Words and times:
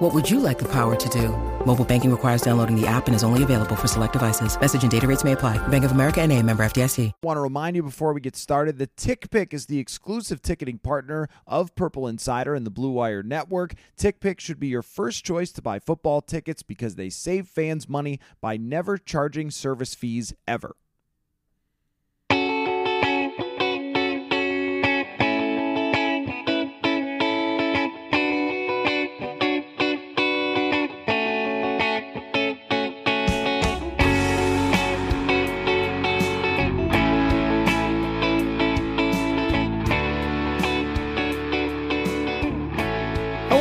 What 0.00 0.14
would 0.14 0.30
you 0.30 0.40
like 0.40 0.58
the 0.58 0.68
power 0.72 0.96
to 0.96 1.08
do? 1.10 1.28
Mobile 1.66 1.84
banking 1.84 2.10
requires 2.10 2.40
downloading 2.40 2.74
the 2.74 2.86
app 2.86 3.06
and 3.06 3.14
is 3.14 3.22
only 3.22 3.42
available 3.42 3.76
for 3.76 3.86
select 3.86 4.14
devices. 4.14 4.58
Message 4.58 4.80
and 4.80 4.90
data 4.90 5.06
rates 5.06 5.24
may 5.24 5.32
apply. 5.32 5.58
Bank 5.68 5.84
of 5.84 5.90
America 5.92 6.22
and 6.22 6.32
a 6.32 6.42
member 6.42 6.62
FDIC. 6.62 7.12
want 7.22 7.36
to 7.36 7.42
remind 7.42 7.76
you 7.76 7.82
before 7.82 8.14
we 8.14 8.22
get 8.22 8.34
started 8.34 8.78
that 8.78 8.96
TickPick 8.96 9.52
is 9.52 9.66
the 9.66 9.78
exclusive 9.78 10.40
ticketing 10.40 10.78
partner 10.78 11.28
of 11.46 11.74
Purple 11.74 12.08
Insider 12.08 12.54
and 12.54 12.64
the 12.64 12.70
Blue 12.70 12.92
Wire 12.92 13.22
Network. 13.22 13.74
TickPick 13.98 14.40
should 14.40 14.58
be 14.58 14.68
your 14.68 14.80
first 14.80 15.22
choice 15.22 15.52
to 15.52 15.60
buy 15.60 15.78
football 15.78 16.22
tickets 16.22 16.62
because 16.62 16.94
they 16.94 17.10
save 17.10 17.46
fans 17.46 17.86
money 17.86 18.20
by 18.40 18.56
never 18.56 18.96
charging 18.96 19.50
service 19.50 19.94
fees 19.94 20.32
ever. 20.48 20.76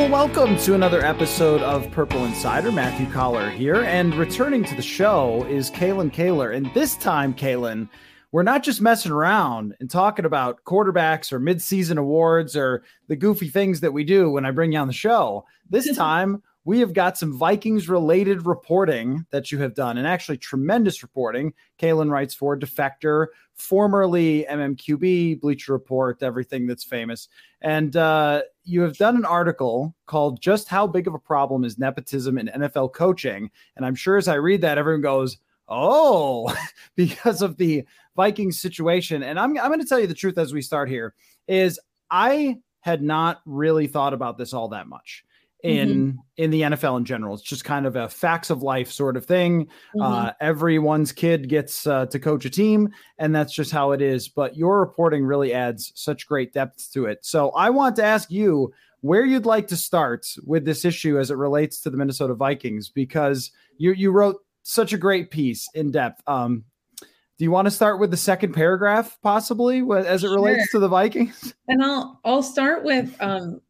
Welcome 0.09 0.57
to 0.61 0.73
another 0.73 1.05
episode 1.05 1.61
of 1.61 1.91
Purple 1.91 2.25
Insider. 2.25 2.71
Matthew 2.71 3.05
Coller 3.11 3.51
here, 3.51 3.83
and 3.83 4.15
returning 4.15 4.63
to 4.63 4.73
the 4.73 4.81
show 4.81 5.45
is 5.47 5.69
Kalyn 5.69 6.11
Kahler. 6.11 6.55
And 6.55 6.65
this 6.73 6.95
time, 6.95 7.31
Kalyn, 7.31 7.87
we're 8.31 8.41
not 8.41 8.63
just 8.63 8.81
messing 8.81 9.11
around 9.11 9.75
and 9.79 9.87
talking 9.87 10.25
about 10.25 10.63
quarterbacks 10.63 11.31
or 11.31 11.39
midseason 11.39 11.99
awards 11.99 12.55
or 12.55 12.83
the 13.07 13.15
goofy 13.15 13.49
things 13.49 13.81
that 13.81 13.93
we 13.93 14.03
do 14.03 14.31
when 14.31 14.47
I 14.47 14.51
bring 14.51 14.71
you 14.71 14.79
on 14.79 14.87
the 14.87 14.93
show. 14.93 15.45
This 15.69 15.95
time, 15.95 16.41
we 16.65 16.79
have 16.79 16.93
got 16.93 17.17
some 17.17 17.37
Vikings 17.37 17.87
related 17.87 18.45
reporting 18.45 19.25
that 19.31 19.51
you 19.51 19.59
have 19.59 19.73
done, 19.73 19.97
and 19.97 20.05
actually 20.05 20.37
tremendous 20.37 21.01
reporting. 21.01 21.53
Kalyn 21.79 22.11
writes 22.11 22.33
for 22.33 22.57
Defector, 22.57 23.27
formerly 23.55 24.45
MMQB, 24.49 25.39
Bleacher 25.41 25.73
Report, 25.73 26.21
everything 26.21 26.67
that's 26.67 26.83
famous. 26.83 27.29
And 27.61 27.95
uh, 27.95 28.43
you 28.63 28.81
have 28.81 28.97
done 28.97 29.15
an 29.15 29.25
article 29.25 29.95
called 30.05 30.41
Just 30.41 30.67
How 30.67 30.85
Big 30.85 31.07
of 31.07 31.13
a 31.13 31.19
Problem 31.19 31.63
is 31.63 31.79
Nepotism 31.79 32.37
in 32.37 32.47
NFL 32.47 32.93
Coaching? 32.93 33.49
And 33.75 33.85
I'm 33.85 33.95
sure 33.95 34.17
as 34.17 34.27
I 34.27 34.35
read 34.35 34.61
that, 34.61 34.77
everyone 34.77 35.01
goes, 35.01 35.37
Oh, 35.67 36.53
because 36.95 37.41
of 37.41 37.57
the 37.57 37.85
Vikings 38.15 38.59
situation. 38.59 39.23
And 39.23 39.39
I'm, 39.39 39.57
I'm 39.57 39.67
going 39.67 39.79
to 39.79 39.85
tell 39.85 39.99
you 39.99 40.07
the 40.07 40.13
truth 40.13 40.37
as 40.37 40.53
we 40.53 40.61
start 40.61 40.89
here 40.89 41.13
is 41.47 41.79
I 42.11 42.57
had 42.81 43.01
not 43.01 43.41
really 43.45 43.87
thought 43.87 44.13
about 44.13 44.37
this 44.37 44.53
all 44.53 44.69
that 44.69 44.87
much 44.87 45.23
in 45.63 45.89
Mm-hmm. 45.89 46.19
in 46.37 46.51
the 46.51 46.61
NFL 46.61 46.97
in 46.97 47.05
general. 47.05 47.33
It's 47.33 47.43
just 47.43 47.65
kind 47.65 47.85
of 47.85 47.95
a 47.95 48.07
facts 48.07 48.49
of 48.49 48.63
life 48.63 48.91
sort 48.91 49.17
of 49.17 49.25
thing. 49.25 49.65
Mm-hmm. 49.65 50.01
Uh, 50.01 50.31
everyone's 50.39 51.11
kid 51.11 51.49
gets 51.49 51.85
uh, 51.85 52.05
to 52.07 52.19
coach 52.19 52.45
a 52.45 52.49
team, 52.49 52.89
and 53.17 53.35
that's 53.35 53.53
just 53.53 53.71
how 53.71 53.91
it 53.91 54.01
is. 54.01 54.29
But 54.29 54.55
your 54.55 54.79
reporting 54.79 55.25
really 55.25 55.53
adds 55.53 55.91
such 55.95 56.27
great 56.27 56.53
depth 56.53 56.91
to 56.93 57.05
it. 57.05 57.25
So 57.25 57.49
I 57.51 57.69
want 57.69 57.95
to 57.97 58.03
ask 58.03 58.31
you 58.31 58.73
where 59.01 59.25
you'd 59.25 59.45
like 59.45 59.67
to 59.67 59.77
start 59.77 60.27
with 60.45 60.65
this 60.65 60.85
issue 60.85 61.19
as 61.19 61.31
it 61.31 61.35
relates 61.35 61.81
to 61.81 61.89
the 61.89 61.97
Minnesota 61.97 62.35
Vikings, 62.35 62.89
because 62.89 63.51
you 63.77 63.91
you 63.93 64.11
wrote 64.11 64.37
such 64.63 64.93
a 64.93 64.97
great 64.97 65.29
piece 65.31 65.67
in 65.73 65.91
depth. 65.91 66.21
Um, 66.27 66.63
do 67.01 67.45
you 67.45 67.51
want 67.51 67.65
to 67.65 67.71
start 67.71 67.99
with 67.99 68.11
the 68.11 68.17
second 68.17 68.53
paragraph, 68.53 69.17
possibly, 69.23 69.81
as 70.05 70.25
it 70.25 70.29
relates 70.29 70.71
to 70.71 70.79
the 70.79 70.89
Vikings? 70.89 71.53
And 71.67 71.83
I'll 71.83 72.19
I'll 72.23 72.43
start 72.43 72.83
with 72.83 73.13
um 73.21 73.61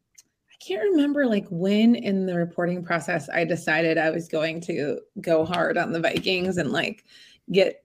can't 0.60 0.82
remember 0.82 1.26
like 1.26 1.46
when 1.50 1.94
in 1.94 2.26
the 2.26 2.34
reporting 2.34 2.84
process 2.84 3.28
I 3.30 3.44
decided 3.44 3.98
I 3.98 4.10
was 4.10 4.28
going 4.28 4.60
to 4.62 5.00
go 5.20 5.44
hard 5.44 5.78
on 5.78 5.92
the 5.92 6.00
Vikings 6.00 6.58
and 6.58 6.70
like 6.70 7.04
get 7.50 7.82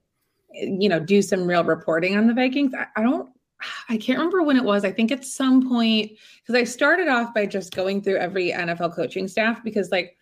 you 0.52 0.88
know 0.88 1.00
do 1.00 1.22
some 1.22 1.46
real 1.46 1.64
reporting 1.64 2.16
on 2.16 2.26
the 2.26 2.34
Vikings. 2.34 2.74
I, 2.74 2.86
I 2.96 3.02
don't 3.02 3.30
I 3.88 3.96
can't 3.96 4.18
remember 4.18 4.42
when 4.42 4.58
it 4.58 4.64
was. 4.64 4.84
I 4.84 4.92
think 4.92 5.10
at 5.10 5.24
some 5.24 5.68
point 5.68 6.12
because 6.42 6.60
I 6.60 6.64
started 6.64 7.08
off 7.08 7.32
by 7.32 7.46
just 7.46 7.74
going 7.74 8.02
through 8.02 8.16
every 8.16 8.52
NFL 8.52 8.94
coaching 8.94 9.26
staff 9.26 9.64
because 9.64 9.90
like 9.90 10.16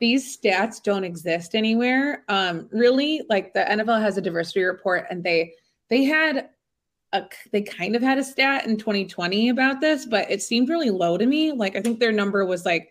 these 0.00 0.36
stats 0.36 0.82
don't 0.82 1.04
exist 1.04 1.54
anywhere. 1.54 2.24
Um 2.28 2.68
really 2.72 3.22
like 3.28 3.54
the 3.54 3.60
NFL 3.60 4.00
has 4.00 4.16
a 4.16 4.22
diversity 4.22 4.64
report 4.64 5.06
and 5.08 5.22
they 5.22 5.54
they 5.88 6.02
had 6.04 6.48
a, 7.12 7.24
they 7.50 7.62
kind 7.62 7.94
of 7.94 8.02
had 8.02 8.18
a 8.18 8.24
stat 8.24 8.66
in 8.66 8.76
2020 8.76 9.48
about 9.48 9.80
this, 9.80 10.06
but 10.06 10.30
it 10.30 10.42
seemed 10.42 10.68
really 10.68 10.90
low 10.90 11.18
to 11.18 11.26
me. 11.26 11.52
Like 11.52 11.76
I 11.76 11.80
think 11.80 12.00
their 12.00 12.12
number 12.12 12.44
was 12.44 12.64
like 12.64 12.90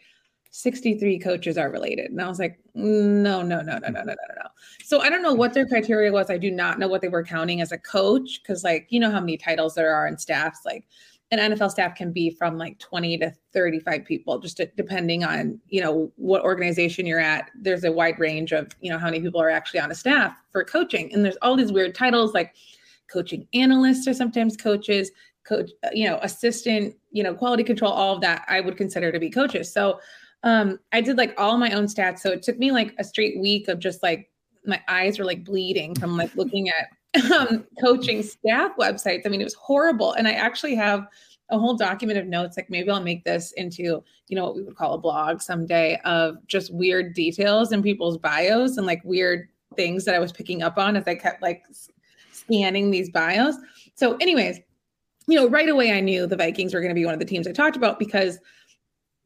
63 0.52 1.18
coaches 1.20 1.58
are 1.58 1.72
related. 1.72 2.12
And 2.12 2.22
I 2.22 2.28
was 2.28 2.40
like, 2.40 2.60
no, 2.76 3.42
no, 3.42 3.62
no, 3.62 3.78
no, 3.78 3.78
no, 3.80 3.90
no, 3.90 4.04
no, 4.04 4.14
no. 4.14 4.50
So 4.84 5.00
I 5.00 5.10
don't 5.10 5.24
know 5.24 5.34
what 5.34 5.54
their 5.54 5.66
criteria 5.66 6.12
was. 6.12 6.30
I 6.30 6.38
do 6.38 6.52
not 6.52 6.78
know 6.78 6.88
what 6.88 7.02
they 7.02 7.08
were 7.08 7.24
counting 7.24 7.62
as 7.62 7.72
a 7.72 7.78
coach 7.78 8.42
because, 8.42 8.64
like, 8.64 8.88
you 8.90 9.00
know 9.00 9.10
how 9.10 9.22
many 9.22 9.38
titles 9.38 9.74
there 9.74 9.96
are 9.96 10.08
in 10.08 10.18
staffs. 10.18 10.60
Like, 10.66 10.86
an 11.32 11.40
NFL 11.40 11.72
staff 11.72 11.96
can 11.96 12.12
be 12.12 12.30
from 12.32 12.58
like 12.58 12.78
20 12.80 13.18
to 13.20 13.32
35 13.54 14.04
people, 14.04 14.40
just 14.40 14.58
to, 14.58 14.66
depending 14.76 15.24
on 15.24 15.60
you 15.70 15.82
know 15.82 16.12
what 16.18 16.44
organization 16.44 17.06
you're 17.06 17.22
at. 17.22 17.50
There's 17.56 17.86
a 17.86 17.92
wide 17.92 18.20
range 18.20 18.52
of 18.52 18.76
you 18.82 18.92
know 18.92 18.98
how 18.98 19.06
many 19.06 19.22
people 19.22 19.42
are 19.42 19.50
actually 19.50 19.80
on 19.80 19.92
a 19.92 19.96
staff 19.96 20.36
for 20.52 20.66
coaching, 20.66 21.14
and 21.14 21.24
there's 21.24 21.38
all 21.42 21.56
these 21.56 21.72
weird 21.72 21.96
titles 21.96 22.34
like 22.34 22.54
coaching 23.12 23.48
analysts 23.54 24.08
are 24.08 24.14
sometimes 24.14 24.56
coaches, 24.56 25.12
coach, 25.44 25.72
you 25.94 26.08
know, 26.08 26.20
assistant, 26.22 26.96
you 27.12 27.24
know, 27.24 27.34
quality 27.34 27.64
control, 27.64 27.92
all 27.92 28.16
of 28.16 28.22
that 28.22 28.46
I 28.48 28.62
would 28.62 28.78
consider 28.78 29.12
to 29.12 29.20
be 29.20 29.30
coaches. 29.30 29.72
So 29.72 30.00
um, 30.44 30.80
I 30.92 31.02
did 31.02 31.18
like 31.18 31.34
all 31.38 31.58
my 31.58 31.72
own 31.72 31.86
stats. 31.86 32.20
So 32.20 32.32
it 32.32 32.44
took 32.44 32.58
me 32.58 32.72
like 32.72 32.96
a 32.98 33.04
straight 33.04 33.40
week 33.40 33.68
of 33.68 33.80
just 33.80 34.02
like 34.02 34.30
my 34.66 34.82
eyes 34.88 35.20
were 35.20 35.26
like 35.26 35.44
bleeding 35.44 35.96
from 35.96 36.18
like 36.18 36.36
looking 36.36 36.70
at 36.70 37.32
um, 37.32 37.66
coaching 37.82 38.24
staff 38.24 38.72
websites. 38.80 39.22
I 39.26 39.30
mean, 39.30 39.42
it 39.42 39.46
was 39.46 39.54
horrible. 39.56 40.14
And 40.14 40.28
I 40.28 40.32
actually 40.32 40.76
have 40.76 41.08
a 41.50 41.60
whole 41.60 41.76
document 41.76 42.18
of 42.18 42.28
notes. 42.28 42.58
Like 42.58 42.70
maybe 42.70 42.90
I'll 42.90 43.02
make 43.02 43.26
this 43.26 43.52
into, 43.54 44.04
you 44.28 44.36
know, 44.36 44.46
what 44.46 44.56
we 44.56 44.64
would 44.64 44.78
call 44.78 44.94
a 44.94 44.98
blog 44.98 45.42
someday 45.42 46.00
of 46.06 46.38
just 46.48 46.74
weird 46.74 47.14
details 47.14 47.72
in 47.72 47.84
people's 47.84 48.18
bios 48.18 48.78
and 48.78 48.88
like 48.88 49.04
weird 49.04 49.50
things 49.76 50.06
that 50.06 50.16
I 50.16 50.20
was 50.20 50.32
picking 50.32 50.64
up 50.64 50.78
on 50.78 50.96
as 50.96 51.08
I 51.08 51.16
kept 51.16 51.42
like 51.42 51.64
scanning 52.52 52.92
these 52.92 53.10
bios. 53.10 53.56
So, 53.96 54.18
anyways, 54.18 54.60
you 55.28 55.38
know, 55.38 55.48
right 55.48 55.70
away 55.70 55.92
I 55.92 56.00
knew 56.00 56.28
the 56.28 56.36
Vikings 56.36 56.74
were 56.74 56.82
going 56.82 56.90
to 56.90 56.96
be 56.96 57.06
one 57.06 57.14
of 57.14 57.20
the 57.20 57.26
teams 57.26 57.48
I 57.48 57.52
talked 57.52 57.78
about 57.78 58.00
because 58.00 58.40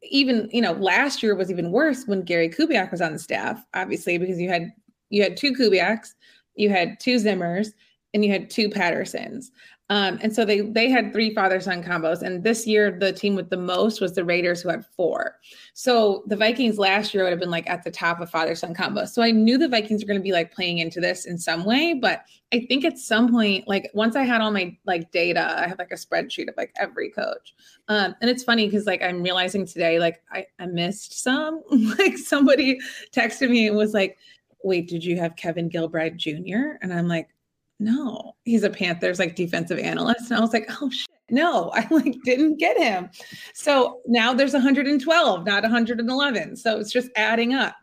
even, 0.02 0.48
you 0.52 0.60
know, 0.60 0.72
last 0.72 1.22
year 1.22 1.34
was 1.34 1.50
even 1.50 1.72
worse 1.72 2.06
when 2.06 2.22
Gary 2.22 2.48
Kubiak 2.48 2.90
was 2.90 3.00
on 3.00 3.12
the 3.12 3.18
staff, 3.18 3.64
obviously, 3.74 4.18
because 4.18 4.38
you 4.38 4.48
had 4.48 4.72
you 5.10 5.22
had 5.22 5.36
two 5.36 5.52
Kubiaks, 5.52 6.14
you 6.54 6.68
had 6.68 7.00
two 7.00 7.16
Zimmers, 7.16 7.68
and 8.14 8.24
you 8.24 8.30
had 8.30 8.50
two 8.50 8.68
Pattersons. 8.68 9.50
Um, 9.88 10.18
and 10.20 10.34
so 10.34 10.44
they 10.44 10.62
they 10.62 10.90
had 10.90 11.12
three 11.12 11.32
father 11.32 11.60
son 11.60 11.82
combos, 11.82 12.22
and 12.22 12.42
this 12.42 12.66
year 12.66 12.90
the 12.90 13.12
team 13.12 13.36
with 13.36 13.50
the 13.50 13.56
most 13.56 14.00
was 14.00 14.14
the 14.14 14.24
Raiders, 14.24 14.60
who 14.60 14.68
had 14.68 14.84
four. 14.84 15.36
So 15.74 16.24
the 16.26 16.34
Vikings 16.34 16.76
last 16.76 17.14
year 17.14 17.22
would 17.22 17.30
have 17.30 17.38
been 17.38 17.50
like 17.50 17.70
at 17.70 17.84
the 17.84 17.90
top 17.92 18.20
of 18.20 18.28
father 18.28 18.56
son 18.56 18.74
combos. 18.74 19.10
So 19.10 19.22
I 19.22 19.30
knew 19.30 19.58
the 19.58 19.68
Vikings 19.68 20.02
were 20.02 20.08
going 20.08 20.18
to 20.18 20.24
be 20.24 20.32
like 20.32 20.52
playing 20.52 20.78
into 20.78 21.00
this 21.00 21.24
in 21.24 21.38
some 21.38 21.64
way, 21.64 21.94
but 21.94 22.24
I 22.52 22.66
think 22.68 22.84
at 22.84 22.98
some 22.98 23.30
point, 23.30 23.68
like 23.68 23.90
once 23.94 24.16
I 24.16 24.24
had 24.24 24.40
all 24.40 24.50
my 24.50 24.76
like 24.86 25.12
data, 25.12 25.54
I 25.56 25.68
have 25.68 25.78
like 25.78 25.92
a 25.92 25.96
spreadsheet 25.96 26.48
of 26.48 26.56
like 26.56 26.72
every 26.78 27.10
coach. 27.10 27.54
Um, 27.86 28.16
and 28.20 28.28
it's 28.28 28.42
funny 28.42 28.66
because 28.66 28.86
like 28.86 29.02
I'm 29.02 29.22
realizing 29.22 29.66
today, 29.66 30.00
like 30.00 30.20
I, 30.32 30.46
I 30.58 30.66
missed 30.66 31.22
some. 31.22 31.62
like 31.98 32.18
somebody 32.18 32.80
texted 33.12 33.50
me 33.50 33.68
and 33.68 33.76
was 33.76 33.94
like, 33.94 34.18
"Wait, 34.64 34.88
did 34.88 35.04
you 35.04 35.16
have 35.18 35.36
Kevin 35.36 35.70
Gilbride 35.70 36.16
Jr.?" 36.16 36.78
And 36.82 36.92
I'm 36.92 37.06
like 37.06 37.28
no, 37.78 38.34
he's 38.44 38.62
a 38.62 38.70
Panthers 38.70 39.18
like 39.18 39.36
defensive 39.36 39.78
analyst. 39.78 40.30
And 40.30 40.38
I 40.38 40.40
was 40.40 40.52
like, 40.52 40.70
oh 40.80 40.90
shit, 40.90 41.08
no, 41.30 41.70
I 41.74 41.86
like 41.90 42.16
didn't 42.24 42.58
get 42.58 42.78
him. 42.78 43.10
So 43.54 44.00
now 44.06 44.32
there's 44.32 44.52
112, 44.52 45.46
not 45.46 45.62
111. 45.62 46.56
So 46.56 46.78
it's 46.78 46.92
just 46.92 47.10
adding 47.16 47.54
up. 47.54 47.74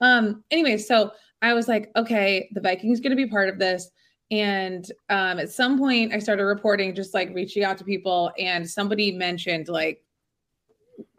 Um, 0.00 0.44
anyway, 0.50 0.76
so 0.78 1.12
I 1.42 1.54
was 1.54 1.68
like, 1.68 1.90
okay, 1.96 2.48
the 2.52 2.60
Vikings 2.60 3.00
gonna 3.00 3.16
be 3.16 3.26
part 3.26 3.48
of 3.48 3.58
this. 3.58 3.90
And 4.30 4.84
um, 5.08 5.38
at 5.38 5.50
some 5.50 5.78
point 5.78 6.12
I 6.12 6.18
started 6.18 6.44
reporting, 6.44 6.94
just 6.94 7.14
like 7.14 7.32
reaching 7.32 7.62
out 7.62 7.78
to 7.78 7.84
people, 7.84 8.32
and 8.38 8.68
somebody 8.68 9.12
mentioned 9.12 9.68
like 9.68 10.02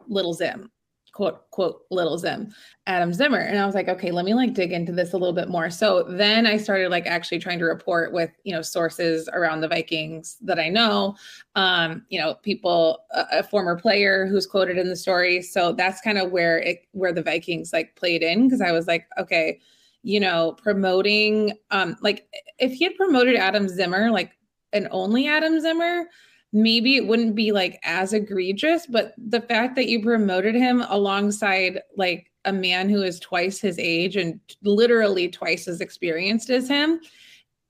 Little 0.06 0.34
Zim 0.34 0.70
quote 1.18 1.50
quote 1.50 1.82
little 1.90 2.16
zim 2.16 2.48
adam 2.86 3.12
zimmer. 3.12 3.40
And 3.40 3.58
i 3.58 3.66
was 3.66 3.74
like 3.74 3.88
okay 3.88 4.12
let 4.12 4.24
me 4.24 4.34
like 4.34 4.54
dig 4.54 4.70
into 4.70 4.92
this 4.92 5.14
a 5.14 5.16
little 5.16 5.32
bit 5.32 5.48
more. 5.48 5.68
So 5.68 6.04
then 6.04 6.46
i 6.46 6.56
started 6.56 6.92
like 6.92 7.06
actually 7.06 7.40
trying 7.40 7.58
to 7.58 7.64
report 7.64 8.12
with 8.12 8.30
you 8.44 8.52
know 8.54 8.62
sources 8.62 9.28
around 9.32 9.60
the 9.60 9.66
vikings 9.66 10.36
that 10.42 10.60
i 10.60 10.68
know. 10.68 11.16
Um 11.56 12.06
you 12.08 12.20
know 12.20 12.34
people 12.34 13.00
a, 13.10 13.24
a 13.32 13.42
former 13.42 13.76
player 13.76 14.26
who's 14.26 14.46
quoted 14.46 14.78
in 14.78 14.88
the 14.88 14.94
story. 14.94 15.42
So 15.42 15.72
that's 15.72 16.00
kind 16.00 16.18
of 16.18 16.30
where 16.30 16.60
it 16.60 16.86
where 16.92 17.12
the 17.12 17.22
vikings 17.22 17.72
like 17.72 17.96
played 17.96 18.22
in 18.22 18.46
because 18.46 18.60
i 18.60 18.70
was 18.70 18.86
like 18.86 19.08
okay 19.18 19.58
you 20.04 20.20
know 20.20 20.52
promoting 20.52 21.52
um 21.72 21.96
like 22.00 22.28
if 22.60 22.72
he 22.72 22.84
had 22.84 22.94
promoted 22.94 23.34
adam 23.34 23.68
zimmer 23.68 24.12
like 24.12 24.30
and 24.72 24.86
only 24.92 25.26
adam 25.26 25.60
zimmer 25.60 26.04
maybe 26.52 26.96
it 26.96 27.06
wouldn't 27.06 27.34
be 27.34 27.52
like 27.52 27.78
as 27.82 28.12
egregious, 28.12 28.86
but 28.86 29.14
the 29.18 29.40
fact 29.40 29.76
that 29.76 29.88
you 29.88 30.02
promoted 30.02 30.54
him 30.54 30.82
alongside 30.88 31.80
like 31.96 32.30
a 32.44 32.52
man 32.52 32.88
who 32.88 33.02
is 33.02 33.20
twice 33.20 33.60
his 33.60 33.78
age 33.78 34.16
and 34.16 34.40
literally 34.62 35.28
twice 35.28 35.68
as 35.68 35.80
experienced 35.80 36.48
as 36.50 36.68
him. 36.68 37.00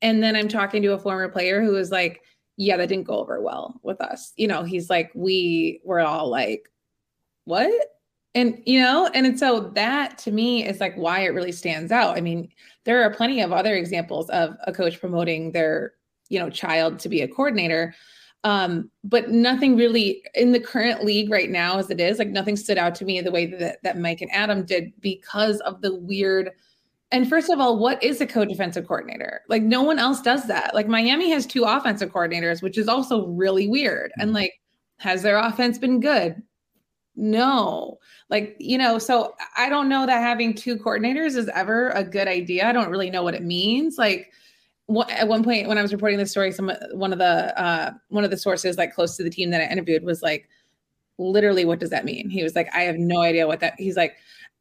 And 0.01 0.23
then 0.23 0.37
I'm 0.37 0.49
talking 0.49 0.83
to 0.83 0.93
a 0.93 0.99
former 0.99 1.29
player 1.29 1.61
who 1.61 1.73
was 1.73 1.91
like, 1.91 2.23
yeah, 2.57 2.77
that 2.77 2.89
didn't 2.89 3.07
go 3.07 3.19
over 3.19 3.41
well 3.41 3.81
with 3.83 4.01
us. 4.01 4.33
You 4.37 4.47
know, 4.47 4.63
he's 4.63 4.89
like, 4.89 5.11
we 5.15 5.81
were 5.85 6.01
all 6.01 6.29
like, 6.29 6.69
what? 7.45 7.73
And, 8.35 8.63
you 8.67 8.81
know, 8.81 9.11
and 9.15 9.39
so 9.39 9.61
that 9.75 10.19
to 10.19 10.31
me 10.31 10.65
is 10.65 10.81
like 10.81 10.95
why 10.95 11.21
it 11.21 11.35
really 11.35 11.51
stands 11.51 11.91
out. 11.91 12.17
I 12.17 12.21
mean, 12.21 12.49
there 12.85 13.03
are 13.03 13.13
plenty 13.13 13.41
of 13.41 13.53
other 13.53 13.75
examples 13.75 14.29
of 14.31 14.55
a 14.65 14.73
coach 14.73 15.01
promoting 15.01 15.51
their, 15.51 15.95
you 16.29 16.39
know, 16.39 16.51
child 16.51 17.01
to 17.01 17.09
be 17.09 17.23
a 17.23 17.29
coordinator 17.29 17.95
um, 18.45 18.91
but 19.03 19.31
nothing 19.31 19.77
really 19.77 20.23
in 20.35 20.53
the 20.53 20.61
current 20.61 21.05
league 21.05 21.31
right 21.31 21.51
now 21.51 21.79
as 21.79 21.91
it 21.91 22.01
is, 22.01 22.19
like 22.19 22.29
nothing 22.29 22.57
stood 22.57 22.79
out 22.79 22.95
to 22.97 23.05
me 23.05 23.21
the 23.21 23.31
way 23.31 23.47
that, 23.47 23.79
that 23.83 23.99
Mike 23.99 24.21
and 24.21 24.33
Adam 24.33 24.65
did 24.65 24.93
because 25.01 25.61
of 25.61 25.81
the 25.83 25.95
weird. 25.95 26.51
And 27.11 27.29
first 27.29 27.51
of 27.51 27.59
all, 27.59 27.79
what 27.79 28.03
is 28.03 28.21
a 28.21 28.27
co-defensive 28.27 28.87
coordinator? 28.87 29.41
Like 29.49 29.63
no 29.63 29.83
one 29.83 29.99
else 29.99 30.21
does 30.21 30.47
that. 30.47 30.75
Like 30.75 30.89
Miami 30.89 31.31
has 31.31 31.47
two 31.47 31.65
offensive 31.65 32.11
coordinators, 32.11 32.63
which 32.63 32.79
is 32.79 32.87
also 32.89 33.27
really 33.27 33.67
weird. 33.67 34.13
And 34.19 34.33
like, 34.33 34.53
has 34.99 35.23
their 35.23 35.39
offense 35.39 35.79
been 35.79 36.01
good? 36.01 36.43
No. 37.17 37.99
Like, 38.31 38.57
you 38.61 38.79
know, 38.79 38.99
so 38.99 39.35
I 39.57 39.69
don't 39.69 39.89
know 39.89 40.07
that 40.07 40.23
having 40.23 40.55
two 40.55 40.77
coordinators 40.77 41.37
is 41.37 41.49
ever 41.49 41.91
a 41.91 42.05
good 42.05 42.29
idea. 42.29 42.69
I 42.69 42.73
don't 42.73 42.91
really 42.91 43.11
know 43.11 43.23
what 43.23 43.35
it 43.35 43.43
means. 43.43 43.99
Like, 43.99 44.31
at 45.11 45.29
one 45.29 45.45
point 45.45 45.69
when 45.69 45.79
I 45.79 45.83
was 45.83 45.93
reporting 45.93 46.19
this 46.19 46.31
story, 46.31 46.51
some 46.53 46.73
one 46.93 47.13
of 47.13 47.19
the 47.19 47.59
uh, 47.61 47.93
one 48.09 48.25
of 48.25 48.31
the 48.31 48.37
sources 48.37 48.79
like 48.79 48.95
close 48.95 49.17
to 49.17 49.23
the 49.23 49.31
team 49.31 49.51
that 49.51 49.61
I 49.61 49.71
interviewed 49.71 50.03
was 50.03 50.23
like, 50.23 50.49
literally, 51.19 51.65
what 51.65 51.79
does 51.79 51.91
that 51.91 52.05
mean? 52.05 52.31
He 52.31 52.43
was 52.43 52.57
like, 52.57 52.69
I 52.75 52.83
have 52.83 52.97
no 52.97 53.21
idea 53.21 53.47
what 53.47 53.61
that. 53.61 53.75
He's 53.79 53.97
like, 53.97 54.17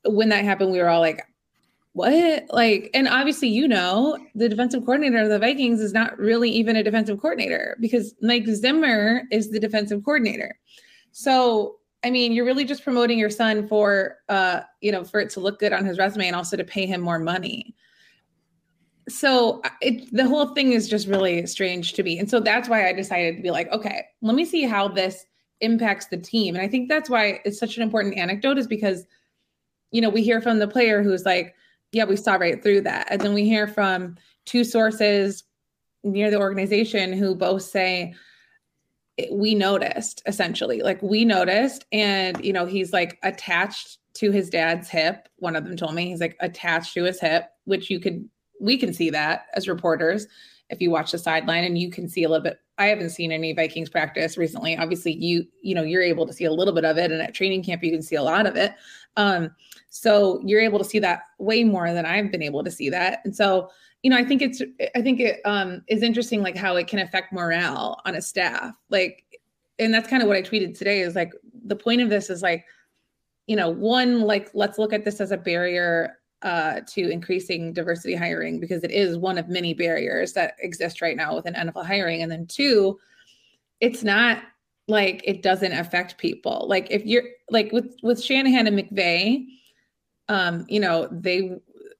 when 0.05 0.29
that 0.29 0.43
happened, 0.43 0.71
we 0.71 0.79
were 0.79 0.89
all 0.89 0.99
like, 0.99 1.23
what? 1.93 2.45
Like, 2.49 2.91
and 2.93 3.07
obviously, 3.07 3.47
you 3.47 3.67
know, 3.67 4.17
the 4.35 4.49
defensive 4.49 4.85
coordinator 4.85 5.17
of 5.19 5.29
the 5.29 5.39
Vikings 5.39 5.79
is 5.79 5.93
not 5.93 6.17
really 6.19 6.49
even 6.49 6.75
a 6.75 6.83
defensive 6.83 7.19
coordinator 7.19 7.77
because 7.79 8.13
Mike 8.21 8.45
Zimmer 8.47 9.23
is 9.31 9.49
the 9.49 9.59
defensive 9.59 10.03
coordinator. 10.03 10.59
So, 11.11 11.77
I 12.03 12.11
mean, 12.11 12.33
you're 12.33 12.45
really 12.45 12.65
just 12.65 12.83
promoting 12.83 13.17
your 13.17 13.31
son 13.31 13.67
for, 13.67 14.17
uh, 14.29 14.61
you 14.81 14.91
know, 14.91 15.03
for 15.03 15.19
it 15.19 15.31
to 15.31 15.39
look 15.39 15.59
good 15.59 15.73
on 15.73 15.85
his 15.85 15.97
resume 15.97 16.27
and 16.27 16.35
also 16.35 16.55
to 16.55 16.63
pay 16.63 16.85
him 16.85 17.01
more 17.01 17.17
money 17.17 17.75
so 19.07 19.61
uh, 19.63 19.69
it, 19.81 20.13
the 20.13 20.27
whole 20.27 20.47
thing 20.53 20.73
is 20.73 20.89
just 20.89 21.07
really 21.07 21.45
strange 21.47 21.93
to 21.93 22.03
me. 22.03 22.19
And 22.19 22.29
so 22.29 22.39
that's 22.39 22.67
why 22.69 22.87
i 22.87 22.93
decided 22.93 23.37
to 23.37 23.41
be 23.41 23.51
like 23.51 23.71
okay 23.71 24.05
let 24.21 24.35
me 24.35 24.45
see 24.45 24.63
how 24.63 24.87
this 24.87 25.25
impacts 25.61 26.07
the 26.07 26.17
team. 26.17 26.55
And 26.55 26.63
i 26.63 26.67
think 26.67 26.89
that's 26.89 27.09
why 27.09 27.41
it's 27.45 27.59
such 27.59 27.77
an 27.77 27.83
important 27.83 28.17
anecdote 28.17 28.57
is 28.57 28.67
because 28.67 29.05
you 29.91 30.01
know 30.01 30.09
we 30.09 30.23
hear 30.23 30.41
from 30.41 30.59
the 30.59 30.67
player 30.67 31.01
who's 31.01 31.25
like 31.25 31.55
yeah 31.91 32.05
we 32.05 32.15
saw 32.15 32.35
right 32.35 32.61
through 32.61 32.81
that. 32.81 33.07
And 33.09 33.21
then 33.21 33.33
we 33.33 33.45
hear 33.45 33.67
from 33.67 34.17
two 34.45 34.63
sources 34.63 35.43
near 36.03 36.29
the 36.29 36.39
organization 36.39 37.11
who 37.11 37.35
both 37.35 37.63
say 37.63 38.13
eh, 39.17 39.27
we 39.31 39.55
noticed 39.55 40.21
essentially. 40.25 40.81
Like 40.81 41.01
we 41.01 41.25
noticed. 41.25 41.85
And 41.91 42.43
you 42.43 42.53
know 42.53 42.65
he's 42.65 42.93
like 42.93 43.17
attached 43.23 43.99
to 44.15 44.31
his 44.31 44.49
dad's 44.49 44.89
hip. 44.89 45.29
One 45.37 45.55
of 45.55 45.63
them 45.63 45.77
told 45.77 45.93
me 45.93 46.07
he's 46.07 46.21
like 46.21 46.35
attached 46.39 46.93
to 46.95 47.03
his 47.03 47.19
hip 47.19 47.49
which 47.67 47.89
you 47.89 47.99
could 47.99 48.27
we 48.59 48.77
can 48.77 48.93
see 48.93 49.09
that 49.09 49.47
as 49.53 49.67
reporters 49.67 50.27
if 50.69 50.81
you 50.81 50.91
watch 50.91 51.11
the 51.11 51.17
sideline 51.17 51.63
and 51.63 51.77
you 51.77 51.89
can 51.89 52.09
see 52.09 52.23
a 52.23 52.29
little 52.29 52.43
bit 52.43 52.59
i 52.77 52.87
haven't 52.87 53.09
seen 53.09 53.31
any 53.31 53.53
vikings 53.53 53.89
practice 53.89 54.37
recently. 54.37 54.77
Obviously 54.77 55.13
you 55.13 55.45
you 55.61 55.73
know 55.73 55.83
you're 55.83 56.03
able 56.03 56.27
to 56.27 56.33
see 56.33 56.45
a 56.45 56.51
little 56.51 56.73
bit 56.73 56.85
of 56.85 56.97
it 56.97 57.11
and 57.11 57.21
at 57.21 57.33
training 57.33 57.63
camp 57.63 57.83
you 57.83 57.91
can 57.91 58.01
see 58.01 58.15
a 58.15 58.23
lot 58.23 58.45
of 58.45 58.55
it. 58.55 58.73
Um 59.15 59.51
so 59.89 60.41
you're 60.43 60.61
able 60.61 60.79
to 60.79 60.85
see 60.85 60.99
that 60.99 61.21
way 61.39 61.63
more 61.63 61.91
than 61.93 62.05
i've 62.05 62.31
been 62.31 62.43
able 62.43 62.63
to 62.63 62.71
see 62.71 62.89
that. 62.89 63.21
And 63.23 63.35
so 63.35 63.69
you 64.03 64.11
know 64.11 64.17
i 64.17 64.23
think 64.23 64.41
it's 64.41 64.61
i 64.95 65.01
think 65.01 65.19
it 65.19 65.41
um 65.43 65.81
is 65.87 66.03
interesting 66.03 66.41
like 66.41 66.55
how 66.55 66.75
it 66.75 66.87
can 66.87 66.99
affect 66.99 67.33
morale 67.33 67.99
on 68.05 68.15
a 68.15 68.21
staff 68.21 68.75
like 68.89 69.23
and 69.79 69.93
that's 69.93 70.07
kind 70.07 70.21
of 70.21 70.27
what 70.27 70.37
i 70.37 70.41
tweeted 70.41 70.77
today 70.77 71.01
is 71.01 71.15
like 71.15 71.33
the 71.65 71.75
point 71.75 71.99
of 71.99 72.09
this 72.09 72.29
is 72.29 72.41
like 72.41 72.63
you 73.47 73.55
know 73.55 73.69
one 73.69 74.21
like 74.21 74.49
let's 74.53 74.77
look 74.77 74.93
at 74.93 75.03
this 75.03 75.19
as 75.19 75.31
a 75.31 75.37
barrier 75.37 76.19
uh, 76.43 76.81
to 76.87 77.09
increasing 77.09 77.73
diversity 77.73 78.15
hiring 78.15 78.59
because 78.59 78.83
it 78.83 78.91
is 78.91 79.17
one 79.17 79.37
of 79.37 79.49
many 79.49 79.73
barriers 79.73 80.33
that 80.33 80.55
exist 80.59 81.01
right 81.01 81.17
now 81.17 81.35
within 81.35 81.53
NFL 81.53 81.85
hiring. 81.85 82.21
And 82.21 82.31
then 82.31 82.45
two, 82.45 82.99
it's 83.79 84.03
not 84.03 84.43
like 84.87 85.21
it 85.25 85.41
doesn't 85.41 85.73
affect 85.73 86.17
people. 86.17 86.65
Like 86.67 86.87
if 86.91 87.05
you're 87.05 87.23
like 87.49 87.71
with 87.71 87.95
with 88.03 88.23
Shanahan 88.23 88.67
and 88.67 88.77
McVay, 88.77 89.45
um, 90.29 90.65
you 90.69 90.79
know, 90.79 91.07
they 91.11 91.57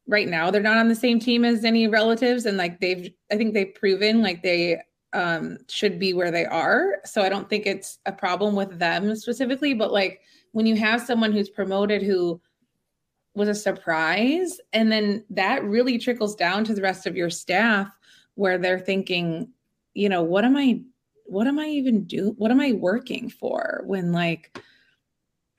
right 0.08 0.28
now 0.28 0.50
they're 0.52 0.62
not 0.62 0.78
on 0.78 0.88
the 0.88 0.96
same 0.96 1.20
team 1.20 1.44
as 1.44 1.66
any 1.66 1.88
relatives, 1.88 2.46
and 2.46 2.58
like 2.58 2.80
they've 2.80 3.12
I 3.32 3.38
think 3.38 3.54
they've 3.54 3.74
proven 3.74 4.22
like 4.22 4.44
they 4.44 4.82
um 5.14 5.58
should 5.68 6.00
be 6.00 6.14
where 6.14 6.32
they 6.32 6.46
are. 6.46 6.98
So 7.06 7.22
I 7.22 7.30
don't 7.30 7.50
think 7.50 7.66
it's 7.66 8.00
a 8.06 8.12
problem 8.12 8.56
with 8.56 8.78
them 8.80 9.16
specifically, 9.16 9.74
but 9.74 9.92
like 9.92 10.22
when 10.52 10.66
you 10.66 10.76
have 10.78 11.02
someone 11.02 11.32
who's 11.32 11.50
promoted 11.50 12.02
who 12.02 12.40
was 13.38 13.48
a 13.48 13.56
surprise. 13.56 14.60
And 14.74 14.92
then 14.92 15.24
that 15.30 15.64
really 15.64 15.98
trickles 16.00 16.36
down 16.36 16.64
to 16.66 16.74
the 16.74 16.82
rest 16.82 17.06
of 17.06 17.16
your 17.16 17.30
staff 17.30 17.88
where 18.34 18.58
they're 18.58 18.80
thinking, 18.80 19.50
you 19.94 20.10
know, 20.10 20.24
what 20.24 20.44
am 20.44 20.58
I 20.58 20.82
what 21.26 21.46
am 21.48 21.60
I 21.60 21.66
even 21.68 22.06
do? 22.06 22.34
What 22.38 22.52
am 22.52 22.60
I 22.60 22.74
working 22.74 23.30
for 23.30 23.84
when 23.86 24.12
like 24.12 24.60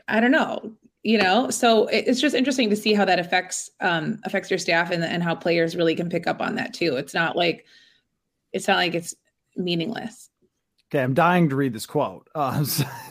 I 0.09 0.19
don't 0.21 0.33
know, 0.33 0.73
you 1.03 1.19
know? 1.19 1.51
So 1.51 1.87
it's 1.87 2.21
just 2.21 2.35
interesting 2.35 2.71
to 2.71 2.77
see 2.77 2.95
how 2.95 3.05
that 3.05 3.21
affects 3.21 3.71
um 3.81 4.19
affects 4.25 4.51
your 4.51 4.59
staff 4.59 4.91
and 4.91 5.05
and 5.05 5.23
how 5.23 5.35
players 5.35 5.77
really 5.77 5.95
can 5.95 6.11
pick 6.11 6.27
up 6.27 6.41
on 6.41 6.57
that 6.57 6.75
too. 6.75 6.97
It's 6.97 7.15
not 7.15 7.37
like 7.37 7.65
it's 8.53 8.67
not 8.67 8.79
like 8.79 8.95
it's 8.95 9.15
meaningless. 9.57 10.31
Okay, 10.91 11.03
I'm 11.03 11.13
dying 11.13 11.51
to 11.51 11.57
read 11.57 11.75
this 11.75 11.85
quote. 11.85 12.31
Uh, 12.35 12.61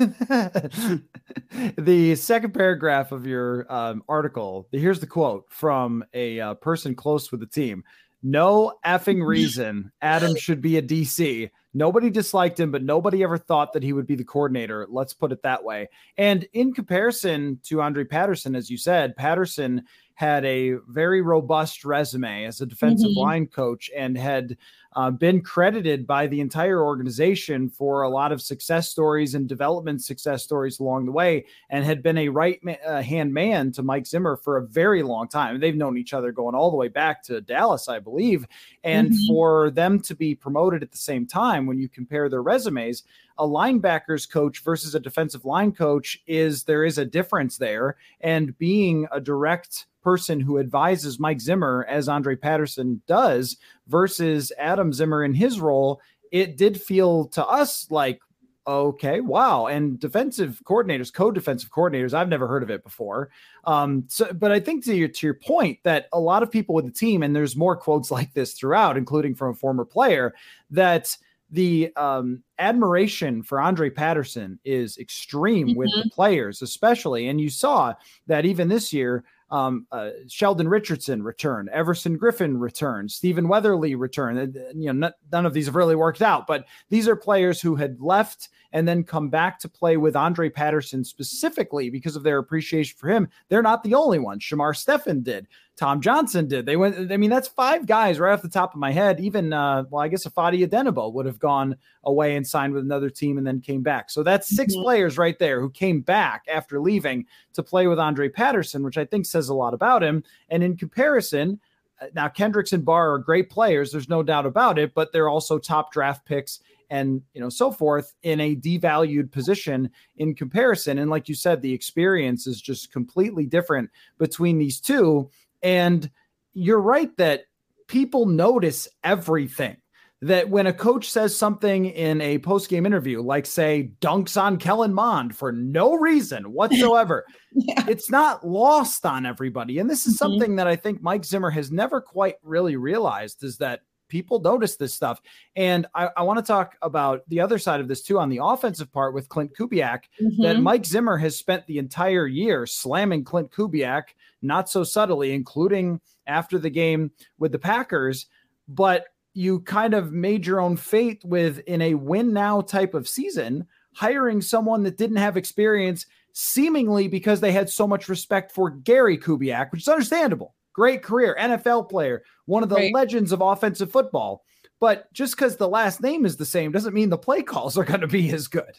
the 1.78 2.16
second 2.16 2.54
paragraph 2.56 3.12
of 3.12 3.28
your 3.28 3.72
um, 3.72 4.04
article, 4.10 4.68
here's 4.72 5.00
the 5.00 5.06
quote 5.06 5.46
from 5.50 6.04
a 6.12 6.40
uh, 6.40 6.54
person 6.56 6.96
close 6.96 7.32
with 7.32 7.40
the 7.40 7.46
team. 7.46 7.84
No 8.24 8.74
effing 8.84 9.24
reason 9.24 9.92
Adam 10.02 10.36
should 10.36 10.60
be 10.60 10.78
a 10.78 10.82
DC. 10.82 11.52
Nobody 11.76 12.10
disliked 12.10 12.60
him, 12.60 12.72
but 12.72 12.82
nobody 12.82 13.22
ever 13.22 13.38
thought 13.38 13.74
that 13.74 13.84
he 13.84 13.94
would 13.94 14.08
be 14.08 14.16
the 14.16 14.24
coordinator. 14.24 14.88
Let's 14.90 15.14
put 15.14 15.32
it 15.32 15.44
that 15.44 15.64
way. 15.64 15.88
And 16.18 16.48
in 16.54 16.74
comparison 16.74 17.60
to 17.66 17.84
Andre 17.84 18.06
Patterson, 18.06 18.56
as 18.56 18.72
you 18.72 18.78
said, 18.78 19.16
Patterson 19.16 19.84
had 20.18 20.44
a 20.46 20.72
very 20.88 21.22
robust 21.22 21.86
resume 21.86 22.44
as 22.46 22.60
a 22.60 22.66
defensive 22.66 23.12
mm-hmm. 23.12 23.20
line 23.20 23.46
coach 23.46 23.92
and 23.96 24.18
had 24.18 24.58
uh, 24.96 25.12
been 25.12 25.42
credited 25.42 26.08
by 26.08 26.26
the 26.26 26.42
entire 26.42 26.82
organization 26.84 27.70
for 27.70 28.02
a 28.02 28.10
lot 28.10 28.32
of 28.32 28.42
success 28.42 28.90
stories 28.90 29.36
and 29.36 29.48
development 29.48 30.04
success 30.04 30.44
stories 30.44 30.80
along 30.80 31.06
the 31.06 31.12
way, 31.12 31.46
and 31.70 31.86
had 31.86 32.02
been 32.02 32.18
a 32.18 32.30
right 32.30 32.60
ma- 32.64 32.74
uh, 32.84 33.00
hand 33.00 33.32
man 33.32 33.72
to 33.72 33.84
Mike 33.84 34.08
Zimmer 34.08 34.36
for 34.36 34.58
a 34.58 34.66
very 34.66 35.04
long 35.04 35.28
time. 35.28 35.60
They've 35.60 35.76
known 35.76 36.00
each 36.00 36.16
other 36.16 36.32
going 36.32 36.56
all 36.56 36.72
the 36.72 36.78
way 36.78 36.88
back 36.88 37.22
to 37.26 37.40
Dallas, 37.40 37.88
I 37.88 38.00
believe. 38.00 38.48
And 38.84 39.12
mm-hmm. 39.12 39.28
for 39.28 39.70
them 39.70 40.00
to 40.00 40.16
be 40.16 40.34
promoted 40.34 40.82
at 40.82 40.92
the 40.92 40.98
same 40.98 41.28
time, 41.28 41.68
when 41.68 41.78
you 41.78 41.88
compare 41.88 42.28
their 42.28 42.42
resumes, 42.42 43.04
a 43.38 43.46
linebackers 43.46 44.28
coach 44.28 44.64
versus 44.64 44.96
a 44.96 45.00
defensive 45.00 45.46
line 45.46 45.74
coach 45.74 46.20
is 46.26 46.64
there 46.64 46.84
is 46.84 46.98
a 46.98 47.06
difference 47.06 47.58
there. 47.60 47.98
And 48.22 48.58
being 48.58 49.08
a 49.12 49.22
direct 49.22 49.86
person 50.08 50.40
who 50.40 50.58
advises 50.58 51.20
Mike 51.20 51.42
Zimmer, 51.42 51.86
as 51.90 52.08
Andre 52.08 52.38
Patterson 52.38 53.02
does, 53.08 53.58
versus 53.90 54.54
Adam 54.58 54.94
Zimmer 54.94 55.22
in 55.22 55.34
his 55.34 55.60
role, 55.60 56.00
it 56.32 56.56
did 56.56 56.82
feel 56.82 57.26
to 57.26 57.46
us 57.46 57.92
like, 57.92 58.22
okay, 58.66 59.20
wow. 59.20 59.66
And 59.66 60.00
defensive 60.00 60.62
coordinators, 60.64 61.12
co-defensive 61.12 61.72
coordinators, 61.72 62.14
I've 62.14 62.30
never 62.30 62.48
heard 62.48 62.64
of 62.64 62.70
it 62.70 62.86
before. 62.86 63.32
Um, 63.66 64.06
so, 64.08 64.32
but 64.32 64.54
I 64.54 64.62
think 64.62 64.86
to 64.86 64.96
your 64.96 65.10
to 65.10 65.28
your 65.28 65.34
point 65.34 65.80
that 65.84 66.08
a 66.14 66.20
lot 66.22 66.42
of 66.42 66.50
people 66.50 66.74
with 66.74 66.86
the 66.86 66.92
team, 66.92 67.22
and 67.22 67.36
there's 67.36 67.58
more 67.58 67.76
quotes 67.76 68.10
like 68.18 68.34
this 68.34 68.54
throughout, 68.54 68.96
including 68.96 69.36
from 69.36 69.50
a 69.52 69.56
former 69.56 69.84
player, 69.84 70.34
that 70.72 71.18
the 71.52 71.92
um, 71.98 72.44
admiration 72.60 73.44
for 73.44 73.60
Andre 73.60 73.90
Patterson 73.90 74.58
is 74.64 74.98
extreme 75.00 75.68
mm-hmm. 75.68 75.78
with 75.78 75.90
the 75.96 76.04
mm-hmm. 76.04 76.16
players, 76.16 76.62
especially. 76.62 77.28
And 77.28 77.42
you 77.42 77.50
saw 77.50 77.94
that 78.28 78.46
even 78.46 78.70
this 78.70 78.94
year, 78.94 79.26
um, 79.50 79.88
uh, 79.92 80.10
Sheldon 80.28 80.68
Richardson 80.68 81.24
returned, 81.24 81.70
Everson 81.70 82.18
Griffen 82.18 82.60
returned, 82.60 83.12
Stephen 83.12 83.48
Weatherly 83.48 83.96
returned. 83.96 84.56
You 84.76 84.94
know, 84.94 85.12
none 85.32 85.46
of 85.46 85.54
these 85.54 85.66
have 85.68 85.76
really 85.76 85.96
worked 85.96 86.22
out, 86.22 86.48
but 86.48 86.66
these 86.90 87.08
are 87.08 87.16
players 87.16 87.62
who 87.62 87.76
had 87.76 88.02
left 88.02 88.50
and 88.74 88.88
then 88.88 89.04
come 89.04 89.30
back 89.30 89.60
to 89.60 89.70
play 89.70 89.98
with 89.98 90.16
Andre 90.16 90.50
Patterson 90.50 91.04
specifically 91.04 91.90
because 91.90 92.16
of 92.16 92.24
their 92.24 92.38
appreciation 92.38 92.98
for 92.98 93.08
him. 93.08 93.30
They're 93.50 93.62
not 93.62 93.84
the 93.84 93.96
only 93.96 94.20
ones. 94.20 94.44
Shamar 94.44 94.76
Stephen 94.76 95.24
did. 95.24 95.48
Tom 95.78 96.02
Johnson 96.02 96.48
did. 96.48 96.66
They 96.66 96.76
went. 96.76 97.12
I 97.12 97.18
mean, 97.18 97.30
that's 97.30 97.48
five 97.48 97.86
guys 97.86 98.20
right 98.20 98.34
off 98.34 98.42
the 98.42 98.50
top 98.50 98.74
of 98.74 98.80
my 98.80 98.92
head. 98.92 99.20
Even 99.20 99.54
uh, 99.54 99.84
well, 99.90 100.02
I 100.02 100.08
guess 100.08 100.26
Ifeadi 100.26 100.68
Odenigbo 100.68 101.14
would 101.14 101.28
have 101.28 101.40
gone 101.40 101.76
away 102.04 102.36
and 102.36 102.46
signed 102.46 102.74
with 102.74 102.84
another 102.84 103.12
team 103.12 103.38
and 103.38 103.46
then 103.46 103.62
came 103.62 103.84
back. 103.84 104.10
So 104.10 104.24
that's 104.24 104.56
6 104.56 104.74
mm-hmm. 104.74 104.82
players 104.82 105.18
right 105.20 105.38
there 105.38 105.62
who 105.62 105.70
came 105.70 106.02
back 106.02 106.46
after 106.52 106.80
leaving 106.80 107.28
to 107.54 107.62
play 107.62 107.86
with 107.86 108.00
Andre 108.00 108.28
Patterson, 108.28 108.84
which 108.84 108.98
I 108.98 109.06
think 109.06 109.28
says 109.28 109.50
a 109.50 109.54
lot 109.54 109.76
about 109.76 110.02
him. 110.02 110.24
And 110.50 110.64
in 110.64 110.78
comparison, 110.78 111.60
uh, 112.02 112.08
now 112.16 112.28
Kendricks 112.28 112.74
and 112.74 112.84
Barr 112.84 113.14
are 113.14 113.20
great 113.20 113.52
players. 113.52 113.92
There's 113.92 114.10
no 114.10 114.24
doubt 114.24 114.48
about 114.48 114.80
it, 114.80 114.96
but 114.96 115.14
they're 115.14 115.30
also 115.30 115.60
top 115.60 115.92
draft 115.92 116.26
picks 116.26 116.60
and 116.90 117.22
you 117.34 117.42
know 117.42 117.50
so 117.50 117.72
forth 117.72 118.14
in 118.24 118.40
a 118.40 118.56
devalued 118.56 119.32
position 119.32 119.90
in 120.18 120.34
comparison 120.34 121.00
and 121.00 121.10
like 121.10 121.28
you 121.28 121.36
said 121.36 121.62
the 121.62 121.74
experience 121.74 122.48
is 122.48 122.62
just 122.62 122.92
completely 122.92 123.46
different 123.46 123.90
between 124.18 124.58
these 124.58 124.80
two 124.80 125.30
and 125.64 126.10
you're 126.54 126.82
right 126.82 127.16
that 127.18 127.44
people 127.88 128.26
notice 128.26 128.88
everything. 129.04 129.78
That 130.24 130.50
when 130.50 130.66
a 130.66 130.74
coach 130.74 131.12
says 131.12 131.38
something 131.38 131.86
in 131.86 132.22
a 132.22 132.40
post 132.40 132.70
game 132.70 132.88
interview, 132.88 133.22
like 133.22 133.46
say 133.46 133.92
dunks 134.02 134.42
on 134.42 134.58
Kellen 134.58 134.92
Mond 134.92 135.36
for 135.38 135.52
no 135.52 135.94
reason 135.94 136.44
whatsoever, 136.54 137.24
yeah. 137.52 137.86
it's 137.88 138.10
not 138.10 138.46
lost 138.46 139.06
on 139.06 139.28
everybody. 139.28 139.78
And 139.78 139.88
this 139.88 140.08
is 140.08 140.16
mm-hmm. 140.16 140.18
something 140.18 140.56
that 140.56 140.66
I 140.66 140.76
think 140.76 141.04
Mike 141.04 141.24
Zimmer 141.24 141.52
has 141.52 141.72
never 141.72 142.02
quite 142.02 142.38
really 142.42 142.78
realized 142.78 143.44
is 143.44 143.58
that 143.58 143.82
people 144.08 144.40
notice 144.40 144.76
this 144.76 144.94
stuff. 144.94 145.22
And 145.56 145.86
I, 145.94 146.10
I 146.18 146.24
want 146.24 146.40
to 146.40 146.46
talk 146.46 146.76
about 146.82 147.22
the 147.28 147.42
other 147.42 147.58
side 147.58 147.80
of 147.80 147.88
this 147.88 148.02
too 148.02 148.20
on 148.20 148.30
the 148.30 148.40
offensive 148.44 148.92
part 148.92 149.14
with 149.14 149.30
Klint 149.30 149.54
Kubiak, 149.56 150.02
mm-hmm. 150.22 150.42
that 150.44 150.62
Mike 150.62 150.86
Zimmer 150.86 151.18
has 151.18 151.38
spent 151.38 151.66
the 151.68 151.78
entire 151.78 152.28
year 152.28 152.66
slamming 152.66 153.24
Klint 153.24 153.50
Kubiak 153.52 154.04
not 154.42 154.70
so 154.70 154.84
subtly, 154.84 155.34
including 155.34 156.00
after 156.28 156.60
the 156.60 156.70
game 156.70 157.12
with 157.40 157.52
the 157.52 157.60
Packers. 157.60 158.28
But 158.68 159.06
you 159.34 159.60
kind 159.62 159.94
of 159.94 160.12
made 160.12 160.46
your 160.46 160.60
own 160.60 160.76
fate 160.76 161.22
with 161.24 161.60
in 161.60 161.82
a 161.82 161.94
win 161.94 162.34
now 162.34 162.62
type 162.62 162.94
of 162.94 163.08
season, 163.08 163.68
hiring 163.94 164.42
someone 164.42 164.84
that 164.84 164.98
didn't 164.98 165.18
have 165.18 165.38
experience, 165.38 166.06
seemingly 166.34 167.08
because 167.08 167.40
they 167.40 167.52
had 167.52 167.70
so 167.70 167.88
much 167.88 168.10
respect 168.10 168.52
for 168.52 168.70
Gary 168.70 169.18
Kubiak, 169.18 169.72
which 169.72 169.82
is 169.82 169.88
understandable. 169.88 170.56
Great 170.78 171.02
career, 171.02 171.36
NFL 171.40 171.90
player, 171.90 172.22
one 172.46 172.62
of 172.62 172.70
the 172.70 172.76
right. 172.76 172.94
legends 172.94 173.32
of 173.32 173.42
offensive 173.42 173.92
football. 173.92 174.44
But 174.80 175.12
just 175.12 175.36
because 175.36 175.58
the 175.58 175.68
last 175.68 176.04
name 176.04 176.24
is 176.24 176.38
the 176.38 176.46
same 176.46 176.72
doesn't 176.72 176.94
mean 176.94 177.10
the 177.10 177.18
play 177.18 177.42
calls 177.42 177.80
are 177.80 177.84
going 177.84 178.02
to 178.02 178.08
be 178.08 178.30
as 178.30 178.48
good. 178.48 178.78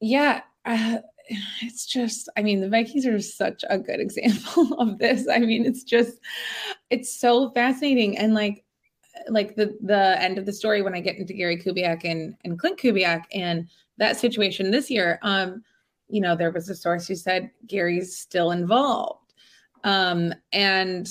Yeah. 0.00 0.40
Uh, 0.64 0.98
it's 1.62 1.86
just 1.86 2.28
i 2.36 2.42
mean 2.42 2.60
the 2.60 2.68
vikings 2.68 3.06
are 3.06 3.20
such 3.20 3.64
a 3.70 3.78
good 3.78 4.00
example 4.06 4.74
of 4.80 4.98
this 4.98 5.28
i 5.28 5.38
mean 5.38 5.64
it's 5.64 5.84
just 5.84 6.18
it's 6.90 7.20
so 7.20 7.50
fascinating 7.50 8.18
and 8.18 8.34
like 8.34 8.64
like 9.28 9.54
the 9.54 9.76
the 9.82 10.20
end 10.20 10.38
of 10.38 10.46
the 10.46 10.52
story 10.52 10.82
when 10.82 10.94
i 10.94 11.00
get 11.00 11.16
into 11.16 11.32
gary 11.32 11.56
kubiak 11.56 12.04
and 12.04 12.34
and 12.44 12.58
Klint 12.58 12.78
kubiak 12.78 13.24
and 13.32 13.68
that 13.98 14.16
situation 14.16 14.70
this 14.70 14.90
year 14.90 15.18
um 15.22 15.62
you 16.08 16.20
know 16.20 16.34
there 16.34 16.50
was 16.50 16.68
a 16.68 16.74
source 16.74 17.06
who 17.06 17.14
said 17.14 17.50
gary's 17.66 18.16
still 18.16 18.50
involved 18.50 19.29
um 19.84 20.34
and 20.52 21.08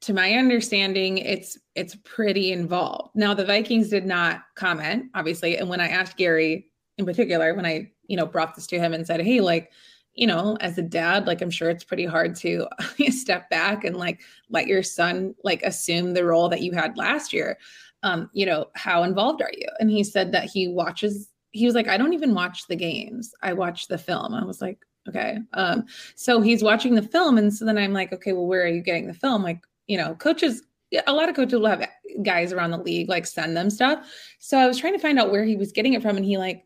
to 0.00 0.12
my 0.12 0.34
understanding 0.34 1.18
it's 1.18 1.58
it's 1.74 1.96
pretty 2.04 2.52
involved 2.52 3.10
now 3.14 3.34
the 3.34 3.44
vikings 3.44 3.88
did 3.88 4.06
not 4.06 4.42
comment 4.54 5.06
obviously 5.14 5.56
and 5.56 5.68
when 5.68 5.80
i 5.80 5.88
asked 5.88 6.16
gary 6.16 6.70
in 6.98 7.06
particular 7.06 7.54
when 7.54 7.66
i 7.66 7.90
you 8.08 8.16
know, 8.16 8.26
brought 8.26 8.54
this 8.54 8.66
to 8.68 8.78
him 8.78 8.94
and 8.94 9.06
said, 9.06 9.20
Hey, 9.20 9.40
like, 9.40 9.72
you 10.14 10.26
know, 10.26 10.56
as 10.60 10.78
a 10.78 10.82
dad, 10.82 11.26
like 11.26 11.42
I'm 11.42 11.50
sure 11.50 11.68
it's 11.68 11.84
pretty 11.84 12.06
hard 12.06 12.34
to 12.36 12.66
step 13.10 13.50
back 13.50 13.84
and 13.84 13.96
like 13.96 14.20
let 14.48 14.66
your 14.66 14.82
son 14.82 15.34
like 15.44 15.62
assume 15.62 16.14
the 16.14 16.24
role 16.24 16.48
that 16.48 16.62
you 16.62 16.72
had 16.72 16.96
last 16.96 17.32
year. 17.32 17.58
Um, 18.02 18.30
you 18.32 18.46
know, 18.46 18.66
how 18.74 19.02
involved 19.02 19.42
are 19.42 19.50
you? 19.52 19.68
And 19.78 19.90
he 19.90 20.04
said 20.04 20.32
that 20.32 20.44
he 20.44 20.68
watches, 20.68 21.28
he 21.52 21.66
was 21.66 21.74
like, 21.74 21.88
I 21.88 21.96
don't 21.96 22.12
even 22.12 22.34
watch 22.34 22.66
the 22.66 22.76
games. 22.76 23.32
I 23.42 23.52
watch 23.52 23.88
the 23.88 23.98
film. 23.98 24.32
I 24.32 24.44
was 24.44 24.60
like, 24.60 24.78
okay. 25.08 25.38
Um, 25.52 25.84
so 26.14 26.40
he's 26.40 26.62
watching 26.62 26.94
the 26.94 27.02
film. 27.02 27.38
And 27.38 27.52
so 27.52 27.64
then 27.64 27.78
I'm 27.78 27.92
like, 27.92 28.12
okay, 28.12 28.32
well, 28.32 28.46
where 28.46 28.62
are 28.62 28.68
you 28.68 28.82
getting 28.82 29.06
the 29.06 29.14
film? 29.14 29.42
Like, 29.42 29.60
you 29.86 29.96
know, 29.96 30.14
coaches 30.14 30.62
a 31.06 31.12
lot 31.12 31.28
of 31.28 31.34
coaches 31.34 31.58
will 31.58 31.66
have 31.66 31.88
guys 32.22 32.52
around 32.52 32.70
the 32.70 32.78
league 32.78 33.08
like 33.08 33.26
send 33.26 33.56
them 33.56 33.70
stuff. 33.70 34.08
So 34.38 34.58
I 34.58 34.66
was 34.66 34.78
trying 34.78 34.94
to 34.94 34.98
find 34.98 35.18
out 35.18 35.30
where 35.30 35.44
he 35.44 35.56
was 35.56 35.72
getting 35.72 35.94
it 35.94 36.02
from, 36.02 36.16
and 36.16 36.24
he 36.24 36.38
like 36.38 36.64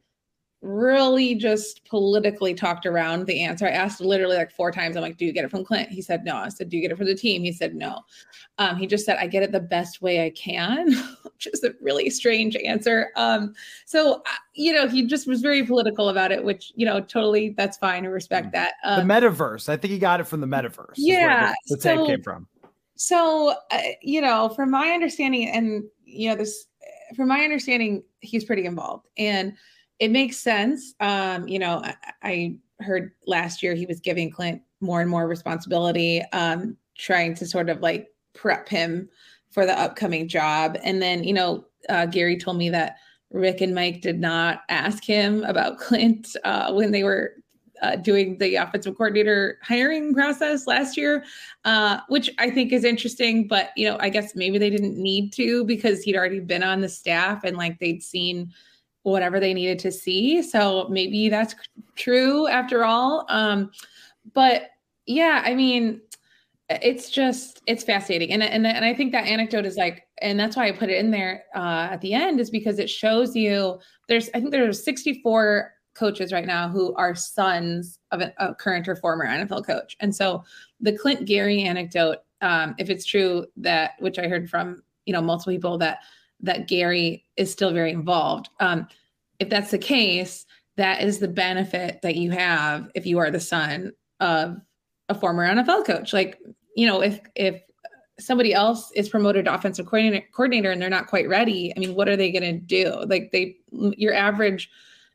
really 0.63 1.35
just 1.35 1.87
politically 1.89 2.53
talked 2.53 2.85
around 2.85 3.27
the 3.27 3.43
answer. 3.43 3.67
I 3.67 3.71
asked 3.71 4.01
literally 4.01 4.37
like 4.37 4.51
four 4.51 4.71
times. 4.71 4.97
I'm 4.97 5.03
like, 5.03 5.17
"Do 5.17 5.25
you 5.25 5.33
get 5.33 5.45
it 5.45 5.51
from 5.51 5.65
Klint? 5.65 5.89
He 5.89 6.03
said 6.03 6.25
no. 6.25 6.37
I 6.37 6.49
said, 6.49 6.69
"Do 6.69 6.77
you 6.77 6.83
get 6.83 6.93
it 6.93 6.99
from 6.99 7.07
the 7.07 7.15
team?" 7.15 7.43
He 7.43 7.53
said 7.53 7.75
no. 7.75 8.01
Um, 8.59 8.77
he 8.77 8.87
just 8.87 9.07
said, 9.07 9.17
"I 9.19 9.27
get 9.27 9.43
it 9.43 9.53
the 9.53 9.61
best 9.61 10.03
way 10.03 10.25
I 10.25 10.31
can," 10.31 10.91
which 11.45 11.55
is 11.55 11.65
a 11.65 11.73
really 11.81 12.11
strange 12.11 12.57
answer. 12.57 13.11
Um, 13.17 13.55
so 13.87 14.17
uh, 14.17 14.39
you 14.55 14.73
know, 14.73 14.89
he 14.89 15.07
just 15.07 15.27
was 15.27 15.41
very 15.41 15.65
political 15.65 16.09
about 16.09 16.33
it, 16.33 16.45
which 16.45 16.73
you 16.75 16.87
know, 16.87 17.01
totally 17.01 17.55
that's 17.57 17.77
fine. 17.77 18.05
I 18.05 18.09
respect 18.09 18.49
mm. 18.49 18.53
that. 18.53 18.75
Um, 18.85 19.07
the 19.07 19.15
metaverse. 19.15 19.69
I 19.69 19.77
think 19.77 19.93
he 19.93 19.99
got 19.99 20.21
it 20.21 20.25
from 20.25 20.41
the 20.41 20.47
metaverse. 20.47 20.95
Yeah, 20.97 21.53
the, 21.67 21.77
the 21.77 21.83
so, 21.83 21.97
tape 21.97 22.07
came 22.07 22.23
from. 22.23 22.47
So 22.97 23.55
uh, 23.71 23.79
you 24.03 24.21
know, 24.21 24.49
from 24.51 24.71
my 24.71 24.91
understanding, 24.91 25.49
and 25.49 25.85
you 26.05 26.31
know, 26.31 26.37
this 26.37 26.67
from 27.17 27.29
my 27.29 27.41
understanding, 27.41 28.03
he's 28.21 28.45
pretty 28.45 28.67
involved 28.67 29.09
and 29.17 29.55
it 29.99 30.11
makes 30.11 30.39
sense. 30.39 30.95
Um, 31.01 31.47
you 31.49 31.59
know, 31.59 31.83
I, 31.85 31.95
I, 32.23 32.57
heard 32.81 33.13
last 33.27 33.63
year 33.63 33.75
he 33.75 33.85
was 33.85 34.01
giving 34.01 34.31
Klint 34.31 34.63
more 34.81 35.03
and 35.03 35.11
more 35.11 35.29
responsibility, 35.29 36.23
um, 36.33 36.79
trying 36.97 37.35
to 37.35 37.45
sort 37.45 37.69
of 37.69 37.81
like 37.81 38.09
prep 38.33 38.71
him 38.71 39.07
for 39.51 39.67
the 39.67 39.79
upcoming 39.79 40.29
job. 40.29 40.79
And 40.85 41.03
then, 41.03 41.25
you 41.25 41.35
know, 41.35 41.65
uh, 41.89 42.07
Gary 42.07 42.39
told 42.39 42.57
me 42.57 42.71
that 42.71 42.97
Rick 43.31 43.61
and 43.61 43.75
Mike 43.75 44.01
did 44.01 44.21
not 44.21 44.63
ask 44.69 45.05
him 45.05 45.45
about 45.45 45.79
Klint 45.81 46.35
uh, 46.45 46.73
when 46.73 46.93
they 46.93 47.05
were 47.05 47.35
uh, 47.83 47.97
doing 47.97 48.37
the 48.39 48.57
offensive 48.57 48.97
coordinator 48.97 49.59
hiring 49.63 50.13
process 50.13 50.67
last 50.67 50.97
year, 50.97 51.25
uh, 51.65 52.01
which 52.09 52.31
I 52.39 52.51
think 52.51 52.73
is 52.73 52.85
interesting. 52.85 53.49
But 53.49 53.71
you 53.77 53.89
know, 53.89 53.97
I 54.01 54.11
guess 54.11 54.37
maybe 54.37 54.59
they 54.59 54.71
didn't 54.71 54.97
need 54.97 55.33
to 55.35 55.65
because 55.65 56.03
he'd 56.03 56.17
already 56.17 56.41
been 56.41 56.63
on 56.63 56.81
the 56.81 56.89
staff 56.89 57.43
and 57.45 57.57
like 57.57 57.79
they'd 57.79 58.03
seen 58.03 58.53
whatever 59.03 59.41
they 59.41 59.55
needed 59.55 59.79
to 59.79 59.93
see. 59.93 60.43
So 60.43 60.87
maybe 60.91 61.31
that's 61.31 61.55
true 61.97 62.49
after 62.49 62.85
all. 62.85 63.25
Um, 63.31 63.71
but 64.35 64.71
yeah, 65.07 65.43
I 65.45 65.55
mean, 65.55 66.03
it's 66.71 67.11
just 67.11 67.61
it's 67.67 67.83
fascinating, 67.83 68.33
and 68.33 68.43
and 68.43 68.67
and 68.67 68.85
I 68.85 68.95
think 68.95 69.13
that 69.13 69.27
anecdote 69.27 69.67
is 69.67 69.77
like, 69.77 70.07
and 70.23 70.39
that's 70.39 70.57
why 70.57 70.69
I 70.69 70.73
put 70.73 70.89
it 70.89 70.99
in 70.99 71.11
there 71.11 71.45
uh, 71.55 71.89
at 71.91 72.01
the 72.01 72.15
end 72.15 72.39
is 72.41 72.51
because 72.51 72.79
it 72.79 72.89
shows 72.89 73.35
you 73.35 73.79
there's 74.09 74.29
I 74.35 74.41
think 74.41 74.53
there's 74.53 74.85
64 74.85 75.73
coaches 75.95 76.33
right 76.33 76.47
now 76.47 76.69
who 76.69 76.95
are 76.95 77.15
sons 77.15 77.99
of 78.13 78.21
a, 78.21 78.33
a 78.39 78.55
current 78.55 78.87
or 78.89 78.95
former 78.95 79.27
NFL 79.27 79.67
coach, 79.67 79.97
and 80.01 80.15
so 80.15 80.45
the 80.81 80.93
Klint 80.93 81.27
Gary 81.27 81.63
anecdote, 81.63 82.19
um, 82.41 82.77
if 82.79 82.89
it's 82.89 83.05
true 83.05 83.47
that 83.57 83.93
which 83.99 84.19
I 84.19 84.29
heard 84.29 84.49
from 84.49 84.83
you 85.07 85.13
know 85.13 85.21
multiple 85.21 85.53
people 85.53 85.77
that 85.79 85.99
that 86.41 86.69
Gary 86.69 87.25
is 87.37 87.51
still 87.51 87.73
very 87.73 87.91
involved. 87.91 88.49
Um, 88.61 88.87
if 89.41 89.49
that's 89.49 89.73
the 89.73 89.79
case, 89.79 90.47
that 90.77 91.03
is 91.03 91.19
the 91.19 91.29
benefit 91.29 92.01
that 92.03 92.15
you 92.15 92.31
have 92.31 92.89
if 92.95 93.07
you 93.07 93.19
are 93.19 93.31
the 93.31 93.41
son 93.41 93.93
of 94.21 94.61
a 95.11 95.15
former 95.15 95.47
NFL 95.47 95.85
coach. 95.85 96.13
Like, 96.13 96.41
you 96.77 96.87
know, 96.87 97.01
if 97.03 97.21
if 97.35 97.63
somebody 98.19 98.53
else 98.53 98.91
is 98.95 99.09
promoted 99.09 99.47
to 99.47 99.55
offensive 99.55 99.87
coordinator, 99.87 100.27
coordinator 100.33 100.71
and 100.71 100.81
they're 100.81 100.91
not 100.91 101.07
quite 101.07 101.29
ready, 101.29 101.73
I 101.75 101.81
mean, 101.81 101.95
what 101.95 102.09
are 102.09 102.17
they 102.17 102.31
going 102.31 102.43
to 102.43 102.53
do? 102.53 103.05
Like, 103.07 103.33
they 103.33 103.57
your 103.73 104.15
average 104.15 104.71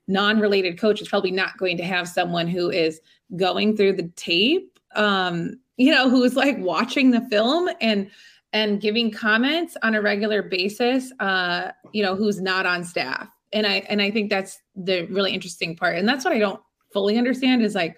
non-related 0.07 0.79
coach 0.79 1.01
is 1.01 1.07
probably 1.07 1.31
not 1.31 1.57
going 1.57 1.77
to 1.77 1.83
have 1.83 2.07
someone 2.07 2.47
who 2.47 2.69
is 2.69 3.01
going 3.35 3.75
through 3.75 3.93
the 3.93 4.07
tape, 4.15 4.79
um, 4.95 5.59
you 5.77 5.91
know, 5.91 6.09
who 6.09 6.23
is 6.23 6.35
like 6.35 6.57
watching 6.59 7.11
the 7.11 7.21
film 7.29 7.69
and 7.81 8.09
and 8.53 8.79
giving 8.79 9.11
comments 9.11 9.75
on 9.83 9.95
a 9.95 10.01
regular 10.01 10.41
basis, 10.41 11.11
uh, 11.19 11.71
you 11.91 12.01
know, 12.01 12.15
who's 12.15 12.39
not 12.39 12.65
on 12.65 12.83
staff. 12.83 13.27
And 13.51 13.67
I 13.67 13.83
and 13.89 14.01
I 14.01 14.11
think 14.11 14.29
that's 14.29 14.59
the 14.75 15.03
really 15.07 15.33
interesting 15.33 15.75
part. 15.75 15.97
And 15.97 16.07
that's 16.07 16.23
what 16.23 16.33
I 16.33 16.39
don't 16.39 16.61
fully 16.93 17.17
understand 17.17 17.61
is 17.61 17.75
like 17.75 17.97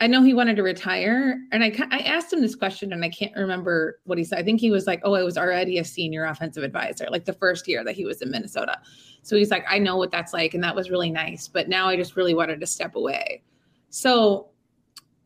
I 0.00 0.06
know 0.06 0.22
he 0.22 0.32
wanted 0.32 0.56
to 0.56 0.62
retire, 0.62 1.38
and 1.52 1.62
I 1.62 1.72
I 1.90 1.98
asked 1.98 2.32
him 2.32 2.40
this 2.40 2.54
question, 2.54 2.92
and 2.92 3.04
I 3.04 3.10
can't 3.10 3.36
remember 3.36 4.00
what 4.04 4.16
he 4.16 4.24
said. 4.24 4.38
I 4.38 4.42
think 4.42 4.58
he 4.58 4.70
was 4.70 4.86
like, 4.86 5.00
"Oh, 5.04 5.14
I 5.14 5.22
was 5.22 5.36
already 5.36 5.78
a 5.78 5.84
senior 5.84 6.24
offensive 6.24 6.62
advisor, 6.62 7.06
like 7.10 7.26
the 7.26 7.34
first 7.34 7.68
year 7.68 7.84
that 7.84 7.94
he 7.94 8.06
was 8.06 8.22
in 8.22 8.30
Minnesota." 8.30 8.78
So 9.22 9.36
he's 9.36 9.50
like, 9.50 9.64
"I 9.68 9.78
know 9.78 9.98
what 9.98 10.10
that's 10.10 10.32
like, 10.32 10.54
and 10.54 10.64
that 10.64 10.74
was 10.74 10.90
really 10.90 11.10
nice, 11.10 11.48
but 11.48 11.68
now 11.68 11.86
I 11.86 11.96
just 11.96 12.16
really 12.16 12.34
wanted 12.34 12.60
to 12.60 12.66
step 12.66 12.94
away." 12.96 13.42
So, 13.90 14.48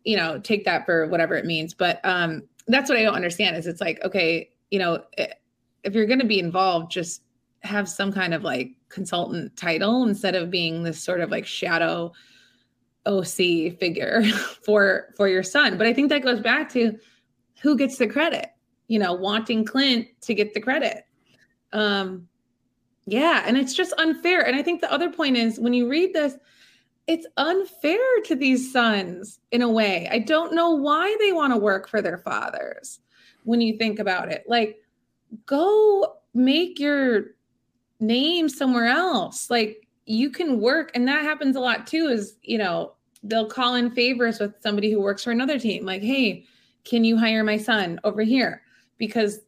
you 0.04 0.16
know, 0.16 0.40
take 0.40 0.64
that 0.64 0.84
for 0.86 1.06
whatever 1.06 1.36
it 1.36 1.44
means. 1.44 1.72
But 1.72 2.00
um, 2.04 2.42
that's 2.66 2.88
what 2.90 2.98
I 2.98 3.02
don't 3.02 3.14
understand 3.14 3.56
is 3.56 3.68
it's 3.68 3.80
like, 3.80 4.02
okay, 4.04 4.50
you 4.70 4.80
know, 4.80 5.04
if 5.84 5.94
you're 5.94 6.06
going 6.06 6.18
to 6.18 6.26
be 6.26 6.40
involved, 6.40 6.90
just 6.90 7.22
have 7.62 7.88
some 7.88 8.12
kind 8.12 8.34
of 8.34 8.42
like 8.42 8.72
consultant 8.88 9.56
title 9.56 10.02
instead 10.04 10.34
of 10.34 10.50
being 10.50 10.82
this 10.82 11.02
sort 11.02 11.20
of 11.20 11.30
like 11.30 11.46
shadow 11.46 12.12
OC 13.06 13.78
figure 13.78 14.22
for 14.64 15.12
for 15.16 15.28
your 15.28 15.42
son. 15.42 15.78
But 15.78 15.86
I 15.86 15.92
think 15.92 16.08
that 16.08 16.22
goes 16.22 16.40
back 16.40 16.70
to 16.72 16.98
who 17.62 17.76
gets 17.76 17.98
the 17.98 18.06
credit. 18.06 18.50
You 18.88 18.98
know, 18.98 19.14
wanting 19.14 19.64
Klint 19.64 20.08
to 20.22 20.34
get 20.34 20.54
the 20.54 20.60
credit. 20.60 21.04
Um 21.72 22.28
yeah, 23.06 23.42
and 23.46 23.56
it's 23.56 23.74
just 23.74 23.92
unfair. 23.98 24.46
And 24.46 24.56
I 24.56 24.62
think 24.62 24.80
the 24.80 24.92
other 24.92 25.10
point 25.10 25.36
is 25.36 25.60
when 25.60 25.74
you 25.74 25.88
read 25.88 26.14
this, 26.14 26.36
it's 27.06 27.26
unfair 27.36 28.20
to 28.24 28.34
these 28.34 28.72
sons 28.72 29.40
in 29.52 29.60
a 29.60 29.68
way. 29.68 30.08
I 30.10 30.20
don't 30.20 30.54
know 30.54 30.70
why 30.70 31.14
they 31.20 31.32
want 31.32 31.52
to 31.52 31.58
work 31.58 31.88
for 31.88 32.00
their 32.00 32.16
fathers 32.16 33.00
when 33.44 33.60
you 33.60 33.76
think 33.76 33.98
about 33.98 34.32
it. 34.32 34.44
Like, 34.48 34.78
go 35.44 36.16
make 36.32 36.78
your 36.80 37.34
name 38.00 38.48
somewhere 38.48 38.86
else. 38.86 39.50
Like, 39.50 39.83
you 40.06 40.30
can 40.30 40.60
work, 40.60 40.90
and 40.94 41.06
that 41.08 41.22
happens 41.22 41.56
a 41.56 41.60
lot 41.60 41.86
too, 41.86 42.08
is, 42.08 42.36
you 42.42 42.58
know, 42.58 42.94
they'll 43.22 43.48
call 43.48 43.74
in 43.74 43.90
favors 43.90 44.38
with 44.38 44.54
somebody 44.60 44.90
who 44.90 45.00
works 45.00 45.24
for 45.24 45.30
another 45.30 45.58
team. 45.58 45.84
Like, 45.84 46.02
hey, 46.02 46.44
can 46.84 47.04
you 47.04 47.16
hire 47.16 47.42
my 47.42 47.56
son 47.56 47.98
over 48.04 48.22
here? 48.22 48.62
Because 48.98 49.40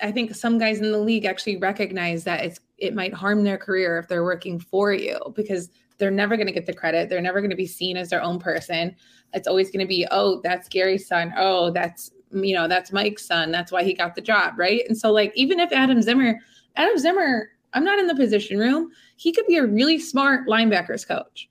I 0.00 0.10
think 0.10 0.34
some 0.34 0.58
guys 0.58 0.80
in 0.80 0.92
the 0.92 0.98
league 0.98 1.24
actually 1.24 1.58
recognize 1.58 2.24
that 2.24 2.44
it's 2.44 2.60
it 2.78 2.94
might 2.94 3.14
harm 3.14 3.42
their 3.42 3.56
career 3.56 3.98
if 3.98 4.06
they're 4.06 4.24
working 4.24 4.58
for 4.58 4.92
you 4.92 5.18
because 5.34 5.70
they're 5.96 6.10
never 6.10 6.36
going 6.36 6.46
to 6.46 6.52
get 6.52 6.66
the 6.66 6.74
credit. 6.74 7.08
They're 7.08 7.22
never 7.22 7.40
going 7.40 7.50
to 7.50 7.56
be 7.56 7.66
seen 7.66 7.96
as 7.96 8.10
their 8.10 8.22
own 8.22 8.38
person. 8.38 8.94
It's 9.32 9.48
always 9.48 9.70
going 9.70 9.80
to 9.80 9.88
be, 9.88 10.06
oh, 10.10 10.42
that's 10.42 10.68
Gary's 10.68 11.06
son. 11.06 11.32
Oh, 11.36 11.70
that's 11.70 12.10
you 12.32 12.54
know, 12.54 12.68
that's 12.68 12.92
Mike's 12.92 13.26
son. 13.26 13.50
That's 13.50 13.72
why 13.72 13.84
he 13.84 13.94
got 13.94 14.14
the 14.14 14.20
job, 14.20 14.58
right? 14.58 14.82
And 14.88 14.96
so, 14.96 15.12
like, 15.12 15.32
even 15.34 15.60
if 15.60 15.72
Adam 15.72 16.02
Zimmer, 16.02 16.38
Adam 16.74 16.98
Zimmer, 16.98 17.50
I'm 17.76 17.84
not 17.84 17.98
in 17.98 18.06
the 18.06 18.14
position 18.14 18.58
room. 18.58 18.90
He 19.16 19.32
could 19.32 19.46
be 19.46 19.56
a 19.56 19.66
really 19.66 19.98
smart 19.98 20.48
linebackers 20.48 21.06
coach. 21.06 21.48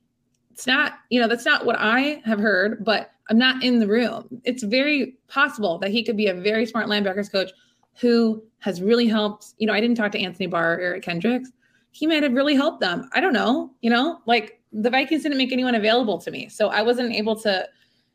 It's 0.51 0.67
not, 0.67 0.93
you 1.09 1.21
know, 1.21 1.27
that's 1.27 1.45
not 1.45 1.65
what 1.65 1.77
I 1.79 2.21
have 2.25 2.39
heard, 2.39 2.83
but 2.83 3.11
I'm 3.29 3.37
not 3.37 3.63
in 3.63 3.79
the 3.79 3.87
room. 3.87 4.41
It's 4.43 4.63
very 4.63 5.17
possible 5.27 5.77
that 5.79 5.91
he 5.91 6.03
could 6.03 6.17
be 6.17 6.27
a 6.27 6.33
very 6.33 6.65
smart 6.65 6.87
linebackers 6.87 7.31
coach 7.31 7.51
who 7.93 8.43
has 8.59 8.81
really 8.81 9.07
helped. 9.07 9.53
You 9.57 9.67
know, 9.67 9.73
I 9.73 9.79
didn't 9.79 9.95
talk 9.95 10.11
to 10.13 10.19
Anthony 10.19 10.47
Barr 10.47 10.75
or 10.75 10.79
Eric 10.79 11.03
Kendricks 11.03 11.51
he 11.95 12.07
might 12.07 12.23
have 12.23 12.33
really 12.33 12.55
helped 12.55 12.81
them. 12.81 13.09
I 13.13 13.21
don't 13.21 13.31
know, 13.31 13.71
you 13.79 13.89
know, 13.89 14.19
like 14.25 14.61
the 14.73 14.89
Vikings 14.89 15.23
didn't 15.23 15.37
make 15.37 15.53
anyone 15.53 15.75
available 15.75 16.17
to 16.17 16.29
me. 16.29 16.49
So 16.49 16.67
I 16.67 16.81
wasn't 16.81 17.13
able 17.13 17.37
to 17.37 17.69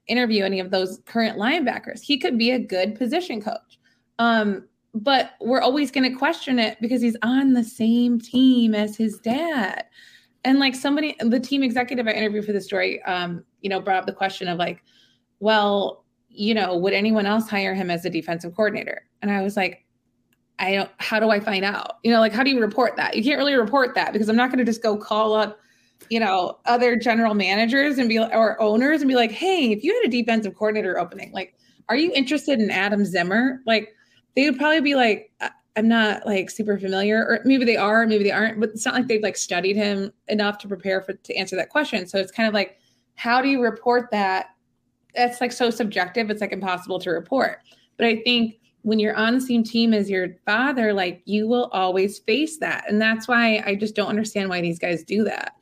interview 0.06 0.44
any 0.44 0.60
of 0.60 0.70
those 0.70 1.00
current 1.06 1.38
linebackers. 1.38 2.02
He 2.02 2.18
could 2.18 2.36
be 2.36 2.50
a 2.50 2.58
good 2.58 2.94
position 2.94 3.40
coach. 3.40 3.78
Um, 4.18 4.68
but 4.94 5.32
we're 5.40 5.60
always 5.60 5.90
going 5.90 6.10
to 6.10 6.16
question 6.16 6.58
it 6.58 6.78
because 6.80 7.00
he's 7.00 7.16
on 7.22 7.52
the 7.52 7.64
same 7.64 8.20
team 8.20 8.74
as 8.74 8.96
his 8.96 9.18
dad. 9.18 9.84
And 10.44 10.58
like 10.58 10.74
somebody, 10.74 11.16
the 11.20 11.38
team 11.38 11.62
executive 11.62 12.08
I 12.08 12.12
interviewed 12.12 12.44
for 12.44 12.52
the 12.52 12.60
story, 12.60 13.02
um, 13.02 13.44
you 13.60 13.68
know, 13.68 13.80
brought 13.80 13.98
up 13.98 14.06
the 14.06 14.12
question 14.12 14.48
of 14.48 14.58
like, 14.58 14.82
well, 15.38 16.04
you 16.28 16.54
know, 16.54 16.76
would 16.76 16.92
anyone 16.92 17.26
else 17.26 17.48
hire 17.48 17.74
him 17.74 17.90
as 17.90 18.04
a 18.04 18.10
defensive 18.10 18.54
coordinator? 18.54 19.02
And 19.22 19.30
I 19.30 19.42
was 19.42 19.56
like, 19.56 19.84
I 20.58 20.74
don't, 20.74 20.90
how 20.98 21.20
do 21.20 21.30
I 21.30 21.40
find 21.40 21.64
out? 21.64 21.98
You 22.02 22.10
know, 22.10 22.20
like, 22.20 22.32
how 22.32 22.42
do 22.42 22.50
you 22.50 22.60
report 22.60 22.96
that? 22.96 23.16
You 23.16 23.22
can't 23.22 23.38
really 23.38 23.54
report 23.54 23.94
that 23.94 24.12
because 24.12 24.28
I'm 24.28 24.36
not 24.36 24.50
going 24.50 24.58
to 24.58 24.64
just 24.64 24.82
go 24.82 24.96
call 24.96 25.34
up, 25.34 25.58
you 26.08 26.20
know, 26.20 26.58
other 26.66 26.96
general 26.96 27.34
managers 27.34 27.98
and 27.98 28.08
be, 28.08 28.18
or 28.18 28.60
owners 28.60 29.00
and 29.00 29.08
be 29.08 29.14
like, 29.14 29.30
hey, 29.30 29.72
if 29.72 29.82
you 29.82 29.94
had 29.94 30.06
a 30.06 30.10
defensive 30.10 30.54
coordinator 30.54 30.98
opening, 30.98 31.32
like, 31.32 31.54
are 31.88 31.96
you 31.96 32.12
interested 32.14 32.60
in 32.60 32.70
Adam 32.70 33.04
Zimmer? 33.04 33.60
Like, 33.66 33.94
they 34.40 34.48
would 34.48 34.58
probably 34.58 34.80
be 34.80 34.94
like, 34.94 35.30
I'm 35.76 35.86
not 35.86 36.24
like 36.24 36.50
super 36.50 36.78
familiar, 36.78 37.18
or 37.18 37.40
maybe 37.44 37.66
they 37.66 37.76
are, 37.76 38.06
maybe 38.06 38.24
they 38.24 38.30
aren't, 38.30 38.58
but 38.58 38.70
it's 38.70 38.86
not 38.86 38.94
like 38.94 39.06
they've 39.06 39.22
like 39.22 39.36
studied 39.36 39.76
him 39.76 40.12
enough 40.28 40.56
to 40.58 40.68
prepare 40.68 41.02
for 41.02 41.12
to 41.12 41.34
answer 41.36 41.56
that 41.56 41.68
question. 41.68 42.06
So 42.06 42.18
it's 42.18 42.32
kind 42.32 42.48
of 42.48 42.54
like, 42.54 42.78
how 43.16 43.42
do 43.42 43.48
you 43.48 43.62
report 43.62 44.10
that? 44.12 44.46
That's 45.14 45.40
like 45.42 45.52
so 45.52 45.68
subjective, 45.68 46.30
it's 46.30 46.40
like 46.40 46.52
impossible 46.52 46.98
to 47.00 47.10
report. 47.10 47.58
But 47.98 48.06
I 48.06 48.22
think 48.22 48.56
when 48.82 48.98
you're 48.98 49.14
on 49.14 49.34
the 49.34 49.40
same 49.42 49.62
team 49.62 49.92
as 49.92 50.08
your 50.08 50.28
father, 50.46 50.94
like 50.94 51.20
you 51.26 51.46
will 51.46 51.68
always 51.72 52.18
face 52.20 52.56
that. 52.58 52.84
And 52.88 53.00
that's 53.00 53.28
why 53.28 53.62
I 53.66 53.74
just 53.74 53.94
don't 53.94 54.08
understand 54.08 54.48
why 54.48 54.62
these 54.62 54.78
guys 54.78 55.04
do 55.04 55.22
that. 55.24 55.54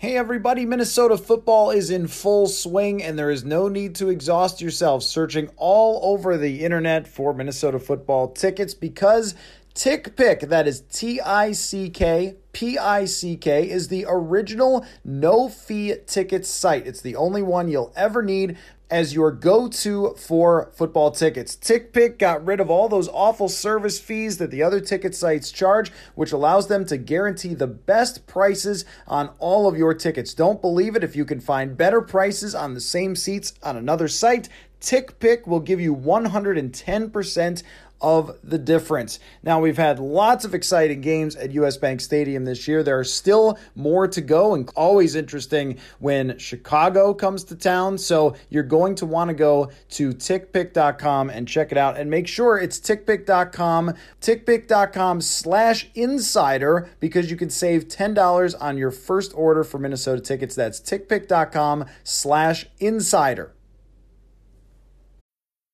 Hey, 0.00 0.16
everybody, 0.16 0.64
Minnesota 0.64 1.18
football 1.18 1.72
is 1.72 1.90
in 1.90 2.06
full 2.06 2.46
swing, 2.46 3.02
and 3.02 3.18
there 3.18 3.32
is 3.32 3.44
no 3.44 3.66
need 3.66 3.96
to 3.96 4.10
exhaust 4.10 4.60
yourself 4.60 5.02
searching 5.02 5.50
all 5.56 5.98
over 6.14 6.38
the 6.38 6.64
internet 6.64 7.08
for 7.08 7.34
Minnesota 7.34 7.80
football 7.80 8.28
tickets 8.30 8.74
because 8.74 9.34
TickPick, 9.74 10.50
that 10.50 10.68
is 10.68 10.82
T 10.82 11.20
I 11.20 11.50
C 11.50 11.90
K 11.90 12.36
P 12.58 12.76
I 12.76 13.04
C 13.04 13.36
K, 13.36 13.70
is 13.70 13.86
the 13.86 14.04
original 14.08 14.84
no 15.04 15.48
fee 15.48 15.94
ticket 16.08 16.44
site. 16.44 16.88
It's 16.88 17.00
the 17.00 17.14
only 17.14 17.40
one 17.40 17.68
you'll 17.68 17.92
ever 17.94 18.20
need 18.20 18.56
as 18.90 19.14
your 19.14 19.30
go 19.30 19.68
to 19.68 20.16
for 20.18 20.72
football 20.74 21.12
tickets. 21.12 21.54
TickPick 21.54 22.18
got 22.18 22.44
rid 22.44 22.58
of 22.58 22.68
all 22.68 22.88
those 22.88 23.08
awful 23.10 23.48
service 23.48 24.00
fees 24.00 24.38
that 24.38 24.50
the 24.50 24.64
other 24.64 24.80
ticket 24.80 25.14
sites 25.14 25.52
charge, 25.52 25.92
which 26.16 26.32
allows 26.32 26.66
them 26.66 26.84
to 26.86 26.96
guarantee 26.96 27.54
the 27.54 27.68
best 27.68 28.26
prices 28.26 28.84
on 29.06 29.30
all 29.38 29.68
of 29.68 29.78
your 29.78 29.94
tickets. 29.94 30.34
Don't 30.34 30.60
believe 30.60 30.96
it 30.96 31.04
if 31.04 31.14
you 31.14 31.24
can 31.24 31.38
find 31.38 31.76
better 31.76 32.00
prices 32.00 32.56
on 32.56 32.74
the 32.74 32.80
same 32.80 33.14
seats 33.14 33.54
on 33.62 33.76
another 33.76 34.08
site. 34.08 34.48
TickPick 34.80 35.46
will 35.46 35.60
give 35.60 35.80
you 35.80 35.94
110% 35.94 37.62
of 38.00 38.38
the 38.42 38.58
difference. 38.58 39.18
Now, 39.42 39.60
we've 39.60 39.76
had 39.76 39.98
lots 39.98 40.44
of 40.44 40.54
exciting 40.54 41.00
games 41.00 41.36
at 41.36 41.52
US 41.52 41.76
Bank 41.76 42.00
Stadium 42.00 42.44
this 42.44 42.68
year. 42.68 42.82
There 42.82 42.98
are 42.98 43.04
still 43.04 43.58
more 43.74 44.06
to 44.08 44.20
go, 44.20 44.54
and 44.54 44.68
always 44.76 45.14
interesting 45.14 45.78
when 45.98 46.38
Chicago 46.38 47.14
comes 47.14 47.44
to 47.44 47.56
town. 47.56 47.98
So, 47.98 48.36
you're 48.50 48.62
going 48.62 48.94
to 48.96 49.06
want 49.06 49.28
to 49.28 49.34
go 49.34 49.70
to 49.90 50.10
tickpick.com 50.10 51.30
and 51.30 51.48
check 51.48 51.72
it 51.72 51.78
out. 51.78 51.96
And 51.98 52.10
make 52.10 52.28
sure 52.28 52.58
it's 52.58 52.78
tickpick.com, 52.78 53.94
tickpick.com 54.20 55.20
slash 55.20 55.88
insider, 55.94 56.90
because 57.00 57.30
you 57.30 57.36
can 57.36 57.50
save 57.50 57.88
$10 57.88 58.54
on 58.60 58.78
your 58.78 58.90
first 58.90 59.32
order 59.34 59.64
for 59.64 59.78
Minnesota 59.78 60.20
tickets. 60.20 60.54
That's 60.54 60.80
tickpick.com 60.80 61.86
slash 62.04 62.66
insider. 62.78 63.52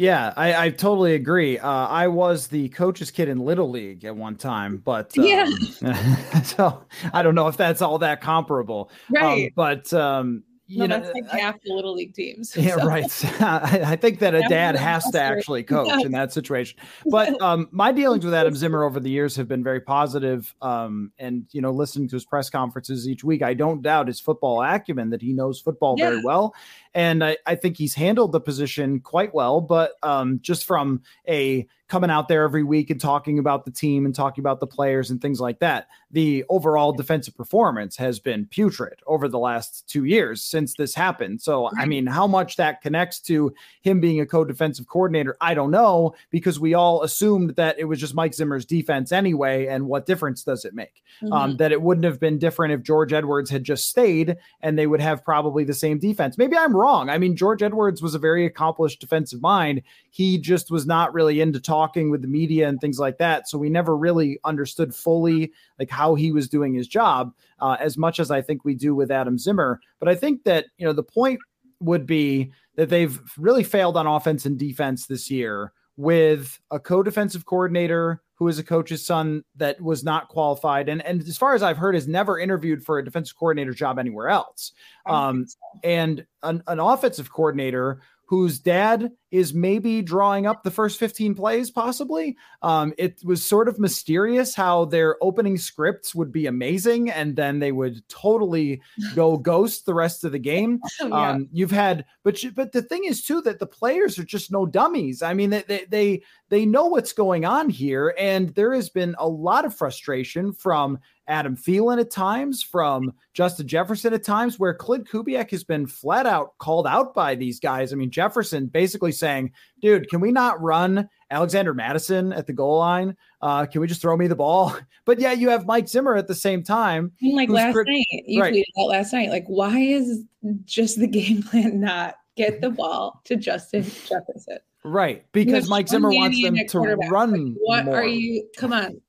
Yeah, 0.00 0.32
I, 0.34 0.54
I 0.64 0.70
totally 0.70 1.14
agree. 1.14 1.58
Uh, 1.58 1.68
I 1.68 2.08
was 2.08 2.46
the 2.46 2.70
coach's 2.70 3.10
kid 3.10 3.28
in 3.28 3.38
Little 3.38 3.68
League 3.68 4.02
at 4.06 4.16
one 4.16 4.34
time, 4.34 4.78
but 4.78 5.16
um, 5.18 5.24
yeah. 5.26 5.44
so 6.42 6.82
I 7.12 7.22
don't 7.22 7.34
know 7.34 7.48
if 7.48 7.58
that's 7.58 7.82
all 7.82 7.98
that 7.98 8.22
comparable. 8.22 8.90
Um, 9.10 9.22
right. 9.22 9.44
Um, 9.44 9.50
but 9.54 9.92
um, 9.92 10.42
you 10.70 10.78
no, 10.78 10.86
know, 10.86 11.00
that's 11.00 11.12
like 11.12 11.28
half 11.28 11.60
the 11.64 11.74
little 11.74 11.94
league 11.94 12.14
teams. 12.14 12.56
Yeah, 12.60 12.76
so. 12.76 12.86
right. 12.86 13.24
I, 13.42 13.96
think 13.96 14.20
that 14.20 14.34
a 14.34 14.42
dad 14.48 14.76
has 14.76 15.04
to 15.10 15.20
actually 15.20 15.64
coach 15.64 15.88
yeah. 15.88 16.06
in 16.06 16.12
that 16.12 16.32
situation. 16.32 16.78
But 17.06 17.40
um, 17.42 17.68
my 17.72 17.90
dealings 17.90 18.24
with 18.24 18.34
Adam 18.34 18.54
Zimmer 18.54 18.84
over 18.84 19.00
the 19.00 19.10
years 19.10 19.34
have 19.34 19.48
been 19.48 19.64
very 19.64 19.80
positive. 19.80 20.54
Um, 20.62 21.10
and 21.18 21.46
you 21.50 21.60
know, 21.60 21.72
listening 21.72 22.08
to 22.10 22.16
his 22.16 22.24
press 22.24 22.48
conferences 22.48 23.08
each 23.08 23.24
week, 23.24 23.42
I 23.42 23.52
don't 23.52 23.82
doubt 23.82 24.06
his 24.06 24.20
football 24.20 24.62
acumen 24.62 25.10
that 25.10 25.20
he 25.20 25.32
knows 25.32 25.60
football 25.60 25.96
yeah. 25.98 26.10
very 26.10 26.22
well, 26.24 26.54
and 26.94 27.24
I, 27.24 27.36
I, 27.46 27.54
think 27.54 27.76
he's 27.76 27.94
handled 27.94 28.32
the 28.32 28.40
position 28.40 29.00
quite 29.00 29.34
well. 29.34 29.60
But 29.60 29.92
um, 30.02 30.40
just 30.42 30.64
from 30.64 31.02
a 31.28 31.66
coming 31.90 32.08
out 32.08 32.28
there 32.28 32.44
every 32.44 32.62
week 32.62 32.88
and 32.88 33.00
talking 33.00 33.38
about 33.40 33.64
the 33.64 33.70
team 33.70 34.06
and 34.06 34.14
talking 34.14 34.40
about 34.40 34.60
the 34.60 34.66
players 34.66 35.10
and 35.10 35.20
things 35.20 35.40
like 35.40 35.58
that. 35.58 35.88
The 36.12 36.44
overall 36.48 36.92
defensive 36.92 37.36
performance 37.36 37.96
has 37.96 38.20
been 38.20 38.46
putrid 38.46 39.00
over 39.06 39.28
the 39.28 39.40
last 39.40 39.88
two 39.88 40.04
years 40.04 40.40
since 40.40 40.74
this 40.74 40.94
happened. 40.94 41.42
So, 41.42 41.68
I 41.76 41.86
mean, 41.86 42.06
how 42.06 42.28
much 42.28 42.56
that 42.56 42.80
connects 42.80 43.20
to 43.22 43.52
him 43.82 44.00
being 44.00 44.20
a 44.20 44.26
co 44.26 44.44
defensive 44.44 44.86
coordinator, 44.86 45.36
I 45.40 45.54
don't 45.54 45.72
know, 45.72 46.14
because 46.30 46.60
we 46.60 46.74
all 46.74 47.02
assumed 47.02 47.56
that 47.56 47.78
it 47.78 47.84
was 47.84 47.98
just 47.98 48.14
Mike 48.14 48.34
Zimmer's 48.34 48.64
defense 48.64 49.10
anyway. 49.10 49.66
And 49.66 49.86
what 49.86 50.06
difference 50.06 50.44
does 50.44 50.64
it 50.64 50.74
make? 50.74 51.02
Um, 51.22 51.28
mm-hmm. 51.28 51.32
Um, 51.32 51.56
that 51.56 51.72
it 51.72 51.82
wouldn't 51.82 52.04
have 52.04 52.20
been 52.20 52.38
different 52.38 52.72
if 52.72 52.82
George 52.82 53.12
Edwards 53.12 53.50
had 53.50 53.64
just 53.64 53.88
stayed 53.88 54.36
and 54.60 54.78
they 54.78 54.86
would 54.86 55.00
have 55.00 55.24
probably 55.24 55.64
the 55.64 55.74
same 55.74 55.98
defense. 55.98 56.38
Maybe 56.38 56.56
I'm 56.56 56.76
wrong. 56.80 57.10
I 57.10 57.18
mean, 57.18 57.36
George 57.36 57.62
Edwards 57.62 58.02
was 58.02 58.14
a 58.14 58.18
very 58.18 58.46
accomplished 58.46 59.00
defensive 59.00 59.40
mind. 59.40 59.82
He 60.10 60.38
just 60.38 60.70
was 60.70 60.86
not 60.86 61.12
really 61.12 61.40
into 61.40 61.60
talking 61.60 62.10
with 62.10 62.22
the 62.22 62.28
media 62.28 62.68
and 62.68 62.80
things 62.80 62.98
like 62.98 63.18
that. 63.18 63.48
So 63.48 63.58
we 63.58 63.68
never 63.68 63.96
really 63.96 64.38
understood 64.44 64.94
fully 64.94 65.52
like 65.78 65.90
how 65.90 66.14
he 66.14 66.32
was 66.32 66.48
doing 66.48 66.74
his 66.74 66.88
job 66.88 67.32
uh, 67.60 67.76
as 67.78 67.98
much 67.98 68.18
as 68.18 68.30
I 68.30 68.42
think 68.42 68.64
we 68.64 68.74
do 68.74 68.94
with 68.94 69.10
Adam 69.10 69.38
Zimmer. 69.38 69.80
But 69.98 70.08
I 70.08 70.14
think 70.14 70.44
that 70.44 70.66
you 70.78 70.86
know 70.86 70.92
the 70.92 71.02
point 71.02 71.40
would 71.80 72.06
be 72.06 72.52
that 72.76 72.88
they've 72.88 73.20
really 73.36 73.64
failed 73.64 73.96
on 73.96 74.06
offense 74.06 74.46
and 74.46 74.58
defense 74.58 75.06
this 75.06 75.30
year 75.30 75.72
with 75.96 76.58
a 76.70 76.78
co-defensive 76.78 77.44
coordinator 77.44 78.22
who 78.40 78.48
is 78.48 78.58
a 78.58 78.64
coach's 78.64 79.04
son 79.04 79.44
that 79.54 79.80
was 79.80 80.02
not 80.02 80.28
qualified 80.28 80.88
and 80.88 81.04
and 81.04 81.20
as 81.22 81.36
far 81.36 81.54
as 81.54 81.62
I've 81.62 81.76
heard 81.76 81.94
has 81.94 82.08
never 82.08 82.38
interviewed 82.38 82.82
for 82.82 82.98
a 82.98 83.04
defensive 83.04 83.36
coordinator 83.36 83.72
job 83.72 83.98
anywhere 83.98 84.30
else. 84.30 84.72
Um, 85.06 85.46
so. 85.46 85.56
and 85.84 86.26
an, 86.42 86.62
an 86.66 86.80
offensive 86.80 87.30
coordinator 87.30 88.00
whose 88.24 88.58
dad 88.58 89.12
is 89.30 89.54
maybe 89.54 90.02
drawing 90.02 90.46
up 90.46 90.62
the 90.62 90.70
first 90.70 90.98
15 90.98 91.34
plays, 91.34 91.70
possibly. 91.70 92.36
Um, 92.62 92.92
it 92.98 93.20
was 93.24 93.46
sort 93.46 93.68
of 93.68 93.78
mysterious 93.78 94.54
how 94.54 94.86
their 94.86 95.16
opening 95.22 95.56
scripts 95.56 96.14
would 96.14 96.32
be 96.32 96.46
amazing 96.46 97.10
and 97.10 97.36
then 97.36 97.58
they 97.58 97.72
would 97.72 98.06
totally 98.08 98.82
go 99.14 99.36
ghost 99.36 99.86
the 99.86 99.94
rest 99.94 100.24
of 100.24 100.32
the 100.32 100.38
game. 100.38 100.80
Oh, 101.00 101.08
yeah. 101.08 101.30
um, 101.30 101.48
you've 101.52 101.70
had, 101.70 102.04
but 102.24 102.42
but 102.54 102.72
the 102.72 102.82
thing 102.82 103.04
is 103.04 103.22
too 103.22 103.40
that 103.42 103.58
the 103.58 103.66
players 103.66 104.18
are 104.18 104.24
just 104.24 104.50
no 104.50 104.66
dummies. 104.66 105.22
I 105.22 105.34
mean, 105.34 105.50
they, 105.50 105.62
they 105.62 105.84
they 105.88 106.22
they 106.48 106.66
know 106.66 106.86
what's 106.86 107.12
going 107.12 107.44
on 107.44 107.70
here, 107.70 108.14
and 108.18 108.54
there 108.54 108.74
has 108.74 108.90
been 108.90 109.14
a 109.18 109.28
lot 109.28 109.64
of 109.64 109.74
frustration 109.74 110.52
from 110.52 110.98
Adam 111.28 111.56
Thielen 111.56 112.00
at 112.00 112.10
times, 112.10 112.60
from 112.62 113.12
Justin 113.34 113.68
Jefferson 113.68 114.12
at 114.12 114.24
times, 114.24 114.58
where 114.58 114.76
Klint 114.76 115.08
Kubiak 115.08 115.50
has 115.52 115.62
been 115.62 115.86
flat 115.86 116.26
out 116.26 116.58
called 116.58 116.88
out 116.88 117.14
by 117.14 117.36
these 117.36 117.60
guys. 117.60 117.92
I 117.92 117.96
mean, 117.96 118.10
Jefferson 118.10 118.66
basically 118.66 119.12
saying, 119.20 119.52
dude, 119.80 120.08
can 120.08 120.20
we 120.20 120.32
not 120.32 120.60
run 120.60 121.08
Alexander 121.30 121.72
Mattison 121.74 122.32
at 122.32 122.46
the 122.46 122.52
goal 122.52 122.78
line? 122.78 123.16
Uh, 123.40 123.66
can 123.66 123.80
we 123.80 123.86
just 123.86 124.02
throw 124.02 124.16
me 124.16 124.26
the 124.26 124.36
ball? 124.36 124.76
But 125.06 125.18
yeah, 125.18 125.32
you 125.32 125.48
have 125.48 125.66
Mike 125.66 125.88
Zimmer 125.88 126.14
at 126.14 126.28
the 126.28 126.36
same 126.36 126.62
time. 126.62 127.10
I 127.20 127.24
mean, 127.24 127.34
like 127.34 127.48
last 127.48 127.72
crit- 127.72 127.88
night, 127.88 128.06
you 128.26 128.40
right. 128.40 128.54
tweeted 128.54 128.64
out 128.78 128.88
last 128.90 129.12
night, 129.12 129.30
like, 129.30 129.44
why 129.46 129.76
is 129.76 130.24
just 130.66 131.00
the 131.00 131.06
game 131.08 131.42
plan 131.42 131.80
not 131.80 132.14
get 132.36 132.60
the 132.60 132.70
ball 132.70 133.20
to 133.24 133.34
Justin 133.34 133.82
Jefferson? 133.82 134.58
Right. 134.84 135.24
Because 135.32 135.68
Mike 135.68 135.88
Zimmer 135.88 136.10
wants 136.10 136.40
them 136.40 136.54
to 136.54 136.78
run. 137.10 137.32
Like, 137.32 137.56
what 137.60 137.84
more. 137.86 137.96
are 137.96 138.06
you? 138.06 138.46
Come 138.56 138.72
on. 138.72 139.00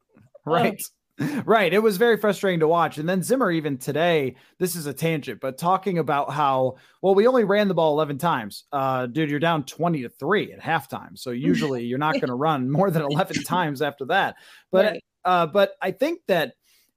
Right. 0.46 0.82
Oh 0.82 1.01
right. 1.46 1.74
It 1.74 1.80
was 1.80 1.98
very 1.98 2.18
frustrating 2.18 2.60
to 2.62 2.68
watch. 2.68 2.98
And 2.98 3.08
then 3.08 3.24
Zimmer, 3.24 3.52
even 3.52 3.78
today, 3.78 4.36
this 4.58 4.76
is 4.76 4.86
a 4.86 4.94
tangent, 4.94 5.40
but 5.40 5.58
talking 5.58 5.98
about 5.98 6.32
how, 6.32 6.78
well, 7.02 7.16
we 7.16 7.28
only 7.28 7.44
ran 7.44 7.68
the 7.68 7.74
ball 7.74 7.94
11 7.94 8.18
times. 8.18 8.66
Uh, 8.72 9.06
dude, 9.08 9.30
you're 9.30 9.40
down 9.40 9.64
20 9.64 10.04
to 10.04 10.10
three 10.10 10.52
at 10.52 10.60
halftime. 10.60 11.18
So 11.18 11.32
usually 11.32 11.84
you're 11.84 12.00
not 12.00 12.14
going 12.14 12.28
to 12.28 12.36
run 12.36 12.70
more 12.70 12.92
than 12.92 13.04
11 13.04 13.44
times 13.44 13.82
after 13.82 14.06
that. 14.06 14.36
But, 14.72 14.86
right. 14.86 15.04
uh, 15.26 15.48
but 15.48 15.74
I 15.82 15.92
think 15.92 16.22
that 16.28 16.54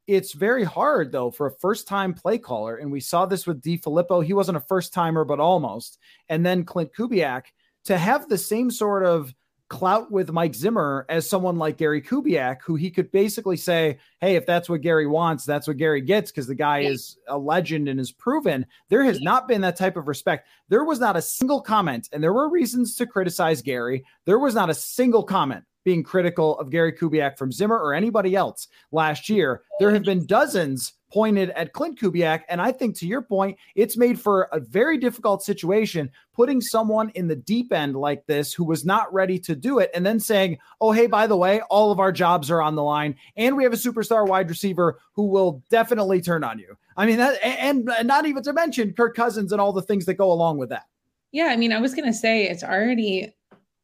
it's 0.06 0.32
very 0.32 0.64
hard 0.64 1.12
though 1.12 1.30
for 1.30 1.46
a 1.46 1.58
first 1.58 1.88
time 1.88 2.12
play 2.14 2.38
caller. 2.38 2.76
And 2.76 2.92
we 2.92 3.00
saw 3.00 3.26
this 3.26 3.46
with 3.46 3.62
DeFilippo. 3.62 4.24
He 4.24 4.34
wasn't 4.34 4.58
a 4.58 4.60
first 4.60 4.92
timer, 4.92 5.24
but 5.24 5.40
almost. 5.40 5.98
And 6.28 6.44
then 6.44 6.64
Klint 6.64 6.90
Kubiak 6.92 7.44
to 7.84 7.98
have 7.98 8.28
the 8.28 8.38
same 8.38 8.70
sort 8.70 9.04
of 9.04 9.34
clout 9.68 10.11
with 10.11 10.31
Mike 10.31 10.55
Zimmer 10.55 11.07
as 11.09 11.29
someone 11.29 11.59
like 11.59 11.79
Gary 11.79 12.03
Kubiak, 12.03 12.59
who 12.64 12.74
he 12.74 12.90
could 12.90 13.11
basically 13.11 13.57
say, 13.57 13.98
Hey, 14.20 14.37
if 14.37 14.46
that's 14.46 14.68
what 14.68 14.83
Gary 14.83 15.07
wants, 15.07 15.44
that's 15.44 15.66
what 15.66 15.77
Gary 15.77 16.00
gets 16.00 16.31
because 16.31 16.46
the 16.46 16.55
guy 16.55 16.81
is 16.81 17.16
a 17.29 17.38
legend 17.38 17.88
and 17.88 17.98
is 17.98 18.12
proven. 18.12 18.66
There 18.88 19.05
has 19.05 19.20
not 19.20 19.48
been 19.48 19.62
that 19.62 19.77
type 19.77 19.96
of 19.96 20.09
respect. 20.09 20.46
There 20.68 20.85
was 20.85 21.00
not 21.00 21.16
a 21.16 21.22
single 21.22 21.61
comment, 21.61 22.09
and 22.12 22.22
there 22.22 22.33
were 22.33 22.48
reasons 22.48 22.94
to 22.96 23.07
criticize 23.07 23.62
Gary. 23.62 24.05
There 24.24 24.38
was 24.38 24.55
not 24.55 24.70
a 24.70 24.74
single 24.74 25.22
comment 25.22 25.64
being 25.85 26.03
critical 26.03 26.59
of 26.59 26.70
Gary 26.70 26.92
Kubiak 26.92 27.38
from 27.38 27.53
Zimmer 27.53 27.79
or 27.79 27.94
anybody 27.94 28.35
else 28.35 28.68
last 28.92 29.29
year. 29.29 29.62
There 29.79 29.92
have 29.92 30.03
been 30.03 30.27
dozens 30.27 30.94
pointed 31.14 31.51
at 31.51 31.73
Klint 31.73 31.97
Kubiak. 31.97 32.42
And 32.49 32.61
I 32.61 32.73
think 32.73 32.99
to 32.99 33.07
your 33.07 33.23
point, 33.23 33.57
it's 33.77 33.97
made 33.97 34.20
for 34.20 34.49
a 34.51 34.59
very 34.59 34.99
difficult 34.99 35.44
situation 35.44 36.11
putting 36.33 36.61
someone 36.61 37.11
in 37.11 37.29
the 37.29 37.37
deep 37.37 37.73
end 37.73 37.94
like 37.94 38.27
this 38.27 38.53
who 38.53 38.64
was 38.64 38.85
not 38.85 39.14
ready 39.14 39.38
to 39.38 39.55
do 39.55 39.79
it 39.79 39.92
and 39.94 40.05
then 40.05 40.18
saying, 40.18 40.59
oh, 40.81 40.90
hey, 40.90 41.07
by 41.07 41.29
the 41.29 41.37
way, 41.37 41.61
all 41.70 41.92
of 41.92 42.01
our 42.01 42.11
jobs 42.11 42.51
are 42.51 42.61
on 42.61 42.75
the 42.75 42.83
line. 42.83 43.14
And 43.37 43.57
we 43.57 43.62
have 43.62 43.73
a 43.73 43.77
superstar 43.77 44.27
wide 44.27 44.49
receiver 44.51 44.99
who 45.12 45.27
will 45.27 45.62
definitely 45.70 46.20
turn 46.20 46.42
on 46.42 46.59
you. 46.59 46.77
I 46.97 47.07
mean, 47.07 47.18
that, 47.18 47.38
and, 47.44 47.88
and 47.97 48.09
not 48.09 48.27
even 48.27 48.42
to 48.42 48.53
mention 48.53 48.92
Kirk 48.92 49.14
Cousins 49.14 49.53
and 49.53 49.61
all 49.61 49.73
the 49.73 49.83
things 49.83 50.07
that 50.07 50.14
go 50.14 50.33
along 50.33 50.59
with 50.59 50.70
that. 50.70 50.87
Yeah. 51.31 51.47
I 51.47 51.57
mean, 51.57 51.73
I 51.73 51.81
was 51.81 51.94
going 51.94 52.07
to 52.07 52.12
say 52.12 52.49
it's 52.49 52.64
already 52.64 53.33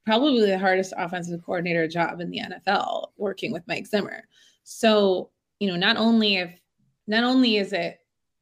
probably 0.05 0.47
the 0.47 0.59
hardest 0.59 0.93
offensive 0.97 1.43
coordinator 1.45 1.87
job 1.87 2.21
in 2.21 2.31
the 2.31 2.41
NFL 2.41 3.09
working 3.17 3.53
with 3.53 3.67
Mike 3.67 3.87
Zimmer. 3.87 4.25
So, 4.65 5.31
you 5.59 5.69
know, 5.69 5.77
not 5.77 5.97
only 5.97 6.37
if 6.37 6.59
not 7.07 7.25
only 7.25 7.57
is 7.57 7.73
it, 7.73 7.99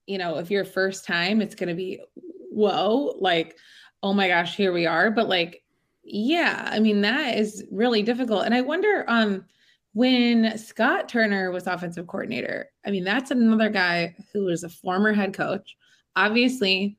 you 0.07 0.19
know, 0.19 0.39
if 0.39 0.51
you're 0.51 0.65
first 0.65 1.05
time, 1.05 1.41
it's 1.41 1.55
going 1.55 1.69
to 1.69 1.75
be, 1.75 2.01
whoa, 2.51 3.15
like, 3.19 3.57
oh 4.03 4.13
my 4.13 4.29
gosh, 4.29 4.57
here 4.57 4.73
we 4.73 4.87
are. 4.87 5.11
But 5.11 5.29
like, 5.29 5.63
yeah, 6.05 6.69
I 6.71 6.81
mean, 6.81 7.01
that 7.03 7.37
is 7.37 7.65
really 7.71 8.03
difficult. 8.03 8.45
And 8.45 8.55
I 8.55 8.61
wonder, 8.61 9.05
um, 9.09 9.45
when 9.95 10.57
Scott 10.57 11.09
Turner 11.09 11.51
was 11.51 11.67
offensive 11.67 12.07
coordinator, 12.07 12.71
I 12.87 12.91
mean, 12.91 13.05
that's 13.05 13.31
another 13.31 13.69
guy 13.69 14.15
who 14.33 14.45
was 14.45 14.63
a 14.63 14.69
former 14.69 15.13
head 15.13 15.35
coach. 15.35 15.77
Obviously, 16.15 16.99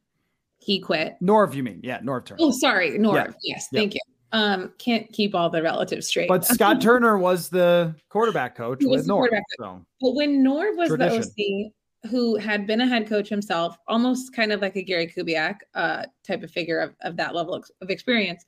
he 0.58 0.80
quit. 0.80 1.16
Norv, 1.22 1.54
you 1.54 1.64
mean? 1.64 1.80
Yeah, 1.84 2.00
Norv 2.02 2.26
Turner. 2.26 2.40
Oh, 2.42 2.52
sorry, 2.52 2.92
Norv. 2.92 3.16
Yeah. 3.16 3.32
Yes, 3.56 3.68
thank 3.74 3.94
you. 3.94 4.02
Um, 4.32 4.74
can't 4.78 5.12
keep 5.12 5.34
all 5.34 5.50
the 5.50 5.62
relatives 5.62 6.08
straight. 6.08 6.28
But 6.28 6.46
Scott 6.46 6.82
Turner 6.82 7.18
was 7.18 7.50
the 7.50 7.96
quarterback 8.10 8.56
coach 8.56 8.80
with 8.84 9.08
Norv. 9.08 9.30
So. 9.58 9.82
But 10.02 10.16
when 10.16 10.44
Norv 10.44 10.78
was 10.78 10.90
Tradition. 10.90 11.24
the 11.36 11.72
OC, 12.06 12.12
who 12.12 12.36
had 12.36 12.68
been 12.68 12.82
a 12.82 12.88
head 12.88 13.08
coach 13.08 13.28
himself, 13.28 13.76
almost 13.88 14.34
kind 14.34 14.52
of 14.52 14.62
like 14.62 14.76
a 14.76 14.84
Gary 14.84 15.08
Kubiak 15.08 15.56
uh, 15.74 16.04
type 16.26 16.44
of 16.44 16.52
figure 16.52 16.80
of, 16.80 16.96
of 17.02 17.18
that 17.18 17.34
level 17.34 17.56
of 17.56 17.90
experience, 17.90 18.46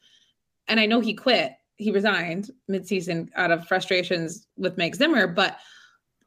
and 0.67 0.79
I 0.79 0.85
know 0.85 0.99
he 0.99 1.13
quit, 1.13 1.53
he 1.77 1.91
resigned 1.91 2.51
midseason 2.69 3.29
out 3.35 3.51
of 3.51 3.67
frustrations 3.67 4.47
with 4.57 4.77
Mike 4.77 4.95
Zimmer, 4.95 5.27
but 5.27 5.57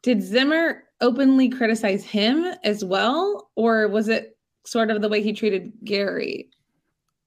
did 0.03 0.23
Zimmer 0.23 0.85
openly 1.01 1.49
criticize 1.49 2.05
him 2.05 2.55
as 2.63 2.85
well, 2.85 3.51
or 3.57 3.89
was 3.89 4.09
it 4.09 4.37
sort 4.67 4.91
of 4.91 5.01
the 5.01 5.09
way 5.09 5.23
he 5.23 5.33
treated 5.33 5.73
Gary? 5.85 6.51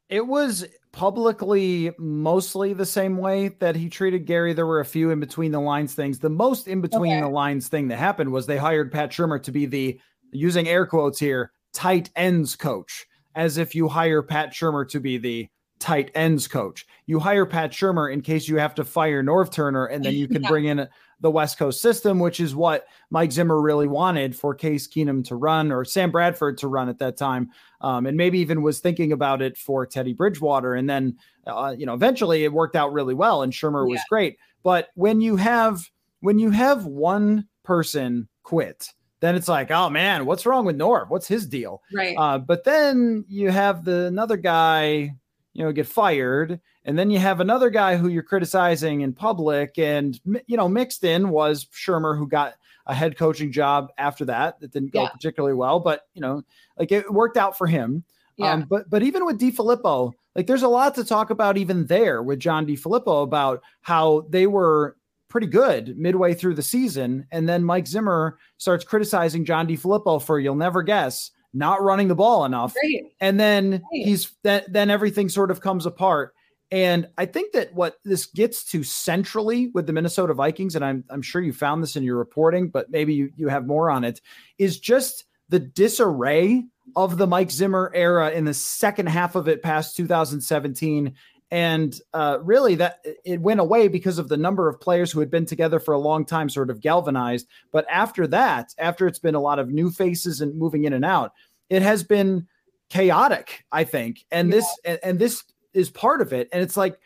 It 0.09 0.25
was 0.25 0.65
publicly 0.91 1.91
mostly 1.97 2.73
the 2.73 2.85
same 2.85 3.17
way 3.17 3.49
that 3.59 3.75
he 3.75 3.89
treated 3.89 4.25
Gary. 4.25 4.53
There 4.53 4.65
were 4.65 4.79
a 4.79 4.85
few 4.85 5.11
in 5.11 5.19
between 5.19 5.51
the 5.51 5.59
lines 5.59 5.93
things. 5.93 6.19
The 6.19 6.29
most 6.29 6.67
in 6.67 6.81
between 6.81 7.13
okay. 7.13 7.21
the 7.21 7.29
lines 7.29 7.67
thing 7.67 7.87
that 7.89 7.97
happened 7.97 8.31
was 8.31 8.45
they 8.45 8.57
hired 8.57 8.91
Pat 8.91 9.11
Shurmur 9.11 9.41
to 9.43 9.51
be 9.51 9.65
the 9.65 9.99
using 10.31 10.67
air 10.67 10.85
quotes 10.85 11.19
here 11.19 11.51
tight 11.73 12.09
ends 12.15 12.55
coach, 12.55 13.05
as 13.35 13.57
if 13.57 13.75
you 13.75 13.87
hire 13.87 14.23
Pat 14.23 14.51
Shurmur 14.51 14.87
to 14.89 14.99
be 14.99 15.17
the 15.17 15.47
tight 15.79 16.11
ends 16.15 16.47
coach. 16.47 16.85
You 17.05 17.19
hire 17.19 17.45
Pat 17.45 17.71
Shurmur 17.71 18.11
in 18.11 18.21
case 18.21 18.47
you 18.47 18.57
have 18.57 18.75
to 18.75 18.83
fire 18.83 19.23
Norv 19.23 19.51
Turner, 19.51 19.85
and 19.85 20.03
then 20.03 20.15
you 20.15 20.27
can 20.27 20.41
yeah. 20.43 20.49
bring 20.49 20.65
in 20.65 20.87
the 21.19 21.31
West 21.31 21.57
Coast 21.57 21.81
system, 21.81 22.19
which 22.19 22.39
is 22.39 22.55
what 22.55 22.85
Mike 23.09 23.31
Zimmer 23.31 23.59
really 23.59 23.87
wanted 23.87 24.35
for 24.35 24.53
Case 24.53 24.87
Keenum 24.87 25.23
to 25.25 25.35
run 25.35 25.71
or 25.71 25.83
Sam 25.83 26.11
Bradford 26.11 26.57
to 26.59 26.67
run 26.67 26.89
at 26.89 26.99
that 26.99 27.17
time. 27.17 27.49
Um, 27.81 28.05
and 28.05 28.17
maybe 28.17 28.39
even 28.39 28.61
was 28.61 28.79
thinking 28.79 29.11
about 29.11 29.41
it 29.41 29.57
for 29.57 29.85
Teddy 29.85 30.13
Bridgewater. 30.13 30.75
And 30.75 30.89
then, 30.89 31.17
uh, 31.45 31.75
you 31.77 31.85
know, 31.85 31.93
eventually 31.93 32.43
it 32.43 32.53
worked 32.53 32.75
out 32.75 32.93
really 32.93 33.13
well 33.13 33.41
and 33.41 33.51
Shurmur 33.51 33.87
yeah. 33.87 33.93
was 33.93 34.01
great. 34.09 34.37
But 34.63 34.89
when 34.95 35.21
you 35.21 35.35
have, 35.37 35.89
when 36.19 36.39
you 36.39 36.51
have 36.51 36.85
one 36.85 37.47
person 37.63 38.27
quit, 38.43 38.93
then 39.19 39.35
it's 39.35 39.47
like, 39.47 39.71
oh 39.71 39.89
man, 39.89 40.25
what's 40.25 40.45
wrong 40.45 40.65
with 40.65 40.77
Norv? 40.77 41.09
What's 41.09 41.27
his 41.27 41.47
deal? 41.47 41.81
Right. 41.93 42.15
Uh, 42.15 42.37
but 42.37 42.63
then 42.63 43.25
you 43.27 43.49
have 43.49 43.83
the 43.83 44.05
another 44.05 44.37
guy 44.37 45.15
you 45.57 45.63
know, 45.63 45.71
get 45.71 45.87
fired. 45.87 46.61
And 46.85 46.99
then 46.99 47.09
you 47.09 47.17
have 47.17 47.39
another 47.39 47.71
guy 47.71 47.97
who 47.97 48.09
you're 48.09 48.21
criticizing 48.21 49.01
in 49.01 49.11
public. 49.11 49.79
And, 49.79 50.17
you 50.45 50.55
know, 50.55 50.69
mixed 50.69 51.03
in 51.03 51.29
was 51.29 51.65
Shurmur, 51.65 52.15
who 52.15 52.27
got 52.27 52.53
a 52.85 52.93
head 52.93 53.17
coaching 53.17 53.51
job 53.51 53.87
after 53.97 54.23
that. 54.25 54.59
That 54.59 54.71
didn't 54.71 54.93
go 54.93 55.01
yeah. 55.01 55.09
particularly 55.09 55.55
well, 55.55 55.79
but, 55.79 56.01
you 56.13 56.21
know, 56.21 56.43
like 56.77 56.91
it 56.91 57.11
worked 57.11 57.37
out 57.37 57.57
for 57.57 57.65
him. 57.65 58.03
Yeah. 58.37 58.53
Um, 58.53 58.67
but 58.69 58.87
but 58.87 59.01
even 59.01 59.25
with 59.25 59.39
DeFilippo, 59.39 60.13
like 60.35 60.45
there's 60.45 60.61
a 60.61 60.67
lot 60.67 60.93
to 60.93 61.03
talk 61.03 61.31
about 61.31 61.57
even 61.57 61.87
there 61.87 62.21
with 62.21 62.39
John 62.39 62.67
DeFilippo 62.67 63.23
about 63.23 63.63
how 63.81 64.27
they 64.29 64.45
were 64.45 64.95
pretty 65.27 65.47
good 65.47 65.97
midway 65.97 66.35
through 66.35 66.53
the 66.53 66.61
season, 66.61 67.25
and 67.31 67.49
then 67.49 67.63
Mike 67.63 67.87
Zimmer 67.87 68.37
starts 68.57 68.85
criticizing 68.85 69.43
John 69.43 69.67
DeFilippo 69.67 70.21
for 70.21 70.39
you'll 70.39 70.53
never 70.53 70.83
guess 70.83 71.31
not 71.53 71.81
running 71.81 72.07
the 72.07 72.15
ball 72.15 72.45
enough, 72.45 72.75
right. 72.83 73.03
and 73.19 73.39
then 73.39 73.71
right. 73.71 73.81
he's 73.91 74.35
then 74.43 74.63
then 74.67 74.89
everything 74.89 75.29
sort 75.29 75.51
of 75.51 75.61
comes 75.61 75.85
apart. 75.85 76.33
And 76.69 77.07
I 77.17 77.25
think 77.25 77.53
that 77.53 77.73
what 77.73 77.95
this 78.03 78.25
gets 78.25 78.63
to 78.71 78.83
centrally 78.83 79.71
with 79.73 79.87
the 79.87 79.93
Minnesota 79.93 80.33
Vikings, 80.33 80.75
and 80.75 80.83
I'm, 80.83 81.05
I'm 81.09 81.21
sure 81.21 81.41
you 81.41 81.53
found 81.53 81.81
this 81.81 81.95
in 81.95 82.03
your 82.03 82.17
reporting, 82.17 82.67
but 82.67 82.91
maybe 82.91 83.13
you, 83.13 83.31
you 83.37 83.47
have 83.47 83.65
more 83.65 83.89
on 83.89 84.03
it, 84.03 84.19
is 84.57 84.77
just 84.77 85.23
the 85.47 85.59
disarray 85.59 86.65
of 86.95 87.17
the 87.17 87.27
Mike 87.27 87.51
Zimmer 87.51 87.89
era 87.95 88.31
in 88.31 88.43
the 88.43 88.53
second 88.53 89.07
half 89.07 89.35
of 89.35 89.47
it 89.47 89.63
past 89.63 89.95
2017. 89.95 91.13
And 91.49 91.97
uh, 92.13 92.39
really, 92.41 92.75
that 92.75 92.99
it 93.23 93.39
went 93.39 93.61
away 93.61 93.87
because 93.87 94.19
of 94.19 94.27
the 94.27 94.35
number 94.35 94.67
of 94.67 94.81
players 94.81 95.11
who 95.11 95.21
had 95.21 95.31
been 95.31 95.45
together 95.45 95.79
for 95.79 95.93
a 95.93 95.99
long 95.99 96.25
time, 96.25 96.49
sort 96.49 96.69
of 96.69 96.81
galvanized. 96.81 97.47
But 97.71 97.85
after 97.89 98.27
that, 98.27 98.73
after 98.77 99.07
it's 99.07 99.19
been 99.19 99.35
a 99.35 99.39
lot 99.39 99.59
of 99.59 99.69
new 99.69 99.89
faces 99.89 100.41
and 100.41 100.57
moving 100.57 100.83
in 100.83 100.91
and 100.91 101.05
out, 101.05 101.31
it 101.69 101.81
has 101.81 102.03
been 102.03 102.47
chaotic, 102.89 103.63
I 103.71 103.83
think. 103.83 104.25
And 104.31 104.49
yeah. 104.49 104.55
this 104.55 104.79
and, 104.83 104.99
and 105.03 105.19
this 105.19 105.43
is 105.73 105.89
part 105.89 106.21
of 106.21 106.33
it. 106.33 106.49
And 106.51 106.61
it's 106.61 106.75
like 106.75 106.99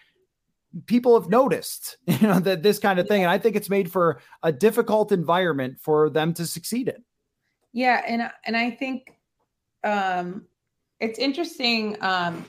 people 0.85 1.19
have 1.19 1.29
noticed, 1.29 1.97
you 2.07 2.27
know, 2.27 2.39
that 2.39 2.63
this 2.63 2.79
kind 2.79 2.99
of 2.99 3.07
thing. 3.07 3.21
And 3.21 3.31
I 3.31 3.37
think 3.37 3.55
it's 3.55 3.69
made 3.69 3.91
for 3.91 4.21
a 4.43 4.51
difficult 4.51 5.11
environment 5.11 5.77
for 5.79 6.09
them 6.09 6.33
to 6.35 6.45
succeed 6.45 6.87
in. 6.87 7.03
Yeah, 7.73 8.01
and 8.05 8.29
and 8.45 8.57
I 8.57 8.71
think 8.71 9.13
um 9.83 10.45
it's 10.99 11.19
interesting. 11.19 11.97
Um 12.01 12.45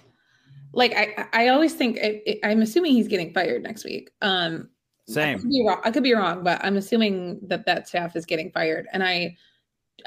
like 0.73 0.95
I 0.95 1.27
I 1.33 1.49
always 1.49 1.75
think 1.75 1.97
it, 1.99 2.39
I'm 2.45 2.63
assuming 2.63 2.93
he's 2.93 3.09
getting 3.09 3.33
fired 3.33 3.63
next 3.63 3.85
week. 3.85 4.11
Um 4.23 4.69
same. 5.09 5.37
I 5.37 5.41
could, 5.41 5.51
be 5.51 5.65
wrong, 5.67 5.81
I 5.85 5.91
could 5.91 6.03
be 6.03 6.15
wrong, 6.15 6.45
but 6.45 6.65
I'm 6.65 6.77
assuming 6.77 7.41
that 7.49 7.67
that 7.67 7.89
staff 7.89 8.15
is 8.15 8.25
getting 8.25 8.51
fired. 8.53 8.87
And 8.93 9.03
I 9.03 9.37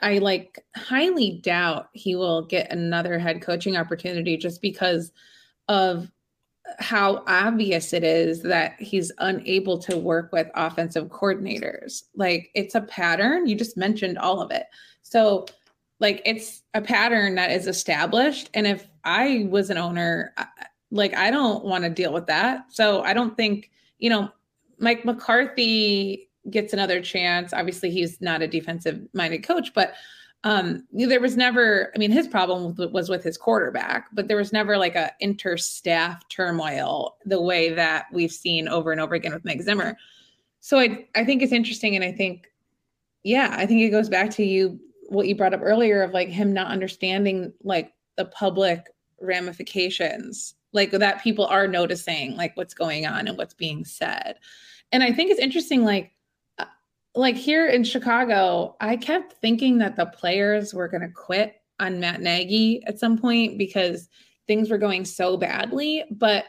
I 0.02 0.20
like 0.20 0.64
highly 0.76 1.40
doubt 1.44 1.90
he 1.94 2.16
will 2.16 2.46
get 2.46 2.72
another 2.72 3.20
head 3.20 3.42
coaching 3.42 3.78
opportunity 3.78 4.38
just 4.38 4.62
because 4.62 5.12
of 5.68 6.10
how 6.80 7.24
obvious 7.28 7.94
it 7.94 8.04
is 8.04 8.42
that 8.42 8.74
he's 8.80 9.12
unable 9.20 9.78
to 9.78 9.98
work 9.98 10.32
with 10.32 10.48
offensive 10.56 11.10
coordinators. 11.10 12.04
Like 12.16 12.50
it's 12.56 12.76
a 12.76 12.82
pattern. 12.82 13.48
You 13.48 13.56
just 13.56 13.78
mentioned 13.78 14.18
all 14.18 14.42
of 14.42 14.52
it. 14.52 14.66
So, 15.04 15.46
like, 16.00 16.22
it's 16.26 16.64
a 16.74 16.82
pattern 16.82 17.36
that 17.36 17.52
is 17.52 17.68
established. 17.68 18.50
And 18.54 18.66
if 18.68 18.88
I 19.06 19.48
was 19.50 19.70
an 19.70 19.78
owner, 19.78 20.34
like, 20.92 21.16
I 21.16 21.32
don't 21.32 21.64
want 21.64 21.84
to 21.86 21.90
deal 21.90 22.12
with 22.12 22.28
that. 22.28 22.66
So, 22.70 23.02
I 23.04 23.14
don't 23.14 23.38
think, 23.38 23.72
you 24.00 24.10
know, 24.10 24.30
Mike 24.80 25.06
McCarthy 25.06 26.30
gets 26.50 26.74
another 26.74 27.02
chance. 27.02 27.54
Obviously, 27.54 27.90
he's 27.90 28.20
not 28.20 28.42
a 28.42 28.48
defensive 28.48 29.02
minded 29.14 29.44
coach, 29.44 29.74
but 29.74 29.94
um, 30.44 30.86
there 30.92 31.20
was 31.20 31.36
never, 31.36 31.92
I 31.96 31.98
mean, 31.98 32.12
his 32.12 32.28
problem 32.28 32.76
was 32.92 33.10
with 33.10 33.24
his 33.24 33.36
quarterback, 33.36 34.08
but 34.14 34.28
there 34.28 34.38
was 34.38 34.54
never 34.54 34.78
like 34.78 34.96
a 34.96 35.12
interstaff 35.20 36.20
turmoil 36.30 37.16
the 37.26 37.42
way 37.42 37.74
that 37.74 38.06
we've 38.14 38.32
seen 38.32 38.68
over 38.68 38.92
and 38.92 39.02
over 39.02 39.16
again 39.16 39.34
with 39.34 39.44
Mike 39.44 39.64
Zimmer. 39.64 39.98
So 40.60 40.78
I, 40.78 41.08
I 41.16 41.26
think 41.26 41.42
it's 41.42 41.52
interesting. 41.52 41.96
And 41.96 42.06
I 42.06 42.12
think, 42.12 42.48
yeah, 43.24 43.56
I 43.58 43.66
think 43.66 43.82
it 43.82 43.90
goes 43.90 44.08
back 44.08 44.30
to 44.32 44.44
you, 44.44 44.80
what 45.10 45.28
you 45.28 45.36
brought 45.36 45.56
up 45.56 45.62
earlier 45.64 46.04
of 46.04 46.12
like 46.12 46.30
him 46.30 46.54
not 46.54 46.68
understanding 46.68 47.52
like 47.64 47.94
the 48.16 48.26
public 48.26 48.86
ramifications, 49.22 50.56
like 50.74 50.92
that 50.92 51.24
people 51.24 51.46
are 51.46 51.68
noticing 51.68 52.36
like 52.36 52.56
what's 52.56 52.74
going 52.74 53.06
on 53.06 53.28
and 53.28 53.38
what's 53.38 53.54
being 53.54 53.86
said. 53.86 54.38
And 54.92 55.04
I 55.04 55.12
think 55.12 55.32
it's 55.32 55.40
interesting, 55.40 55.84
like, 55.84 56.12
like 57.16 57.36
here 57.36 57.68
in 57.68 57.84
Chicago, 57.84 58.76
I 58.82 58.98
kept 58.98 59.34
thinking 59.34 59.78
that 59.78 59.96
the 59.96 60.06
players 60.06 60.74
were 60.74 60.88
going 60.88 61.02
to 61.02 61.10
quit 61.10 61.62
on 61.80 62.00
Matt 62.00 62.22
Nagy 62.22 62.84
at 62.86 63.00
some 63.00 63.18
point 63.18 63.58
because 63.58 64.10
things 64.48 64.70
were 64.70 64.78
going 64.78 65.06
so 65.06 65.38
badly. 65.38 66.04
But 66.12 66.46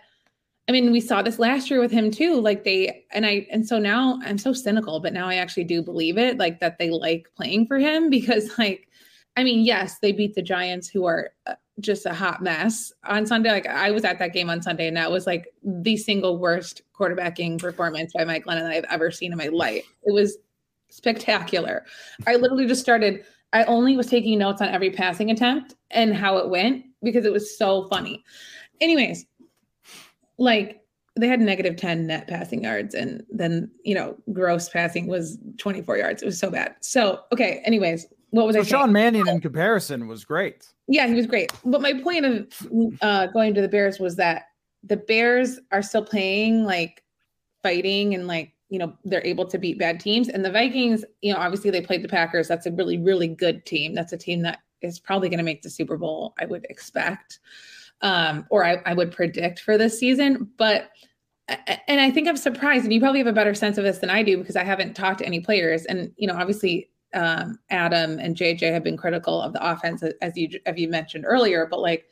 I 0.68 0.72
mean, 0.72 0.90
we 0.90 1.00
saw 1.00 1.22
this 1.22 1.38
last 1.38 1.70
year 1.70 1.80
with 1.80 1.92
him 1.92 2.10
too. 2.10 2.40
Like 2.40 2.64
they, 2.64 3.04
and 3.12 3.24
I, 3.24 3.46
and 3.50 3.66
so 3.66 3.78
now 3.78 4.18
I'm 4.24 4.38
so 4.38 4.52
cynical, 4.52 4.98
but 4.98 5.12
now 5.12 5.28
I 5.28 5.36
actually 5.36 5.64
do 5.64 5.80
believe 5.80 6.18
it, 6.18 6.38
like 6.38 6.58
that 6.60 6.78
they 6.78 6.90
like 6.90 7.28
playing 7.36 7.66
for 7.66 7.78
him 7.78 8.10
because, 8.10 8.58
like, 8.58 8.88
I 9.36 9.44
mean, 9.44 9.64
yes, 9.64 9.98
they 9.98 10.12
beat 10.12 10.34
the 10.34 10.42
Giants, 10.42 10.88
who 10.88 11.04
are 11.04 11.30
uh, 11.46 11.54
just 11.80 12.06
a 12.06 12.14
hot 12.14 12.42
mess 12.42 12.92
on 13.04 13.26
Sunday. 13.26 13.50
Like 13.50 13.66
I 13.66 13.90
was 13.90 14.04
at 14.04 14.18
that 14.18 14.32
game 14.32 14.48
on 14.48 14.62
Sunday, 14.62 14.88
and 14.88 14.96
that 14.96 15.10
was 15.10 15.26
like 15.26 15.52
the 15.62 15.96
single 15.96 16.38
worst 16.38 16.82
quarterbacking 16.98 17.60
performance 17.60 18.12
by 18.12 18.24
Mike 18.24 18.44
Glennon 18.44 18.66
I've 18.66 18.84
ever 18.84 19.10
seen 19.10 19.32
in 19.32 19.38
my 19.38 19.48
life. 19.48 19.84
It 20.04 20.12
was 20.12 20.38
spectacular. 20.88 21.84
I 22.26 22.36
literally 22.36 22.66
just 22.66 22.80
started, 22.80 23.24
I 23.52 23.64
only 23.64 23.96
was 23.96 24.06
taking 24.06 24.38
notes 24.38 24.62
on 24.62 24.68
every 24.68 24.90
passing 24.90 25.30
attempt 25.30 25.74
and 25.90 26.14
how 26.14 26.38
it 26.38 26.48
went 26.48 26.84
because 27.02 27.24
it 27.24 27.32
was 27.32 27.56
so 27.56 27.88
funny. 27.88 28.24
Anyways, 28.80 29.26
like 30.38 30.80
they 31.16 31.28
had 31.28 31.40
negative 31.40 31.76
10 31.76 32.06
net 32.06 32.28
passing 32.28 32.64
yards 32.64 32.94
and 32.94 33.24
then, 33.30 33.70
you 33.84 33.94
know, 33.94 34.16
gross 34.32 34.68
passing 34.68 35.06
was 35.06 35.38
24 35.58 35.96
yards. 35.96 36.22
It 36.22 36.26
was 36.26 36.38
so 36.38 36.50
bad. 36.50 36.76
So, 36.80 37.20
okay, 37.32 37.62
anyways, 37.64 38.06
what 38.30 38.46
was 38.46 38.56
so 38.56 38.60
I 38.60 38.64
Sean 38.64 38.92
Mannion 38.92 39.28
in 39.28 39.40
comparison 39.40 40.08
was 40.08 40.24
great. 40.24 40.66
Yeah, 40.88 41.06
he 41.06 41.14
was 41.14 41.26
great. 41.26 41.52
But 41.64 41.80
my 41.80 41.94
point 42.00 42.24
of 42.24 42.68
uh, 43.00 43.26
going 43.28 43.54
to 43.54 43.60
the 43.60 43.68
Bears 43.68 43.98
was 43.98 44.16
that 44.16 44.44
the 44.82 44.96
Bears 44.96 45.58
are 45.72 45.82
still 45.82 46.04
playing 46.04 46.64
like 46.64 47.02
fighting 47.62 48.14
and 48.14 48.26
like 48.26 48.52
you 48.68 48.78
know 48.78 48.96
they're 49.04 49.24
able 49.24 49.46
to 49.46 49.58
beat 49.58 49.78
bad 49.78 50.00
teams. 50.00 50.28
And 50.28 50.44
the 50.44 50.50
vikings 50.50 51.04
you 51.22 51.32
know 51.32 51.38
obviously 51.38 51.70
they 51.70 51.80
played 51.80 52.02
the 52.02 52.08
packers. 52.08 52.48
That's 52.48 52.66
a 52.66 52.72
really 52.72 52.98
really 52.98 53.28
good 53.28 53.64
team. 53.64 53.94
That's 53.94 54.12
a 54.12 54.18
team 54.18 54.42
that 54.42 54.60
is 54.82 54.98
probably 54.98 55.28
going 55.28 55.38
to 55.38 55.44
make 55.44 55.62
the 55.62 55.70
super 55.70 55.96
bowl 55.96 56.34
i 56.38 56.44
would 56.44 56.66
expect 56.68 57.40
um, 58.02 58.46
or 58.50 58.64
I, 58.64 58.82
I 58.84 58.94
would 58.94 59.10
predict 59.10 59.60
for 59.60 59.78
this 59.78 59.98
season. 59.98 60.50
But 60.58 60.90
and 61.48 62.00
i 62.00 62.10
think 62.10 62.26
i'm 62.26 62.36
surprised 62.36 62.82
and 62.82 62.92
you 62.92 62.98
probably 62.98 63.20
have 63.20 63.28
a 63.28 63.32
better 63.32 63.54
sense 63.54 63.78
of 63.78 63.84
this 63.84 63.98
than 63.98 64.10
i 64.10 64.20
do 64.20 64.36
because 64.36 64.56
i 64.56 64.64
haven't 64.64 64.94
talked 64.94 65.20
to 65.20 65.26
any 65.26 65.38
players. 65.38 65.84
And 65.84 66.12
you 66.16 66.26
know 66.26 66.34
obviously 66.34 66.90
um, 67.14 67.58
adam 67.70 68.18
and 68.18 68.36
jj 68.36 68.72
have 68.72 68.84
been 68.84 68.96
critical 68.96 69.40
of 69.40 69.52
the 69.52 69.70
offense 69.70 70.02
as 70.20 70.36
you 70.36 70.48
as 70.66 70.76
you 70.78 70.88
mentioned 70.88 71.24
earlier 71.26 71.66
but 71.70 71.80
like 71.80 72.06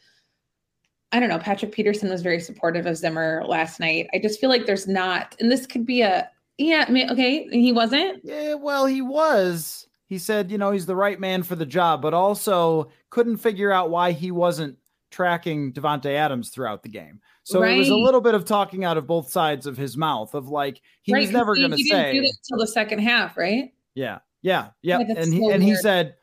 I 1.12 1.20
don't 1.20 1.28
know. 1.28 1.38
Patrick 1.38 1.70
Peterson 1.70 2.10
was 2.10 2.22
very 2.22 2.40
supportive 2.40 2.86
of 2.86 2.96
Zimmer 2.96 3.44
last 3.46 3.78
night. 3.78 4.08
I 4.12 4.18
just 4.18 4.40
feel 4.40 4.50
like 4.50 4.66
there's 4.66 4.88
not, 4.88 5.36
and 5.38 5.48
this 5.48 5.64
could 5.64 5.86
be 5.86 6.02
a 6.02 6.28
yeah. 6.58 6.86
Okay. 7.10 7.46
He 7.50 7.72
wasn't. 7.72 8.20
Yeah. 8.24 8.54
Well, 8.54 8.86
he 8.86 9.00
was. 9.00 9.86
He 10.06 10.18
said, 10.18 10.50
you 10.50 10.58
know, 10.58 10.70
he's 10.70 10.86
the 10.86 10.96
right 10.96 11.18
man 11.18 11.42
for 11.42 11.56
the 11.56 11.66
job, 11.66 12.02
but 12.02 12.14
also 12.14 12.90
couldn't 13.10 13.38
figure 13.38 13.72
out 13.72 13.90
why 13.90 14.12
he 14.12 14.30
wasn't 14.30 14.76
tracking 15.10 15.72
Davante 15.72 16.14
Adams 16.14 16.50
throughout 16.50 16.82
the 16.82 16.88
game. 16.88 17.20
So 17.44 17.60
right. 17.60 17.74
it 17.74 17.78
was 17.78 17.88
a 17.88 17.96
little 17.96 18.20
bit 18.20 18.34
of 18.34 18.44
talking 18.44 18.84
out 18.84 18.96
of 18.96 19.06
both 19.06 19.30
sides 19.30 19.66
of 19.66 19.76
his 19.76 19.96
mouth 19.96 20.34
of 20.34 20.48
like 20.48 20.80
he 21.02 21.12
right, 21.12 21.22
was 21.22 21.30
never 21.30 21.54
going 21.54 21.70
to 21.70 21.76
say 21.76 22.16
until 22.16 22.58
the 22.58 22.66
second 22.66 22.98
half, 23.00 23.36
right? 23.36 23.72
Yeah, 23.94 24.18
yeah, 24.44 24.68
yeah. 24.82 25.00
yeah 25.00 25.14
and 25.16 25.34
he 25.34 25.40
so 25.40 25.50
and 25.50 25.62
he 25.62 25.74
said 25.74 26.14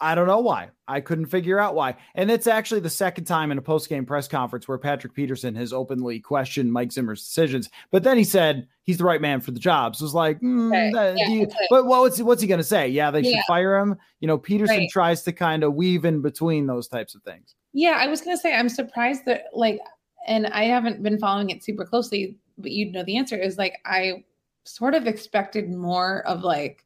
I 0.00 0.14
don't 0.14 0.26
know 0.26 0.40
why. 0.40 0.70
I 0.88 1.00
couldn't 1.00 1.26
figure 1.26 1.58
out 1.58 1.74
why. 1.74 1.96
And 2.14 2.30
it's 2.30 2.46
actually 2.46 2.80
the 2.80 2.90
second 2.90 3.24
time 3.24 3.50
in 3.52 3.58
a 3.58 3.62
post 3.62 3.88
game 3.88 4.06
press 4.06 4.28
conference 4.28 4.66
where 4.66 4.78
Patrick 4.78 5.14
Peterson 5.14 5.54
has 5.54 5.72
openly 5.72 6.20
questioned 6.20 6.72
Mike 6.72 6.92
Zimmer's 6.92 7.22
decisions. 7.22 7.68
But 7.90 8.02
then 8.02 8.16
he 8.16 8.24
said 8.24 8.66
he's 8.82 8.98
the 8.98 9.04
right 9.04 9.20
man 9.20 9.40
for 9.40 9.50
the 9.50 9.60
job. 9.60 9.96
So 9.96 10.04
it's 10.04 10.14
like, 10.14 10.40
mm, 10.40 10.92
that, 10.92 11.16
yeah, 11.18 11.28
you, 11.28 11.48
but 11.70 11.86
what's 11.86 12.20
what's 12.20 12.42
he 12.42 12.48
going 12.48 12.58
to 12.58 12.64
say? 12.64 12.88
Yeah, 12.88 13.10
they 13.10 13.20
yeah. 13.20 13.36
should 13.36 13.44
fire 13.46 13.76
him. 13.76 13.96
You 14.20 14.28
know, 14.28 14.38
Peterson 14.38 14.78
right. 14.78 14.90
tries 14.90 15.22
to 15.24 15.32
kind 15.32 15.64
of 15.64 15.74
weave 15.74 16.04
in 16.04 16.22
between 16.22 16.66
those 16.66 16.88
types 16.88 17.14
of 17.14 17.22
things. 17.22 17.54
Yeah, 17.72 17.96
I 17.98 18.06
was 18.06 18.20
going 18.20 18.36
to 18.36 18.40
say 18.40 18.54
I'm 18.54 18.68
surprised 18.68 19.24
that 19.26 19.44
like, 19.52 19.80
and 20.26 20.46
I 20.48 20.64
haven't 20.64 21.02
been 21.02 21.18
following 21.18 21.50
it 21.50 21.64
super 21.64 21.84
closely, 21.84 22.36
but 22.58 22.72
you'd 22.72 22.92
know 22.92 23.04
the 23.04 23.16
answer 23.16 23.36
is 23.36 23.58
like 23.58 23.78
I 23.84 24.24
sort 24.64 24.94
of 24.94 25.06
expected 25.06 25.70
more 25.70 26.26
of 26.26 26.42
like 26.42 26.84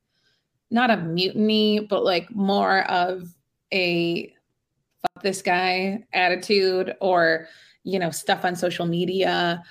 not 0.71 0.91
a 0.91 0.97
mutiny, 0.97 1.81
but 1.81 2.05
like 2.05 2.31
more 2.35 2.83
of 2.91 3.35
a 3.73 4.33
fuck 5.03 5.23
this 5.23 5.43
guy 5.43 6.05
attitude 6.13 6.95
or, 7.01 7.49
you 7.85 7.99
know, 7.99 8.11
stuff 8.11 8.45
on 8.45 8.57
social 8.57 8.87
media. 8.87 9.63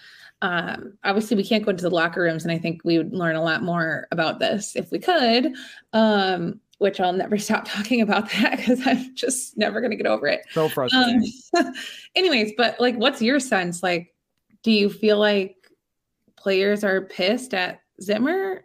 Um, 0.42 0.98
obviously, 1.04 1.38
we 1.38 1.44
can't 1.44 1.64
go 1.64 1.72
into 1.72 1.84
the 1.84 1.90
locker 1.90 2.22
rooms, 2.22 2.44
and 2.44 2.52
I 2.52 2.58
think 2.58 2.82
we 2.84 2.98
would 2.98 3.14
learn 3.14 3.36
a 3.36 3.44
lot 3.44 3.64
more 3.64 4.08
about 4.12 4.40
this 4.40 4.76
if 4.76 4.92
we 4.92 5.00
could. 5.00 5.54
Um, 5.94 6.60
which 6.80 7.00
I'll 7.00 7.14
never 7.14 7.38
stop 7.40 7.66
talking 7.66 8.02
about 8.02 8.30
that 8.32 8.58
because 8.58 8.86
I'm 8.86 9.16
just 9.16 9.58
never 9.58 9.80
going 9.80 9.92
to 9.92 9.98
get 9.98 10.06
over 10.06 10.28
it. 10.28 10.42
So 10.52 10.68
frustrating. 10.68 11.32
Um, 11.58 11.74
anyways, 12.16 12.54
but 12.58 12.80
like, 12.80 12.96
what's 12.96 13.22
your 13.22 13.40
sense? 13.40 13.82
Like, 13.82 14.14
do 14.64 14.72
you 14.72 14.90
feel 14.90 15.18
like 15.18 15.56
players 16.36 16.84
are 16.84 17.02
pissed 17.02 17.54
at 17.54 17.80
Zimmer 18.02 18.64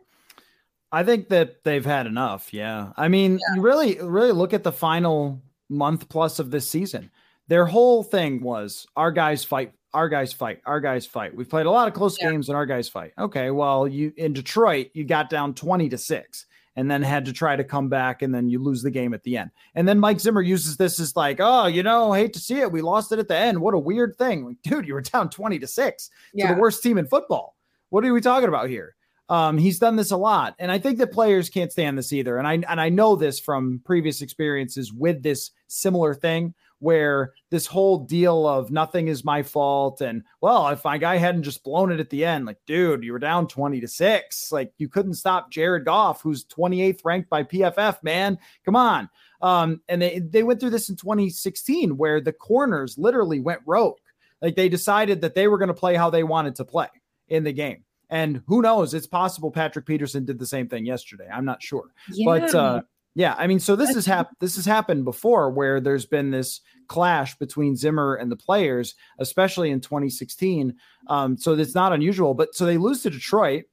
I 0.90 1.04
think 1.04 1.28
that 1.28 1.64
they've 1.64 1.84
had 1.84 2.06
enough. 2.06 2.52
Yeah. 2.52 2.92
I 2.96 3.08
mean, 3.08 3.38
yeah. 3.54 3.60
really, 3.60 3.98
really 4.00 4.32
look 4.32 4.54
at 4.54 4.62
the 4.62 4.72
final 4.72 5.42
month 5.68 6.08
plus 6.08 6.38
of 6.38 6.50
this 6.50 6.68
season. 6.68 7.10
their 7.48 7.66
whole 7.66 8.02
thing 8.02 8.42
was 8.42 8.86
our 8.94 9.10
guys 9.10 9.42
fight, 9.42 9.72
our 9.92 10.08
guys 10.08 10.32
fight, 10.32 10.60
our 10.66 10.80
guys 10.80 11.06
fight. 11.06 11.34
We've 11.34 11.48
played 11.48 11.66
a 11.66 11.70
lot 11.70 11.88
of 11.88 11.94
close 11.94 12.16
yeah. 12.20 12.30
games 12.30 12.48
and 12.48 12.56
our 12.56 12.66
guys 12.66 12.88
fight. 12.88 13.12
Okay, 13.18 13.50
well, 13.50 13.88
you 13.88 14.12
in 14.16 14.34
Detroit, 14.34 14.90
you 14.94 15.04
got 15.04 15.30
down 15.30 15.54
20 15.54 15.88
to 15.88 15.98
6 15.98 16.46
and 16.76 16.90
then 16.90 17.02
had 17.02 17.24
to 17.24 17.32
try 17.32 17.56
to 17.56 17.64
come 17.64 17.88
back 17.88 18.22
and 18.22 18.32
then 18.32 18.48
you 18.48 18.62
lose 18.62 18.82
the 18.82 18.90
game 18.90 19.12
at 19.12 19.24
the 19.24 19.36
end. 19.36 19.50
And 19.74 19.88
then 19.88 19.98
Mike 19.98 20.20
Zimmer 20.20 20.42
uses 20.42 20.76
this 20.76 21.00
as 21.00 21.16
like, 21.16 21.38
oh, 21.40 21.66
you 21.66 21.82
know, 21.82 22.12
hate 22.12 22.34
to 22.34 22.38
see 22.38 22.60
it. 22.60 22.70
We 22.70 22.82
lost 22.82 23.10
it 23.10 23.18
at 23.18 23.28
the 23.28 23.36
end. 23.36 23.60
What 23.60 23.74
a 23.74 23.78
weird 23.78 24.16
thing. 24.16 24.44
Like, 24.44 24.62
dude, 24.62 24.86
you 24.86 24.94
were 24.94 25.00
down 25.00 25.30
20 25.30 25.58
to 25.58 25.66
6 25.66 26.10
yeah. 26.34 26.48
to 26.48 26.54
the 26.54 26.60
worst 26.60 26.82
team 26.82 26.98
in 26.98 27.06
football. 27.06 27.56
What 27.90 28.04
are 28.04 28.12
we 28.12 28.20
talking 28.20 28.48
about 28.48 28.68
here? 28.68 28.94
Um, 29.28 29.58
he's 29.58 29.78
done 29.78 29.96
this 29.96 30.10
a 30.10 30.16
lot, 30.16 30.54
and 30.58 30.72
I 30.72 30.78
think 30.78 30.98
that 30.98 31.12
players 31.12 31.50
can't 31.50 31.70
stand 31.70 31.98
this 31.98 32.12
either. 32.12 32.38
And 32.38 32.46
I 32.46 32.54
and 32.54 32.80
I 32.80 32.88
know 32.88 33.14
this 33.14 33.38
from 33.38 33.82
previous 33.84 34.22
experiences 34.22 34.92
with 34.92 35.22
this 35.22 35.50
similar 35.66 36.14
thing 36.14 36.54
where 36.80 37.32
this 37.50 37.66
whole 37.66 37.98
deal 37.98 38.46
of 38.46 38.70
nothing 38.70 39.08
is 39.08 39.24
my 39.24 39.42
fault 39.42 40.00
and 40.00 40.22
well 40.40 40.68
if 40.68 40.84
my 40.84 40.96
guy 40.96 41.16
hadn't 41.16 41.42
just 41.42 41.64
blown 41.64 41.90
it 41.90 41.98
at 42.00 42.10
the 42.10 42.24
end 42.24 42.46
like 42.46 42.58
dude 42.66 43.02
you 43.02 43.12
were 43.12 43.18
down 43.18 43.48
20 43.48 43.80
to 43.80 43.88
6 43.88 44.52
like 44.52 44.72
you 44.78 44.88
couldn't 44.88 45.14
stop 45.14 45.50
Jared 45.50 45.84
Goff 45.84 46.22
who's 46.22 46.44
28th 46.44 47.04
ranked 47.04 47.28
by 47.28 47.42
PFF 47.42 48.02
man. 48.02 48.38
Come 48.64 48.76
on. 48.76 49.08
Um 49.42 49.80
and 49.88 50.00
they 50.00 50.20
they 50.20 50.42
went 50.42 50.60
through 50.60 50.70
this 50.70 50.88
in 50.88 50.96
2016 50.96 51.96
where 51.96 52.20
the 52.20 52.32
corners 52.32 52.96
literally 52.96 53.40
went 53.40 53.60
rogue. 53.66 53.98
Like 54.40 54.54
they 54.54 54.68
decided 54.68 55.20
that 55.22 55.34
they 55.34 55.48
were 55.48 55.58
going 55.58 55.68
to 55.68 55.74
play 55.74 55.96
how 55.96 56.10
they 56.10 56.22
wanted 56.22 56.54
to 56.56 56.64
play 56.64 56.88
in 57.28 57.42
the 57.42 57.52
game 57.52 57.82
and 58.10 58.42
who 58.46 58.62
knows 58.62 58.94
it's 58.94 59.06
possible 59.06 59.50
Patrick 59.50 59.86
Peterson 59.86 60.24
did 60.24 60.38
the 60.38 60.46
same 60.46 60.68
thing 60.68 60.86
yesterday 60.86 61.28
I'm 61.32 61.44
not 61.44 61.62
sure 61.62 61.92
yeah. 62.12 62.24
but 62.24 62.54
uh 62.54 62.82
yeah, 63.18 63.34
I 63.36 63.48
mean, 63.48 63.58
so 63.58 63.74
this 63.74 63.96
has 63.96 64.06
happened. 64.06 64.36
This 64.38 64.54
has 64.54 64.64
happened 64.64 65.04
before, 65.04 65.50
where 65.50 65.80
there's 65.80 66.06
been 66.06 66.30
this 66.30 66.60
clash 66.86 67.36
between 67.38 67.74
Zimmer 67.74 68.14
and 68.14 68.30
the 68.30 68.36
players, 68.36 68.94
especially 69.18 69.70
in 69.70 69.80
2016. 69.80 70.72
Um, 71.08 71.36
so 71.36 71.54
it's 71.54 71.74
not 71.74 71.92
unusual. 71.92 72.34
But 72.34 72.54
so 72.54 72.64
they 72.64 72.76
lose 72.76 73.02
to 73.02 73.10
Detroit. 73.10 73.64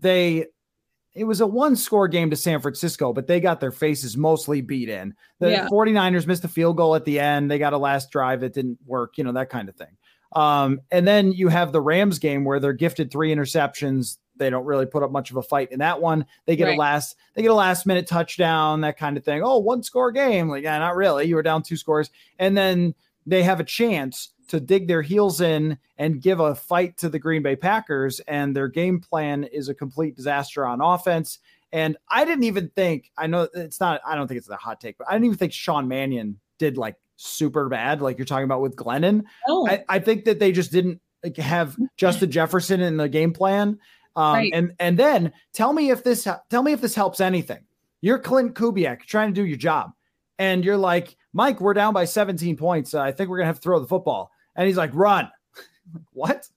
They 0.00 0.46
it 1.14 1.22
was 1.22 1.40
a 1.40 1.46
one 1.46 1.76
score 1.76 2.08
game 2.08 2.30
to 2.30 2.36
San 2.36 2.60
Francisco, 2.60 3.12
but 3.12 3.28
they 3.28 3.38
got 3.38 3.60
their 3.60 3.70
faces 3.70 4.16
mostly 4.16 4.60
beat 4.62 4.88
in. 4.88 5.14
The 5.38 5.50
yeah. 5.50 5.68
49ers 5.68 6.26
missed 6.26 6.44
a 6.44 6.48
field 6.48 6.76
goal 6.76 6.96
at 6.96 7.04
the 7.04 7.20
end. 7.20 7.48
They 7.50 7.58
got 7.60 7.72
a 7.74 7.78
last 7.78 8.10
drive 8.10 8.40
that 8.40 8.52
didn't 8.52 8.78
work, 8.84 9.16
you 9.16 9.22
know, 9.22 9.32
that 9.32 9.48
kind 9.48 9.68
of 9.68 9.76
thing. 9.76 9.96
Um, 10.32 10.80
and 10.90 11.08
then 11.08 11.32
you 11.32 11.48
have 11.48 11.72
the 11.72 11.80
Rams 11.80 12.18
game 12.18 12.44
where 12.44 12.60
they're 12.60 12.72
gifted 12.72 13.10
three 13.10 13.34
interceptions 13.34 14.18
they 14.38 14.50
don't 14.50 14.64
really 14.64 14.86
put 14.86 15.02
up 15.02 15.10
much 15.10 15.30
of 15.30 15.36
a 15.36 15.42
fight 15.42 15.72
in 15.72 15.80
that 15.80 16.00
one. 16.00 16.24
They 16.46 16.56
get 16.56 16.66
right. 16.66 16.76
a 16.76 16.80
last 16.80 17.16
they 17.34 17.42
get 17.42 17.50
a 17.50 17.54
last 17.54 17.86
minute 17.86 18.06
touchdown, 18.06 18.80
that 18.80 18.96
kind 18.96 19.16
of 19.16 19.24
thing. 19.24 19.42
Oh, 19.44 19.58
one 19.58 19.82
score 19.82 20.10
game. 20.10 20.48
Like, 20.48 20.62
yeah, 20.62 20.78
not 20.78 20.96
really. 20.96 21.26
You 21.26 21.34
were 21.34 21.42
down 21.42 21.62
two 21.62 21.76
scores. 21.76 22.10
And 22.38 22.56
then 22.56 22.94
they 23.26 23.42
have 23.42 23.60
a 23.60 23.64
chance 23.64 24.30
to 24.48 24.60
dig 24.60 24.88
their 24.88 25.02
heels 25.02 25.40
in 25.40 25.76
and 25.98 26.22
give 26.22 26.40
a 26.40 26.54
fight 26.54 26.96
to 26.98 27.08
the 27.08 27.18
Green 27.18 27.42
Bay 27.42 27.56
Packers. 27.56 28.20
And 28.20 28.56
their 28.56 28.68
game 28.68 29.00
plan 29.00 29.44
is 29.44 29.68
a 29.68 29.74
complete 29.74 30.16
disaster 30.16 30.64
on 30.66 30.80
offense. 30.80 31.38
And 31.70 31.98
I 32.08 32.24
didn't 32.24 32.44
even 32.44 32.70
think, 32.74 33.10
I 33.18 33.26
know 33.26 33.46
it's 33.52 33.78
not, 33.78 34.00
I 34.06 34.14
don't 34.14 34.26
think 34.26 34.38
it's 34.38 34.48
a 34.48 34.56
hot 34.56 34.80
take, 34.80 34.96
but 34.96 35.06
I 35.06 35.12
didn't 35.12 35.26
even 35.26 35.36
think 35.36 35.52
Sean 35.52 35.86
Mannion 35.86 36.40
did 36.56 36.78
like 36.78 36.96
super 37.18 37.68
bad, 37.68 38.00
like 38.00 38.16
you're 38.16 38.24
talking 38.24 38.44
about 38.44 38.62
with 38.62 38.76
Glennon. 38.76 39.24
Oh. 39.46 39.68
I, 39.68 39.84
I 39.88 39.98
think 39.98 40.24
that 40.24 40.38
they 40.38 40.52
just 40.52 40.72
didn't 40.72 41.00
like, 41.22 41.36
have 41.36 41.76
Justin 41.96 42.30
Jefferson 42.30 42.80
in 42.80 42.96
the 42.96 43.08
game 43.08 43.32
plan. 43.32 43.78
Um, 44.16 44.34
right. 44.34 44.50
And 44.54 44.72
and 44.80 44.98
then 44.98 45.32
tell 45.52 45.72
me 45.72 45.90
if 45.90 46.02
this 46.02 46.26
tell 46.48 46.62
me 46.62 46.72
if 46.72 46.80
this 46.80 46.94
helps 46.94 47.20
anything. 47.20 47.64
You're 48.00 48.18
Klint 48.18 48.52
Kubiak 48.52 49.00
trying 49.02 49.34
to 49.34 49.34
do 49.34 49.44
your 49.44 49.58
job, 49.58 49.90
and 50.38 50.64
you're 50.64 50.76
like, 50.76 51.16
Mike, 51.32 51.60
we're 51.60 51.74
down 51.74 51.92
by 51.92 52.04
17 52.04 52.56
points. 52.56 52.94
Uh, 52.94 53.00
I 53.00 53.12
think 53.12 53.28
we're 53.28 53.38
gonna 53.38 53.46
have 53.46 53.56
to 53.56 53.62
throw 53.62 53.80
the 53.80 53.86
football. 53.86 54.30
And 54.56 54.66
he's 54.66 54.76
like, 54.76 54.90
run. 54.94 55.30
what? 56.12 56.48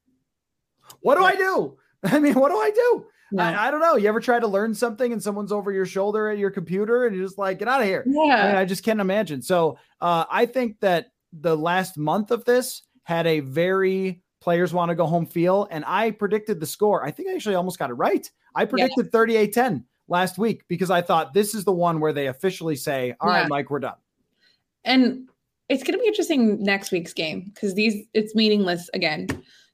What 1.02 1.18
do 1.18 1.24
I 1.24 1.36
do? 1.36 1.78
I 2.04 2.20
mean, 2.20 2.34
what 2.34 2.50
do 2.50 2.58
I 2.58 2.72
do? 2.72 3.06
No. 3.32 3.44
I, 3.44 3.68
I, 3.68 3.72
don't 3.72 3.80
know. 3.80 3.96
You 3.96 4.10
ever 4.10 4.20
try 4.20 4.40
to 4.40 4.48
learn 4.48 4.74
something 4.74 5.14
and 5.14 5.22
someone's 5.22 5.52
over 5.52 5.72
your 5.72 5.86
shoulder 5.86 6.30
at 6.30 6.38
your 6.38 6.52
computer 6.52 7.06
and 7.06 7.16
you're 7.16 7.26
just 7.26 7.38
like, 7.38 7.60
get 7.60 7.68
out 7.68 7.82
of 7.82 7.88
here. 7.88 8.04
Yeah. 8.06 8.22
I, 8.22 8.48
mean, 8.48 8.56
I 8.58 8.66
just 8.66 8.84
can't 8.84 9.00
imagine. 9.00 9.42
So 9.42 9.78
uh, 10.02 10.26
I 10.30 10.46
think 10.46 10.80
that 10.82 11.12
the 11.32 11.56
last 11.56 11.98
month 11.98 12.32
of 12.32 12.44
this 12.46 12.82
had 13.04 13.26
a 13.28 13.40
very 13.40 14.22
players 14.42 14.74
want 14.74 14.90
to 14.90 14.96
go 14.96 15.06
home 15.06 15.26
feel. 15.26 15.68
And 15.72 15.86
I 15.88 16.12
predicted 16.12 16.60
the 16.60 16.66
score. 16.66 17.06
I 17.06 17.12
think 17.12 17.30
I 17.30 17.36
actually 17.36 17.56
almost 17.56 17.80
got 17.80 17.90
it 17.90 17.94
right. 17.94 18.30
I 18.56 18.66
predicted 18.66 19.06
yeah. 19.06 19.12
38 19.12 19.54
10 19.54 19.86
last 20.08 20.38
week 20.38 20.64
because 20.68 20.92
I 20.92 21.02
thought 21.02 21.34
this 21.34 21.56
is 21.56 21.64
the 21.64 21.72
one 21.72 22.00
where 22.00 22.12
they 22.12 22.28
officially 22.28 22.76
say, 22.76 23.16
"All 23.22 23.30
yeah. 23.30 23.42
right, 23.42 23.50
Mike, 23.50 23.70
we're 23.70 23.80
done. 23.80 23.96
And 24.84 25.30
it's 25.70 25.84
going 25.84 25.94
to 25.94 26.00
be 26.00 26.08
interesting 26.08 26.62
next 26.62 26.92
week's 26.92 27.14
game 27.14 27.52
because 27.54 27.76
these, 27.76 28.06
it's 28.14 28.36
meaningless 28.36 28.90
again. 28.94 29.28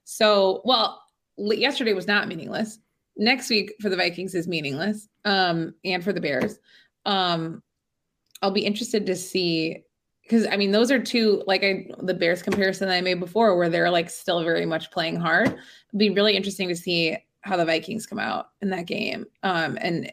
So, 0.04 0.62
well, 0.64 1.02
yesterday 1.36 1.92
was 1.92 2.06
not 2.06 2.28
meaningless. 2.28 2.78
Next 3.18 3.50
week 3.50 3.74
for 3.80 3.88
the 3.88 3.96
Vikings 3.96 4.34
is 4.34 4.46
meaningless 4.48 5.08
um, 5.24 5.74
and 5.84 6.02
for 6.02 6.12
the 6.12 6.20
Bears. 6.20 6.58
Um, 7.04 7.62
I'll 8.42 8.52
be 8.52 8.64
interested 8.64 9.04
to 9.06 9.16
see 9.16 9.82
because 10.22 10.46
I 10.46 10.56
mean 10.56 10.72
those 10.72 10.90
are 10.90 11.02
two 11.02 11.42
like 11.46 11.64
I 11.64 11.86
the 12.02 12.14
Bears 12.14 12.42
comparison 12.42 12.88
that 12.88 12.94
I 12.94 13.00
made 13.00 13.18
before 13.18 13.56
where 13.56 13.68
they're 13.68 13.90
like 13.90 14.10
still 14.10 14.42
very 14.44 14.66
much 14.66 14.90
playing 14.90 15.16
hard. 15.16 15.48
It'd 15.48 15.98
be 15.98 16.10
really 16.10 16.36
interesting 16.36 16.68
to 16.68 16.76
see 16.76 17.16
how 17.40 17.56
the 17.56 17.64
Vikings 17.64 18.06
come 18.06 18.18
out 18.18 18.50
in 18.60 18.70
that 18.70 18.86
game. 18.86 19.26
Um 19.42 19.78
and 19.80 20.12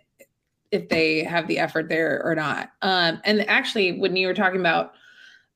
if 0.71 0.89
they 0.89 1.23
have 1.23 1.47
the 1.47 1.59
effort 1.59 1.89
there 1.89 2.23
or 2.23 2.33
not. 2.33 2.71
Um 2.81 3.21
and 3.25 3.47
actually 3.49 3.99
when 3.99 4.15
you 4.15 4.27
were 4.27 4.33
talking 4.33 4.59
about 4.61 4.93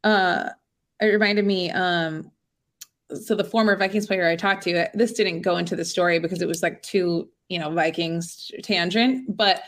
uh 0.03 0.49
it 1.01 1.05
reminded 1.05 1.45
me 1.45 1.71
um 1.71 2.29
so 3.13 3.33
the 3.33 3.43
former 3.43 3.75
Vikings 3.75 4.07
player 4.07 4.27
I 4.27 4.35
talked 4.35 4.63
to 4.63 4.87
this 4.93 5.13
didn't 5.13 5.41
go 5.41 5.57
into 5.57 5.75
the 5.75 5.85
story 5.85 6.19
because 6.19 6.41
it 6.41 6.47
was 6.47 6.61
like 6.61 6.81
too, 6.83 7.27
you 7.49 7.59
know, 7.59 7.71
Vikings 7.71 8.51
tangent, 8.63 9.35
but 9.35 9.63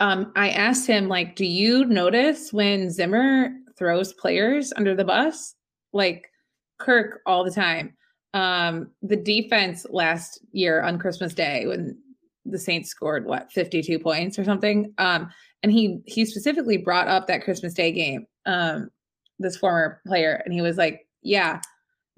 um, 0.00 0.32
I 0.34 0.50
asked 0.50 0.86
him, 0.86 1.08
like, 1.08 1.36
do 1.36 1.44
you 1.44 1.84
notice 1.84 2.52
when 2.52 2.90
Zimmer 2.90 3.50
throws 3.80 4.12
players 4.12 4.72
under 4.76 4.94
the 4.94 5.04
bus, 5.04 5.54
like 5.92 6.30
Kirk 6.78 7.20
all 7.26 7.44
the 7.44 7.50
time. 7.50 7.96
Um, 8.34 8.90
the 9.02 9.16
defense 9.16 9.86
last 9.90 10.40
year 10.52 10.82
on 10.82 10.98
Christmas 10.98 11.34
Day 11.34 11.66
when 11.66 11.98
the 12.44 12.58
Saints 12.58 12.90
scored 12.90 13.26
what 13.26 13.50
52 13.52 13.98
points 13.98 14.38
or 14.38 14.44
something. 14.44 14.92
Um, 14.98 15.30
and 15.62 15.72
he 15.72 16.00
he 16.06 16.24
specifically 16.24 16.76
brought 16.76 17.08
up 17.08 17.26
that 17.26 17.42
Christmas 17.42 17.74
Day 17.74 17.90
game, 17.90 18.26
um, 18.46 18.90
this 19.38 19.56
former 19.56 20.00
player, 20.06 20.42
and 20.44 20.54
he 20.54 20.62
was 20.62 20.76
like, 20.76 21.06
Yeah, 21.22 21.60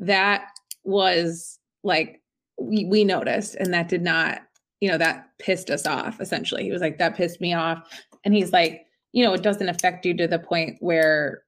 that 0.00 0.46
was 0.84 1.58
like 1.82 2.20
we, 2.58 2.84
we 2.84 3.04
noticed, 3.04 3.54
and 3.54 3.72
that 3.72 3.88
did 3.88 4.02
not, 4.02 4.42
you 4.82 4.88
know, 4.88 4.98
that 4.98 5.28
pissed 5.38 5.70
us 5.70 5.86
off 5.86 6.20
essentially. 6.20 6.64
He 6.64 6.72
was 6.72 6.82
like, 6.82 6.98
That 6.98 7.14
pissed 7.16 7.40
me 7.40 7.54
off. 7.54 7.88
And 8.24 8.34
he's 8.34 8.52
like, 8.52 8.84
you 9.12 9.24
know, 9.24 9.32
it 9.32 9.42
doesn't 9.42 9.68
affect 9.68 10.04
you 10.04 10.12
to 10.16 10.26
the 10.26 10.40
point 10.40 10.76
where 10.80 11.44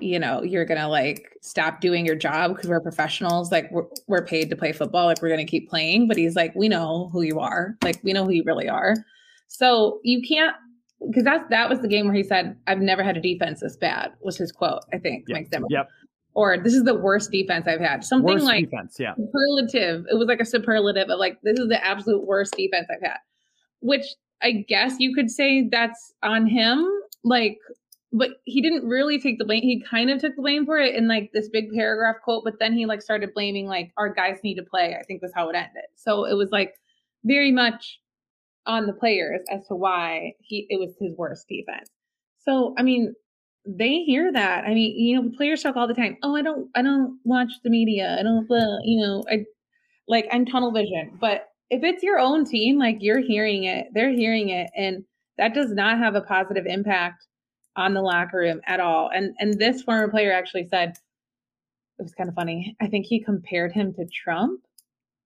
you 0.00 0.18
know 0.18 0.42
you're 0.42 0.64
gonna 0.64 0.88
like 0.88 1.36
stop 1.42 1.80
doing 1.82 2.06
your 2.06 2.16
job 2.16 2.54
because 2.54 2.70
we're 2.70 2.80
professionals. 2.80 3.52
Like 3.52 3.70
we're, 3.70 3.84
we're 4.08 4.24
paid 4.24 4.48
to 4.48 4.56
play 4.56 4.72
football. 4.72 5.04
Like 5.04 5.20
we're 5.20 5.28
gonna 5.28 5.44
keep 5.44 5.68
playing. 5.68 6.08
But 6.08 6.16
he's 6.16 6.34
like 6.34 6.54
we 6.54 6.66
know 6.66 7.10
who 7.12 7.20
you 7.20 7.40
are. 7.40 7.76
Like 7.84 8.00
we 8.02 8.14
know 8.14 8.24
who 8.24 8.30
you 8.30 8.42
really 8.46 8.70
are. 8.70 8.96
So 9.48 10.00
you 10.02 10.22
can't 10.26 10.56
because 11.06 11.24
that's 11.24 11.44
that 11.50 11.68
was 11.68 11.80
the 11.80 11.88
game 11.88 12.06
where 12.06 12.14
he 12.14 12.22
said 12.22 12.56
i've 12.68 12.78
never 12.78 13.02
had 13.02 13.16
a 13.16 13.20
defense 13.20 13.58
this 13.58 13.76
bad 13.76 14.12
was 14.20 14.36
his 14.36 14.52
quote 14.52 14.84
i 14.92 14.98
think 14.98 15.24
yep. 15.26 15.36
mike 15.36 15.48
zimmer 15.52 15.66
yep 15.68 15.88
or 16.34 16.58
this 16.58 16.74
is 16.74 16.84
the 16.84 16.94
worst 16.94 17.30
defense 17.30 17.66
i've 17.66 17.80
had 17.80 18.04
something 18.04 18.34
worst 18.34 18.44
like 18.44 18.64
defense 18.64 18.96
yeah 18.98 19.14
superlative 19.14 20.04
it 20.10 20.14
was 20.16 20.28
like 20.28 20.40
a 20.40 20.44
superlative 20.44 21.08
of 21.08 21.18
like 21.18 21.40
this 21.42 21.58
is 21.58 21.68
the 21.68 21.84
absolute 21.84 22.24
worst 22.26 22.54
defense 22.56 22.86
i've 22.90 23.02
had 23.02 23.18
which 23.80 24.04
i 24.42 24.52
guess 24.68 24.96
you 24.98 25.14
could 25.14 25.30
say 25.30 25.68
that's 25.70 26.12
on 26.22 26.46
him 26.46 26.86
like 27.24 27.58
but 28.12 28.30
he 28.44 28.60
didn't 28.60 28.86
really 28.86 29.18
take 29.18 29.38
the 29.38 29.44
blame. 29.44 29.62
He 29.62 29.82
kind 29.88 30.10
of 30.10 30.20
took 30.20 30.36
the 30.36 30.42
blame 30.42 30.66
for 30.66 30.78
it 30.78 30.94
in 30.94 31.08
like 31.08 31.30
this 31.32 31.48
big 31.48 31.72
paragraph 31.72 32.16
quote, 32.22 32.44
but 32.44 32.58
then 32.58 32.74
he 32.74 32.84
like 32.84 33.00
started 33.00 33.32
blaming 33.32 33.66
like 33.66 33.90
our 33.96 34.12
guys 34.12 34.38
need 34.44 34.56
to 34.56 34.62
play. 34.62 34.96
I 34.98 35.02
think 35.02 35.22
was 35.22 35.32
how 35.34 35.48
it 35.48 35.56
ended. 35.56 35.84
So 35.96 36.26
it 36.26 36.34
was 36.34 36.50
like 36.50 36.74
very 37.24 37.50
much 37.50 38.00
on 38.66 38.86
the 38.86 38.92
players 38.92 39.40
as 39.50 39.66
to 39.68 39.74
why 39.74 40.34
he 40.40 40.66
it 40.68 40.78
was 40.78 40.94
his 41.00 41.16
worst 41.16 41.48
defense. 41.48 41.88
So 42.44 42.74
I 42.76 42.82
mean, 42.82 43.14
they 43.64 44.02
hear 44.02 44.32
that. 44.32 44.64
I 44.64 44.74
mean, 44.74 44.98
you 44.98 45.20
know, 45.20 45.30
players 45.36 45.62
talk 45.62 45.76
all 45.76 45.86
the 45.86 45.94
time. 45.94 46.16
Oh, 46.22 46.34
I 46.34 46.42
don't, 46.42 46.68
I 46.74 46.82
don't 46.82 47.18
watch 47.24 47.52
the 47.62 47.70
media. 47.70 48.16
I 48.18 48.22
don't, 48.22 48.50
uh, 48.50 48.78
you 48.84 49.00
know, 49.00 49.24
I 49.30 49.44
like 50.08 50.26
I'm 50.32 50.44
tunnel 50.44 50.72
vision. 50.72 51.16
But 51.20 51.48
if 51.70 51.82
it's 51.82 52.02
your 52.02 52.18
own 52.18 52.44
team, 52.44 52.78
like 52.78 52.98
you're 53.00 53.20
hearing 53.20 53.64
it, 53.64 53.88
they're 53.94 54.12
hearing 54.12 54.50
it, 54.50 54.70
and 54.76 55.04
that 55.38 55.54
does 55.54 55.70
not 55.72 55.98
have 55.98 56.14
a 56.14 56.20
positive 56.20 56.66
impact 56.66 57.24
on 57.76 57.94
the 57.94 58.02
locker 58.02 58.38
room 58.38 58.60
at 58.66 58.80
all. 58.80 59.10
And 59.14 59.34
and 59.38 59.58
this 59.58 59.82
former 59.82 60.08
player 60.08 60.32
actually 60.32 60.68
said 60.68 60.90
it 61.98 62.02
was 62.02 62.14
kind 62.14 62.28
of 62.28 62.34
funny. 62.34 62.76
I 62.80 62.88
think 62.88 63.06
he 63.06 63.22
compared 63.22 63.72
him 63.72 63.94
to 63.94 64.06
Trump, 64.06 64.60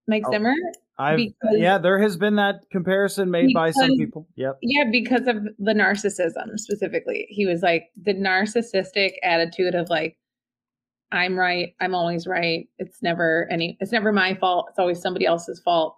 Mike 0.07 0.24
oh, 0.26 0.30
Zimmer. 0.30 0.55
I've, 0.99 1.20
yeah, 1.53 1.76
there 1.76 1.99
has 1.99 2.16
been 2.16 2.36
that 2.36 2.62
comparison 2.70 3.30
made 3.30 3.49
because, 3.49 3.74
by 3.74 3.82
some 3.82 3.97
people. 3.97 4.26
Yep. 4.36 4.59
Yeah, 4.62 4.84
because 4.90 5.26
of 5.26 5.44
the 5.59 5.74
narcissism 5.74 6.57
specifically. 6.57 7.26
He 7.28 7.44
was 7.44 7.62
like 7.62 7.90
the 8.03 8.14
narcissistic 8.14 9.12
attitude 9.22 9.74
of 9.74 9.90
like, 9.90 10.16
I'm 11.12 11.38
right. 11.38 11.74
I'm 11.80 11.94
always 11.94 12.26
right. 12.26 12.66
It's 12.78 13.03
never 13.03 13.47
any, 13.51 13.76
it's 13.80 13.92
never 13.92 14.11
my 14.11 14.34
fault. 14.34 14.66
It's 14.70 14.78
always 14.78 15.01
somebody 15.01 15.26
else's 15.26 15.61
fault. 15.61 15.97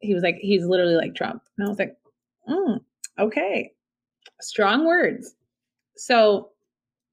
He 0.00 0.14
was 0.14 0.22
like, 0.22 0.36
he's 0.40 0.64
literally 0.64 0.96
like 0.96 1.14
Trump. 1.14 1.42
And 1.56 1.66
I 1.66 1.68
was 1.68 1.78
like, 1.78 1.96
mm, 2.48 2.80
okay, 3.20 3.72
strong 4.40 4.84
words. 4.84 5.34
So 5.96 6.50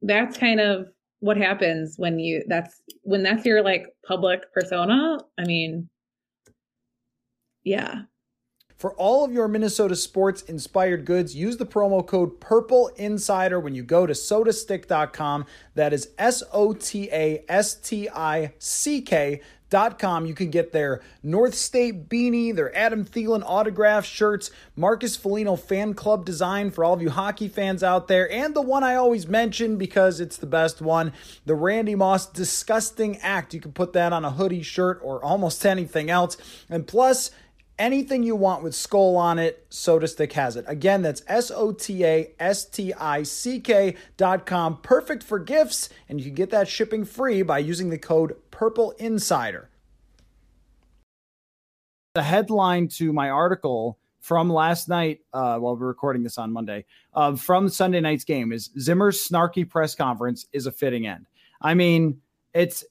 that's 0.02 0.38
kind 0.38 0.60
of 0.60 0.88
what 1.20 1.38
happens 1.38 1.96
when 1.98 2.20
you, 2.20 2.44
that's 2.48 2.82
when 3.04 3.24
that's 3.24 3.46
your 3.46 3.64
like 3.64 3.88
public 4.08 4.52
persona. 4.54 5.20
I 5.40 5.46
mean, 5.46 5.88
yeah, 7.66 8.04
for 8.78 8.94
all 8.96 9.24
of 9.24 9.32
your 9.32 9.48
Minnesota 9.48 9.96
sports 9.96 10.42
inspired 10.44 11.06
goods, 11.06 11.36
use 11.36 11.58
the 11.58 11.66
promo 11.66 12.06
code 12.06 12.42
Purple 12.42 12.90
Insider 12.98 13.60
when 13.60 13.74
you 13.74 13.84
go 13.84 14.06
to 14.06 14.14
sotastick.com. 14.14 15.46
That 15.76 15.94
is 15.94 16.10
S 16.18 16.44
O 16.52 16.74
T 16.74 17.10
A 17.12 17.44
S 17.48 17.76
T 17.76 18.10
I 18.10 18.54
C 18.60 19.02
K. 19.02 19.42
Dot 19.72 19.98
com. 19.98 20.28
You 20.28 20.36
can 20.36 20.52
get 20.52 20.72
their 20.74 21.02
North 21.24 21.56
State 21.56 22.08
beanie, 22.08 22.56
their 22.56 22.74
Adam 22.78 23.04
Thielen 23.04 23.42
autograph 23.44 24.06
shirts, 24.06 24.52
Marcus 24.76 25.16
Foligno 25.16 25.56
fan 25.56 25.96
club 25.96 26.24
design 26.24 26.70
for 26.70 26.86
all 26.86 26.94
of 26.94 27.02
you 27.02 27.10
hockey 27.10 27.48
fans 27.48 27.82
out 27.82 28.08
there, 28.08 28.32
and 28.32 28.54
the 28.56 28.62
one 28.62 28.84
I 28.84 28.94
always 28.94 29.28
mention 29.28 29.78
because 29.78 30.20
it's 30.20 30.38
the 30.38 30.46
best 30.46 30.84
one, 30.84 31.14
the 31.46 31.56
Randy 31.56 31.96
Moss 31.96 32.28
disgusting 32.28 33.18
act. 33.18 33.56
You 33.56 33.60
can 33.60 33.74
put 33.74 33.94
that 33.94 34.14
on 34.14 34.24
a 34.24 34.32
hoodie, 34.32 34.62
shirt, 34.62 35.00
or 35.02 35.22
almost 35.26 35.66
anything 35.66 36.12
else. 36.12 36.38
And 36.70 36.86
plus, 36.86 37.32
anything 37.78 38.24
you 38.24 38.36
want 38.36 38.64
with 38.64 38.76
skull 38.76 39.16
on 39.16 39.40
it, 39.40 39.70
SotaStick 39.70 40.32
has 40.34 40.56
it. 40.56 40.66
Again, 40.68 41.02
that's 41.02 41.24
S 41.28 41.52
O 41.52 41.72
T 41.72 42.06
A 42.06 42.34
S 42.40 42.66
T 42.66 42.94
I 42.94 43.24
C 43.24 43.60
K 43.60 43.96
dot 44.18 44.46
com. 44.46 44.78
Perfect 44.82 45.24
for 45.24 45.40
gifts, 45.40 45.90
and 46.10 46.20
you 46.20 46.28
can 46.28 46.36
get 46.36 46.50
that 46.52 46.68
shipping 46.68 47.06
free 47.06 47.42
by 47.42 47.60
using 47.60 47.90
the 47.90 47.98
code 47.98 48.36
Purple 48.52 48.92
Insider. 48.92 49.70
The 52.14 52.24
headline 52.24 52.88
to 52.90 53.12
my 53.12 53.30
article 53.30 54.00
from 54.22 54.50
last 54.50 54.90
night, 54.90 55.20
uh, 55.34 55.60
while 55.60 55.76
we're 55.76 55.86
recording 55.86 56.24
this 56.24 56.38
on 56.38 56.52
Monday, 56.52 56.86
uh, 57.14 57.36
from 57.36 57.70
Sunday 57.70 58.00
night's 58.00 58.24
game 58.24 58.52
is 58.52 58.72
Zimmer's 58.80 59.28
snarky 59.28 59.70
press 59.70 59.94
conference 59.94 60.48
is 60.52 60.66
a 60.66 60.72
fitting 60.72 61.06
end. 61.06 61.28
I 61.62 61.74
mean, 61.74 62.22
it's 62.54 62.86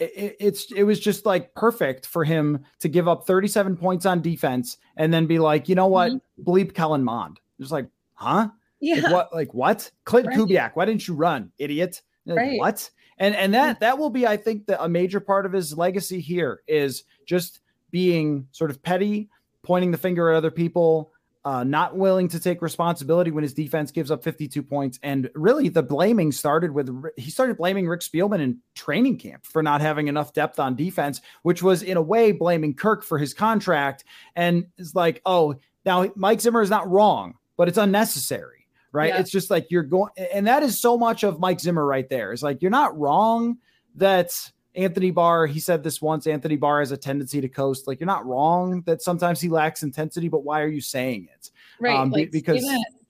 it, 0.00 0.36
it's 0.40 0.72
it 0.72 0.84
was 0.84 0.98
just 0.98 1.26
like 1.26 1.54
perfect 1.54 2.06
for 2.06 2.24
him 2.24 2.64
to 2.80 2.88
give 2.88 3.06
up 3.06 3.26
37 3.26 3.76
points 3.76 4.06
on 4.06 4.22
defense 4.22 4.78
and 4.96 5.12
then 5.12 5.26
be 5.26 5.38
like, 5.38 5.68
you 5.68 5.74
know 5.74 5.86
what, 5.86 6.12
mm-hmm. 6.12 6.50
bleep 6.50 6.74
Kellen 6.74 7.04
Mond. 7.04 7.38
Just 7.60 7.72
like, 7.72 7.88
huh? 8.14 8.48
Yeah. 8.80 8.96
Like 8.96 9.12
what? 9.12 9.34
Like 9.34 9.54
what? 9.54 9.90
Klint 10.06 10.26
right. 10.26 10.38
Kubiak, 10.38 10.72
why 10.74 10.84
didn't 10.86 11.06
you 11.06 11.14
run, 11.14 11.52
idiot? 11.58 12.02
Like, 12.26 12.38
right. 12.38 12.58
What? 12.58 12.90
And 13.18 13.36
and 13.36 13.52
that 13.54 13.80
that 13.80 13.98
will 13.98 14.10
be, 14.10 14.26
I 14.26 14.36
think, 14.36 14.66
the, 14.66 14.82
a 14.82 14.88
major 14.88 15.20
part 15.20 15.44
of 15.44 15.52
his 15.52 15.76
legacy 15.76 16.20
here 16.20 16.62
is 16.66 17.04
just 17.26 17.60
being 17.90 18.46
sort 18.52 18.70
of 18.70 18.82
petty, 18.82 19.28
pointing 19.62 19.90
the 19.90 19.98
finger 19.98 20.30
at 20.30 20.36
other 20.36 20.50
people, 20.50 21.12
uh, 21.44 21.64
not 21.64 21.96
willing 21.96 22.28
to 22.28 22.38
take 22.38 22.60
responsibility 22.60 23.30
when 23.30 23.42
his 23.42 23.54
defense 23.54 23.90
gives 23.90 24.10
up 24.10 24.22
52 24.22 24.62
points. 24.62 24.98
And 25.02 25.30
really, 25.34 25.68
the 25.68 25.82
blaming 25.82 26.32
started 26.32 26.70
with 26.72 26.90
he 27.16 27.30
started 27.30 27.56
blaming 27.56 27.88
Rick 27.88 28.00
Spielman 28.00 28.40
in 28.40 28.58
training 28.74 29.18
camp 29.18 29.46
for 29.46 29.62
not 29.62 29.80
having 29.80 30.08
enough 30.08 30.34
depth 30.34 30.58
on 30.58 30.76
defense, 30.76 31.20
which 31.42 31.62
was 31.62 31.82
in 31.82 31.96
a 31.96 32.02
way 32.02 32.32
blaming 32.32 32.74
Kirk 32.74 33.02
for 33.02 33.18
his 33.18 33.32
contract. 33.32 34.04
And 34.36 34.66
it's 34.76 34.94
like, 34.94 35.22
oh, 35.24 35.56
now 35.86 36.10
Mike 36.14 36.42
Zimmer 36.42 36.60
is 36.60 36.70
not 36.70 36.88
wrong, 36.90 37.34
but 37.56 37.68
it's 37.68 37.78
unnecessary, 37.78 38.66
right? 38.92 39.08
Yeah. 39.08 39.20
It's 39.20 39.30
just 39.30 39.50
like 39.50 39.70
you're 39.70 39.82
going, 39.82 40.12
and 40.32 40.46
that 40.46 40.62
is 40.62 40.78
so 40.78 40.98
much 40.98 41.24
of 41.24 41.40
Mike 41.40 41.60
Zimmer 41.60 41.86
right 41.86 42.08
there. 42.10 42.32
It's 42.32 42.42
like 42.42 42.60
you're 42.60 42.70
not 42.70 42.98
wrong 42.98 43.56
that 43.96 44.50
Anthony 44.74 45.10
Barr, 45.10 45.46
he 45.46 45.60
said 45.60 45.82
this 45.82 46.00
once 46.00 46.26
Anthony 46.26 46.56
Barr 46.56 46.80
has 46.80 46.92
a 46.92 46.96
tendency 46.96 47.40
to 47.40 47.48
coast. 47.48 47.86
Like, 47.86 48.00
you're 48.00 48.06
not 48.06 48.26
wrong 48.26 48.82
that 48.82 49.02
sometimes 49.02 49.40
he 49.40 49.48
lacks 49.48 49.82
intensity, 49.82 50.28
but 50.28 50.44
why 50.44 50.60
are 50.60 50.68
you 50.68 50.80
saying 50.80 51.28
it? 51.34 51.50
Right. 51.80 51.96
Um, 51.96 52.10
like, 52.10 52.30
because 52.30 52.64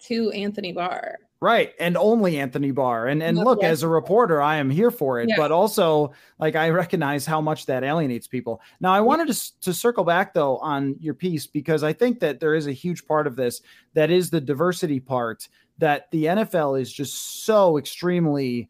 to 0.04 0.30
Anthony 0.30 0.72
Barr. 0.72 1.18
Right. 1.42 1.72
And 1.80 1.96
only 1.96 2.38
Anthony 2.38 2.70
Barr. 2.70 3.06
And 3.06 3.22
and 3.22 3.38
look, 3.38 3.62
as 3.62 3.82
a 3.82 3.88
reporter, 3.88 4.42
I 4.42 4.56
am 4.56 4.68
here 4.68 4.90
for 4.90 5.20
it. 5.20 5.28
Yeah. 5.30 5.36
But 5.38 5.50
also, 5.50 6.12
like, 6.38 6.54
I 6.54 6.68
recognize 6.68 7.24
how 7.24 7.40
much 7.40 7.64
that 7.66 7.82
alienates 7.82 8.26
people. 8.26 8.60
Now, 8.80 8.92
I 8.92 9.00
wanted 9.00 9.34
to, 9.34 9.60
to 9.62 9.72
circle 9.72 10.04
back, 10.04 10.34
though, 10.34 10.58
on 10.58 10.96
your 11.00 11.14
piece, 11.14 11.46
because 11.46 11.82
I 11.82 11.94
think 11.94 12.20
that 12.20 12.40
there 12.40 12.54
is 12.54 12.66
a 12.66 12.72
huge 12.72 13.06
part 13.06 13.26
of 13.26 13.36
this 13.36 13.62
that 13.94 14.10
is 14.10 14.28
the 14.28 14.40
diversity 14.40 15.00
part 15.00 15.48
that 15.78 16.10
the 16.10 16.24
NFL 16.26 16.78
is 16.78 16.92
just 16.92 17.44
so 17.44 17.78
extremely 17.78 18.68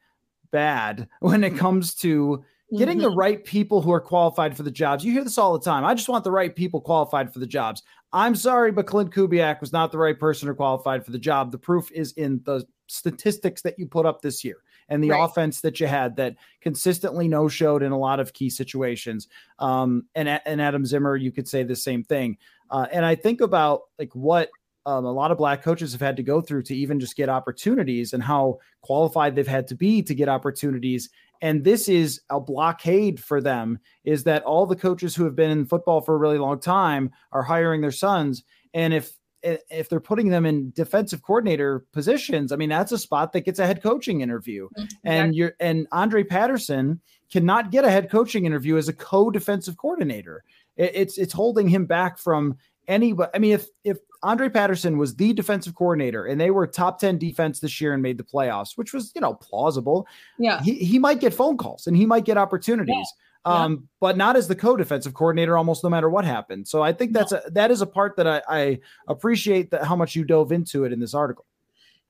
bad 0.52 1.08
when 1.20 1.42
it 1.42 1.56
comes 1.56 1.94
to 1.96 2.44
getting 2.76 2.98
mm-hmm. 2.98 3.10
the 3.10 3.16
right 3.16 3.44
people 3.44 3.82
who 3.82 3.92
are 3.92 4.00
qualified 4.00 4.56
for 4.56 4.62
the 4.62 4.70
jobs. 4.70 5.04
You 5.04 5.12
hear 5.12 5.24
this 5.24 5.38
all 5.38 5.52
the 5.52 5.64
time. 5.64 5.84
I 5.84 5.94
just 5.94 6.08
want 6.08 6.24
the 6.24 6.30
right 6.30 6.54
people 6.54 6.80
qualified 6.80 7.32
for 7.32 7.38
the 7.38 7.46
jobs. 7.46 7.82
I'm 8.12 8.34
sorry, 8.34 8.72
but 8.72 8.86
Klint 8.86 9.12
Kubiak 9.12 9.60
was 9.60 9.72
not 9.72 9.92
the 9.92 9.98
right 9.98 10.18
person 10.18 10.48
or 10.48 10.54
qualified 10.54 11.04
for 11.04 11.10
the 11.10 11.18
job. 11.18 11.52
The 11.52 11.58
proof 11.58 11.90
is 11.92 12.12
in 12.12 12.40
the 12.44 12.64
statistics 12.86 13.62
that 13.62 13.78
you 13.78 13.86
put 13.86 14.06
up 14.06 14.20
this 14.20 14.44
year 14.44 14.56
and 14.88 15.02
the 15.02 15.10
right. 15.10 15.24
offense 15.24 15.60
that 15.60 15.78
you 15.78 15.86
had 15.86 16.16
that 16.16 16.36
consistently 16.60 17.28
no 17.28 17.48
showed 17.48 17.82
in 17.82 17.92
a 17.92 17.98
lot 17.98 18.18
of 18.18 18.32
key 18.32 18.50
situations. 18.50 19.28
Um, 19.60 20.06
and, 20.14 20.28
and 20.28 20.60
Adam 20.60 20.84
Zimmer, 20.84 21.16
you 21.16 21.30
could 21.30 21.46
say 21.46 21.62
the 21.62 21.76
same 21.76 22.02
thing. 22.02 22.36
Uh, 22.70 22.86
and 22.92 23.04
I 23.04 23.14
think 23.14 23.40
about 23.40 23.82
like 23.98 24.14
what 24.14 24.50
um, 24.86 25.04
a 25.04 25.12
lot 25.12 25.30
of 25.30 25.38
black 25.38 25.62
coaches 25.62 25.92
have 25.92 26.00
had 26.00 26.16
to 26.16 26.22
go 26.22 26.40
through 26.40 26.62
to 26.64 26.74
even 26.74 26.98
just 26.98 27.16
get 27.16 27.28
opportunities 27.28 28.12
and 28.12 28.22
how 28.22 28.58
qualified 28.82 29.34
they've 29.34 29.46
had 29.46 29.68
to 29.68 29.74
be 29.74 30.02
to 30.02 30.14
get 30.14 30.28
opportunities 30.28 31.10
and 31.40 31.64
this 31.64 31.88
is 31.88 32.20
a 32.30 32.40
blockade 32.40 33.20
for 33.20 33.40
them 33.40 33.78
is 34.04 34.24
that 34.24 34.42
all 34.44 34.66
the 34.66 34.76
coaches 34.76 35.14
who 35.14 35.24
have 35.24 35.36
been 35.36 35.50
in 35.50 35.66
football 35.66 36.00
for 36.00 36.14
a 36.14 36.18
really 36.18 36.38
long 36.38 36.60
time 36.60 37.10
are 37.32 37.42
hiring 37.42 37.80
their 37.80 37.92
sons. 37.92 38.44
And 38.74 38.94
if 38.94 39.12
if 39.42 39.88
they're 39.88 40.00
putting 40.00 40.28
them 40.28 40.44
in 40.44 40.70
defensive 40.72 41.22
coordinator 41.22 41.86
positions 41.94 42.52
i 42.52 42.56
mean 42.56 42.68
that's 42.68 42.92
a 42.92 42.98
spot 42.98 43.32
that 43.32 43.40
gets 43.40 43.58
a 43.58 43.66
head 43.66 43.82
coaching 43.82 44.20
interview. 44.20 44.68
Mm-hmm. 44.78 44.84
and 45.04 45.34
you're 45.34 45.54
and 45.60 45.86
andre 45.92 46.22
patterson 46.22 47.00
cannot 47.30 47.70
get 47.70 47.84
a 47.84 47.90
head 47.90 48.10
coaching 48.10 48.44
interview 48.44 48.76
as 48.76 48.88
a 48.88 48.92
co-defensive 48.92 49.76
coordinator. 49.76 50.44
It's 50.76 51.18
it's 51.18 51.32
holding 51.32 51.68
him 51.68 51.86
back 51.86 52.18
from 52.18 52.56
anybody 52.88 53.30
i 53.34 53.38
mean 53.38 53.52
if 53.52 53.68
if 53.84 53.98
Andre 54.22 54.48
Patterson 54.48 54.98
was 54.98 55.16
the 55.16 55.32
defensive 55.32 55.74
coordinator 55.74 56.26
and 56.26 56.40
they 56.40 56.50
were 56.50 56.66
top 56.66 56.98
10 56.98 57.18
defense 57.18 57.60
this 57.60 57.80
year 57.80 57.94
and 57.94 58.02
made 58.02 58.18
the 58.18 58.24
playoffs, 58.24 58.76
which 58.76 58.92
was, 58.92 59.12
you 59.14 59.20
know, 59.20 59.34
plausible. 59.34 60.06
Yeah. 60.38 60.62
He, 60.62 60.74
he 60.74 60.98
might 60.98 61.20
get 61.20 61.32
phone 61.32 61.56
calls 61.56 61.86
and 61.86 61.96
he 61.96 62.04
might 62.04 62.24
get 62.24 62.36
opportunities. 62.36 62.94
Yeah. 62.96 63.04
Um, 63.46 63.72
yeah. 63.72 63.78
but 64.00 64.16
not 64.18 64.36
as 64.36 64.48
the 64.48 64.54
co-defensive 64.54 65.14
coordinator 65.14 65.56
almost 65.56 65.82
no 65.82 65.88
matter 65.88 66.10
what 66.10 66.26
happened. 66.26 66.68
So 66.68 66.82
I 66.82 66.92
think 66.92 67.14
that's 67.14 67.32
a 67.32 67.42
that 67.52 67.70
is 67.70 67.80
a 67.80 67.86
part 67.86 68.16
that 68.16 68.26
I, 68.26 68.42
I 68.46 68.80
appreciate 69.08 69.70
that 69.70 69.84
how 69.84 69.96
much 69.96 70.14
you 70.14 70.24
dove 70.24 70.52
into 70.52 70.84
it 70.84 70.92
in 70.92 71.00
this 71.00 71.14
article. 71.14 71.46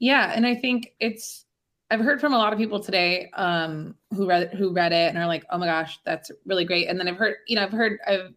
Yeah, 0.00 0.32
and 0.34 0.44
I 0.44 0.56
think 0.56 0.92
it's 0.98 1.44
I've 1.88 2.00
heard 2.00 2.20
from 2.20 2.34
a 2.34 2.38
lot 2.38 2.52
of 2.52 2.58
people 2.58 2.80
today 2.80 3.30
um, 3.34 3.94
who 4.12 4.28
read 4.28 4.52
who 4.54 4.72
read 4.72 4.92
it 4.92 5.08
and 5.08 5.18
are 5.18 5.26
like, 5.26 5.44
"Oh 5.50 5.58
my 5.58 5.66
gosh, 5.66 6.00
that's 6.04 6.32
really 6.46 6.64
great." 6.64 6.88
And 6.88 6.98
then 6.98 7.06
I've 7.06 7.16
heard, 7.16 7.36
you 7.46 7.54
know, 7.54 7.62
I've 7.62 7.70
heard 7.70 7.98
I've 8.08 8.34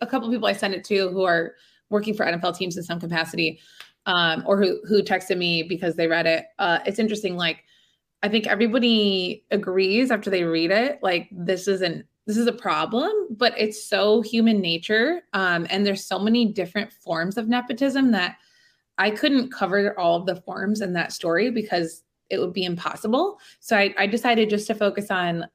a, 0.00 0.06
couple 0.06 0.30
people 0.30 0.46
I 0.46 0.52
sent 0.52 0.74
it 0.74 0.84
to 0.84 1.08
who 1.08 1.24
are 1.24 1.54
working 1.90 2.14
for 2.14 2.24
NFL 2.24 2.56
teams 2.56 2.76
in 2.76 2.82
some 2.82 3.00
capacity, 3.00 3.60
um, 4.06 4.42
or 4.46 4.56
who 4.56 4.80
who 4.86 5.02
texted 5.02 5.38
me 5.38 5.62
because 5.62 5.96
they 5.96 6.06
read 6.06 6.26
it. 6.26 6.46
Uh, 6.58 6.78
it's 6.86 6.98
interesting. 6.98 7.36
Like, 7.36 7.64
I 8.22 8.28
think 8.28 8.46
everybody 8.46 9.44
agrees 9.50 10.10
after 10.10 10.30
they 10.30 10.44
read 10.44 10.70
it, 10.70 10.98
like 11.02 11.28
this 11.30 11.68
isn't 11.68 12.06
this 12.26 12.36
is 12.36 12.48
a 12.48 12.52
problem, 12.52 13.12
but 13.30 13.54
it's 13.56 13.84
so 13.84 14.20
human 14.20 14.60
nature, 14.60 15.22
um, 15.32 15.66
and 15.70 15.86
there's 15.86 16.04
so 16.04 16.18
many 16.18 16.46
different 16.46 16.92
forms 16.92 17.36
of 17.36 17.48
nepotism 17.48 18.10
that 18.12 18.36
I 18.98 19.10
couldn't 19.10 19.52
cover 19.52 19.98
all 19.98 20.16
of 20.16 20.26
the 20.26 20.36
forms 20.36 20.80
in 20.80 20.92
that 20.94 21.12
story 21.12 21.50
because 21.50 22.02
it 22.30 22.38
would 22.38 22.52
be 22.52 22.64
impossible. 22.64 23.38
So 23.60 23.76
I, 23.76 23.94
I 23.98 24.06
decided 24.06 24.50
just 24.50 24.66
to 24.68 24.74
focus 24.74 25.10
on 25.10 25.46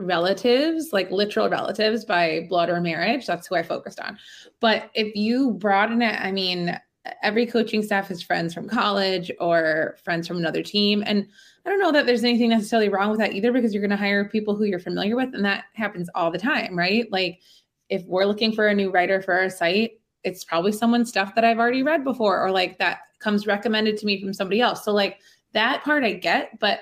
relatives, 0.00 0.92
like 0.92 1.10
literal 1.10 1.48
relatives 1.48 2.04
by 2.04 2.46
blood 2.48 2.68
or 2.68 2.80
marriage. 2.80 3.26
That's 3.26 3.46
who 3.46 3.54
I 3.54 3.62
focused 3.62 4.00
on. 4.00 4.18
But 4.60 4.90
if 4.94 5.14
you 5.14 5.52
broaden 5.52 6.02
it, 6.02 6.20
I 6.20 6.32
mean, 6.32 6.78
every 7.22 7.46
coaching 7.46 7.82
staff 7.82 8.08
has 8.08 8.22
friends 8.22 8.52
from 8.52 8.68
college 8.68 9.30
or 9.40 9.96
friends 10.04 10.28
from 10.28 10.36
another 10.36 10.62
team. 10.62 11.02
And 11.06 11.26
I 11.64 11.70
don't 11.70 11.80
know 11.80 11.92
that 11.92 12.06
there's 12.06 12.24
anything 12.24 12.50
necessarily 12.50 12.88
wrong 12.88 13.10
with 13.10 13.20
that 13.20 13.32
either 13.32 13.52
because 13.52 13.72
you're 13.72 13.82
going 13.82 13.90
to 13.90 13.96
hire 13.96 14.28
people 14.28 14.54
who 14.54 14.64
you're 14.64 14.78
familiar 14.78 15.16
with. 15.16 15.34
And 15.34 15.44
that 15.44 15.64
happens 15.74 16.08
all 16.14 16.30
the 16.30 16.38
time, 16.38 16.76
right? 16.76 17.10
Like 17.10 17.40
if 17.88 18.04
we're 18.06 18.26
looking 18.26 18.52
for 18.52 18.68
a 18.68 18.74
new 18.74 18.90
writer 18.90 19.22
for 19.22 19.34
our 19.34 19.50
site, 19.50 19.92
it's 20.24 20.44
probably 20.44 20.72
someone's 20.72 21.08
stuff 21.08 21.34
that 21.34 21.44
I've 21.44 21.58
already 21.58 21.82
read 21.82 22.04
before 22.04 22.40
or 22.40 22.50
like 22.50 22.78
that 22.78 23.00
comes 23.18 23.46
recommended 23.46 23.96
to 23.98 24.06
me 24.06 24.20
from 24.20 24.34
somebody 24.34 24.60
else. 24.60 24.84
So, 24.84 24.92
like 24.92 25.20
that 25.52 25.82
part 25.82 26.04
I 26.04 26.12
get, 26.12 26.58
but 26.58 26.80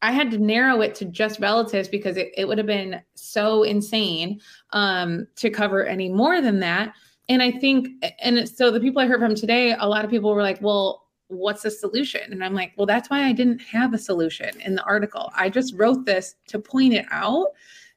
I 0.00 0.12
had 0.12 0.30
to 0.30 0.38
narrow 0.38 0.80
it 0.80 0.94
to 0.96 1.04
just 1.04 1.40
relatives 1.40 1.88
because 1.88 2.16
it, 2.16 2.30
it 2.36 2.46
would 2.46 2.58
have 2.58 2.66
been 2.66 3.00
so 3.14 3.64
insane 3.64 4.40
um, 4.72 5.26
to 5.36 5.50
cover 5.50 5.84
any 5.84 6.08
more 6.08 6.40
than 6.40 6.60
that. 6.60 6.94
And 7.28 7.42
I 7.42 7.50
think, 7.50 7.88
and 8.20 8.48
so 8.48 8.70
the 8.70 8.80
people 8.80 9.02
I 9.02 9.06
heard 9.06 9.20
from 9.20 9.34
today, 9.34 9.74
a 9.78 9.88
lot 9.88 10.04
of 10.04 10.10
people 10.10 10.32
were 10.32 10.42
like, 10.42 10.62
well, 10.62 11.08
what's 11.28 11.62
the 11.62 11.70
solution? 11.70 12.32
And 12.32 12.42
I'm 12.42 12.54
like, 12.54 12.72
well, 12.76 12.86
that's 12.86 13.10
why 13.10 13.24
I 13.24 13.32
didn't 13.32 13.60
have 13.60 13.92
a 13.92 13.98
solution 13.98 14.50
in 14.60 14.76
the 14.76 14.84
article. 14.84 15.30
I 15.36 15.50
just 15.50 15.74
wrote 15.74 16.06
this 16.06 16.36
to 16.48 16.58
point 16.58 16.94
it 16.94 17.04
out 17.10 17.48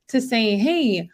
to 0.09 0.19
say, 0.19 0.57
hey, 0.57 1.09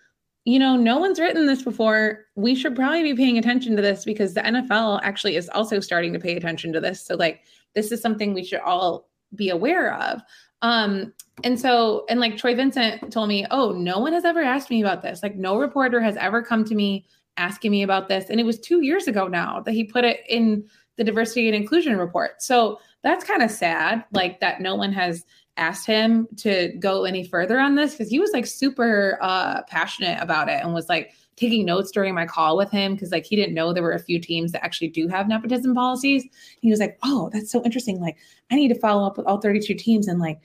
you 0.46 0.60
know, 0.60 0.78
no 0.78 0.98
one's 0.98 1.20
written 1.20 1.46
this 1.46 1.62
before. 1.62 2.26
We 2.36 2.56
should 2.56 2.76
probably 2.76 3.04
be 3.04 3.14
paying 3.14 3.38
attention 3.38 3.76
to 3.76 3.82
this 3.82 4.06
because 4.06 4.34
the 4.34 4.42
NFL 4.42 5.02
actually 5.04 5.36
is 5.36 5.50
also 5.50 5.80
starting 5.80 6.14
to 6.14 6.20
pay 6.20 6.38
attention 6.38 6.72
to 6.74 6.80
this. 6.80 7.06
So, 7.06 7.16
like, 7.16 7.42
this 7.76 7.92
is 7.92 8.02
something 8.02 8.34
we 8.34 8.46
should 8.46 8.62
all 8.62 9.07
be 9.36 9.50
aware 9.50 9.94
of. 9.96 10.22
Um, 10.62 11.14
and 11.44 11.60
so, 11.60 12.06
and 12.10 12.20
like 12.20 12.38
Troy 12.38 12.56
Vincent 12.56 13.12
told 13.12 13.30
me, 13.30 13.46
oh, 13.52 13.72
no 13.72 14.00
one 14.00 14.14
has 14.14 14.26
ever 14.26 14.42
asked 14.42 14.70
me 14.70 14.82
about 14.82 15.04
this. 15.04 15.22
Like, 15.22 15.36
no 15.36 15.58
reporter 15.58 16.02
has 16.02 16.18
ever 16.18 16.42
come 16.42 16.66
to 16.66 16.76
me 16.76 17.06
asking 17.38 17.72
me 17.72 17.84
about 17.84 18.08
this. 18.08 18.30
And 18.30 18.40
it 18.40 18.46
was 18.46 18.60
two 18.60 18.82
years 18.82 19.08
ago 19.08 19.28
now 19.28 19.62
that 19.62 19.74
he 19.74 19.84
put 19.84 20.04
it 20.04 20.22
in 20.28 20.66
the 20.96 21.04
diversity 21.04 21.48
and 21.48 21.56
inclusion 21.56 21.98
report. 21.98 22.42
So 22.42 22.80
that's 23.04 23.24
kind 23.24 23.44
of 23.44 23.52
sad, 23.52 24.04
like 24.12 24.40
that 24.40 24.62
no 24.62 24.76
one 24.76 24.92
has 24.94 25.24
asked 25.58 25.86
him 25.86 26.28
to 26.38 26.74
go 26.80 27.06
any 27.06 27.24
further 27.24 27.60
on 27.60 27.76
this 27.76 27.92
because 27.92 28.10
he 28.10 28.20
was 28.20 28.32
like 28.32 28.46
super 28.46 29.18
uh, 29.22 29.62
passionate 29.64 30.22
about 30.22 30.50
it 30.50 30.62
and 30.64 30.74
was 30.74 30.90
like 30.90 31.14
taking 31.38 31.66
notes 31.66 31.92
during 31.92 32.14
my 32.14 32.26
call 32.26 32.58
with 32.58 32.70
him 32.72 32.94
because 32.94 33.12
like 33.12 33.26
he 33.26 33.36
didn't 33.36 33.54
know 33.54 33.72
there 33.72 33.84
were 33.84 33.92
a 33.92 34.00
few 34.00 34.20
teams 34.20 34.52
that 34.52 34.66
actually 34.66 34.90
do 34.90 35.08
have 35.08 35.28
nepotism 35.28 35.74
policies. 35.74 36.26
He 36.62 36.70
was 36.70 36.80
like, 36.80 36.98
"Oh, 37.04 37.30
that's 37.32 37.52
so 37.52 37.64
interesting. 37.64 38.02
Like, 38.02 38.18
I 38.52 38.56
need 38.56 38.70
to 38.70 38.80
follow 38.80 39.06
up 39.06 39.18
with 39.18 39.28
all 39.28 39.40
32 39.40 39.76
teams 39.76 40.08
and 40.08 40.20
like 40.20 40.40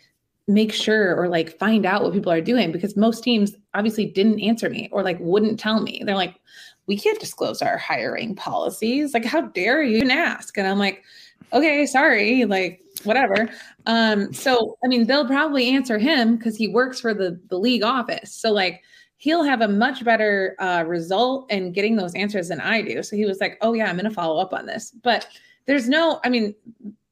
make 0.49 0.72
sure 0.72 1.16
or 1.16 1.28
like 1.28 1.59
find 1.59 1.86
out 1.86 2.03
what 2.03 2.12
people 2.12 2.30
are 2.30 2.40
doing 2.40 2.72
because 2.72 2.97
most 2.97 3.22
teams 3.22 3.55
obviously 3.74 4.07
didn't 4.07 4.40
answer 4.40 4.68
me 4.68 4.88
or 4.93 5.03
like 5.03 5.18
wouldn't 5.20 5.59
tell 5.59 5.80
me. 5.80 6.03
They're 6.05 6.14
like, 6.14 6.38
we 6.86 6.99
can't 6.99 7.20
disclose 7.20 7.62
our 7.62 7.78
hiring 7.78 8.34
policies. 8.34 9.14
Like, 9.14 9.24
how 9.24 9.43
dare 9.43 9.82
you 9.82 10.09
ask? 10.11 10.59
And 10.59 10.66
I'm 10.66 10.78
like, 10.78 11.05
okay, 11.53 11.86
sorry, 11.86 12.45
like 12.45 12.80
whatever. 13.05 13.49
Um, 13.86 14.32
so 14.32 14.76
I 14.84 14.88
mean, 14.88 15.07
they'll 15.07 15.26
probably 15.26 15.70
answer 15.70 15.99
him 15.99 16.36
because 16.36 16.57
he 16.57 16.68
works 16.68 17.01
for 17.01 17.14
the 17.14 17.40
the 17.49 17.59
league 17.59 17.82
office. 17.82 18.34
So 18.34 18.53
like 18.53 18.82
he'll 19.23 19.45
have 19.45 19.61
a 19.61 19.68
much 19.68 20.05
better 20.05 20.57
uh, 20.59 20.83
result 20.85 21.49
in 21.49 21.70
getting 21.70 21.95
those 21.95 22.12
answers 22.16 22.49
than 22.49 22.61
I 22.61 22.83
do. 22.83 23.05
So 23.05 23.14
he 23.14 23.25
was 23.25 23.39
like, 23.41 23.57
oh 23.61 23.73
yeah, 23.73 23.89
I'm 23.89 23.95
gonna 23.97 24.11
follow 24.11 24.41
up 24.41 24.53
on 24.53 24.66
this. 24.66 24.91
But 24.91 25.29
there's 25.66 25.89
no, 25.89 26.18
I 26.25 26.29
mean, 26.29 26.57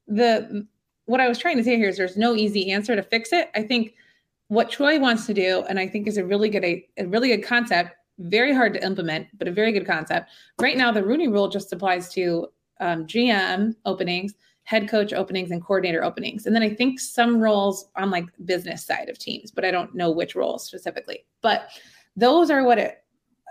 the 0.09 0.67
what 1.05 1.21
I 1.21 1.29
was 1.29 1.37
trying 1.37 1.55
to 1.55 1.63
say 1.63 1.77
here 1.77 1.87
is 1.87 1.95
there's 1.95 2.17
no 2.17 2.35
easy 2.35 2.69
answer 2.69 2.97
to 2.97 3.01
fix 3.01 3.31
it. 3.31 3.49
I 3.55 3.63
think 3.63 3.95
what 4.49 4.69
Troy 4.69 4.99
wants 4.99 5.25
to 5.27 5.33
do, 5.33 5.63
and 5.69 5.79
I 5.79 5.87
think 5.87 6.05
is 6.05 6.17
a 6.17 6.25
really 6.25 6.49
good 6.49 6.65
a, 6.65 6.85
a 6.97 7.05
really 7.05 7.29
good 7.29 7.45
concept, 7.45 7.91
very 8.19 8.53
hard 8.53 8.73
to 8.73 8.83
implement, 8.85 9.27
but 9.37 9.47
a 9.47 9.51
very 9.51 9.71
good 9.71 9.87
concept. 9.87 10.31
Right 10.59 10.75
now, 10.75 10.91
the 10.91 11.05
Rooney 11.05 11.29
Rule 11.29 11.47
just 11.47 11.71
applies 11.71 12.09
to 12.15 12.49
um, 12.81 13.07
GM 13.07 13.73
openings, 13.85 14.33
head 14.63 14.89
coach 14.89 15.13
openings, 15.13 15.49
and 15.49 15.63
coordinator 15.63 16.03
openings, 16.03 16.45
and 16.45 16.53
then 16.53 16.61
I 16.61 16.75
think 16.75 16.99
some 16.99 17.39
roles 17.39 17.87
on 17.95 18.11
like 18.11 18.25
business 18.43 18.85
side 18.85 19.07
of 19.07 19.17
teams, 19.17 19.49
but 19.49 19.63
I 19.63 19.71
don't 19.71 19.95
know 19.95 20.11
which 20.11 20.35
roles 20.35 20.65
specifically. 20.65 21.23
But 21.41 21.69
those 22.15 22.49
are 22.49 22.63
what 22.63 22.77
it 22.77 22.97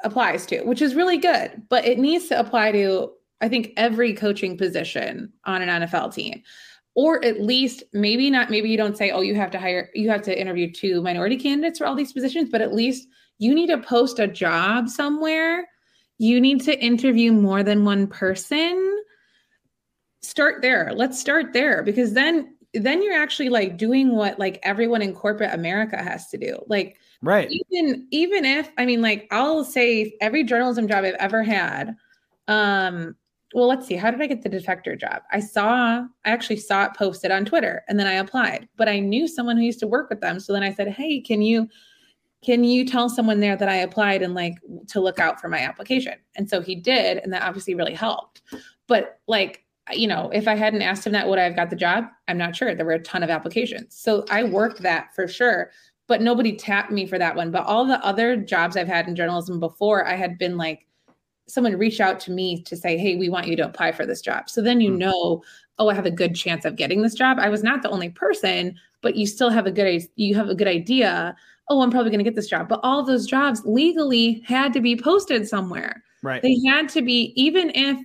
applies 0.05 0.47
to, 0.47 0.63
which 0.63 0.83
is 0.83 0.95
really 0.95 1.19
good. 1.19 1.63
But 1.69 1.85
it 1.85 1.99
needs 1.99 2.29
to 2.29 2.39
apply 2.39 2.73
to 2.73 3.13
I 3.43 3.49
think 3.49 3.73
every 3.79 4.13
coaching 4.13 4.59
position 4.59 5.33
on 5.45 5.63
an 5.63 5.83
NFL 5.83 6.15
team 6.15 6.43
or 6.95 7.25
at 7.25 7.41
least 7.41 7.85
maybe 7.93 8.29
not 8.29 8.51
maybe 8.51 8.69
you 8.69 8.77
don't 8.77 8.99
say 8.99 9.13
oh 9.13 9.21
you 9.23 9.35
have 9.35 9.51
to 9.53 9.59
hire 9.59 9.89
you 9.95 10.11
have 10.11 10.21
to 10.23 10.39
interview 10.39 10.71
two 10.71 11.01
minority 11.01 11.39
candidates 11.39 11.79
for 11.79 11.87
all 11.87 11.95
these 11.95 12.13
positions 12.13 12.51
but 12.51 12.61
at 12.61 12.75
least 12.75 13.07
you 13.41 13.55
need 13.55 13.69
to 13.69 13.79
post 13.79 14.19
a 14.19 14.29
job 14.29 14.89
somewhere, 14.89 15.67
you 16.19 16.41
need 16.41 16.61
to 16.61 16.79
interview 16.79 17.33
more 17.33 17.63
than 17.63 17.87
one 17.87 18.07
person. 18.07 19.03
Start 20.21 20.61
there. 20.61 20.93
Let's 20.95 21.19
start 21.19 21.55
there 21.55 21.83
because 21.83 22.13
then 22.13 22.55
then 22.75 23.03
you're 23.03 23.21
actually 23.21 23.49
like 23.49 23.79
doing 23.79 24.15
what 24.15 24.39
like 24.39 24.61
everyone 24.63 25.03
in 25.03 25.15
corporate 25.15 25.55
America 25.55 25.97
has 26.01 26.29
to 26.29 26.37
do. 26.37 26.63
Like 26.69 26.99
right. 27.23 27.51
Even 27.51 28.07
even 28.11 28.45
if 28.45 28.71
I 28.79 28.87
mean 28.87 29.03
like 29.03 29.29
I'll 29.31 29.64
say 29.64 30.16
every 30.21 30.45
journalism 30.45 30.89
job 30.89 31.05
I've 31.05 31.14
ever 31.14 31.43
had 31.43 31.97
um 32.49 33.14
well 33.55 33.66
let's 33.66 33.87
see 33.87 33.95
how 33.95 34.11
did 34.11 34.21
i 34.21 34.27
get 34.27 34.43
the 34.43 34.49
defector 34.49 34.99
job 34.99 35.23
i 35.31 35.39
saw 35.39 36.01
i 36.25 36.31
actually 36.31 36.57
saw 36.57 36.85
it 36.85 36.95
posted 36.95 37.31
on 37.31 37.45
twitter 37.45 37.83
and 37.89 37.99
then 37.99 38.07
i 38.07 38.14
applied 38.14 38.68
but 38.77 38.89
i 38.89 38.99
knew 38.99 39.29
someone 39.29 39.57
who 39.57 39.62
used 39.62 39.79
to 39.79 39.87
work 39.87 40.09
with 40.11 40.21
them 40.21 40.41
so 40.41 40.53
then 40.53 40.62
i 40.62 40.73
said 40.73 40.89
hey 40.89 41.21
can 41.21 41.43
you 41.43 41.68
can 42.43 42.64
you 42.64 42.87
tell 42.87 43.09
someone 43.09 43.41
there 43.41 43.57
that 43.57 43.68
I 43.68 43.77
applied 43.77 44.23
and 44.23 44.35
like 44.35 44.55
to 44.89 45.01
look 45.01 45.18
out 45.18 45.41
for 45.41 45.49
my 45.49 45.59
application? 45.59 46.14
And 46.37 46.49
so 46.49 46.61
he 46.61 46.75
did, 46.75 47.18
and 47.18 47.33
that 47.33 47.43
obviously 47.43 47.75
really 47.75 47.95
helped. 47.95 48.41
But 48.87 49.21
like, 49.27 49.64
you 49.93 50.07
know, 50.07 50.31
if 50.33 50.49
I 50.49 50.55
hadn't 50.55 50.83
asked 50.83 51.07
him 51.07 51.12
that, 51.12 51.29
would 51.29 51.39
I 51.39 51.45
have 51.45 51.57
got 51.57 51.68
the 51.68 51.77
job? 51.77 52.07
I'm 52.29 52.39
not 52.39 52.57
sure. 52.57 52.75
There 52.75 52.87
were 52.87 52.93
a 52.93 53.03
ton 53.03 53.23
of 53.23 53.31
applications. 53.31 53.95
So 53.97 54.25
I 54.31 54.45
worked 54.45 54.81
that 54.83 55.14
for 55.14 55.29
sure, 55.29 55.71
but 56.11 56.21
nobody 56.21 56.57
tapped 56.57 56.91
me 56.91 57.07
for 57.07 57.21
that 57.21 57.37
one. 57.37 57.53
But 57.53 57.67
all 57.67 57.87
the 57.87 58.05
other 58.05 58.35
jobs 58.35 58.77
I've 58.77 58.89
had 58.89 59.07
in 59.07 59.15
journalism 59.15 59.61
before, 59.61 60.05
I 60.05 60.17
had 60.17 60.39
been 60.39 60.57
like, 60.57 60.89
someone 61.47 61.77
reach 61.77 62.01
out 62.01 62.19
to 62.21 62.33
me 62.33 62.63
to 62.65 62.77
say, 62.77 62.99
hey, 62.99 63.15
we 63.15 63.29
want 63.29 63.47
you 63.47 63.55
to 63.55 63.65
apply 63.65 63.93
for 63.93 64.05
this 64.05 64.21
job. 64.21 64.51
So 64.51 64.61
then 64.61 64.81
you 64.81 64.91
hmm. 64.91 64.99
know, 64.99 65.43
oh, 65.79 65.89
I 65.89 65.95
have 65.95 66.07
a 66.07 66.11
good 66.11 66.35
chance 66.35 66.65
of 66.65 66.75
getting 66.75 67.03
this 67.03 67.15
job. 67.15 67.39
I 67.39 67.49
was 67.49 67.63
not 67.63 67.83
the 67.83 67.91
only 67.91 68.09
person, 68.09 68.75
but 69.03 69.15
you 69.15 69.25
still 69.25 69.51
have 69.51 69.67
a 69.67 69.71
good 69.71 70.03
you 70.17 70.35
have 70.35 70.49
a 70.49 70.55
good 70.55 70.67
idea 70.67 71.37
oh, 71.71 71.83
I'm 71.83 71.91
probably 71.93 72.11
going 72.11 72.19
to 72.19 72.25
get 72.25 72.35
this 72.35 72.49
job. 72.49 72.69
But 72.69 72.81
all 72.83 73.05
those 73.05 73.27
jobs 73.27 73.63
legally 73.65 74.43
had 74.45 74.73
to 74.73 74.81
be 74.81 74.97
posted 74.97 75.47
somewhere. 75.47 76.03
Right. 76.21 76.43
They 76.43 76.57
had 76.67 76.89
to 76.89 77.01
be, 77.01 77.33
even 77.37 77.71
if, 77.77 77.97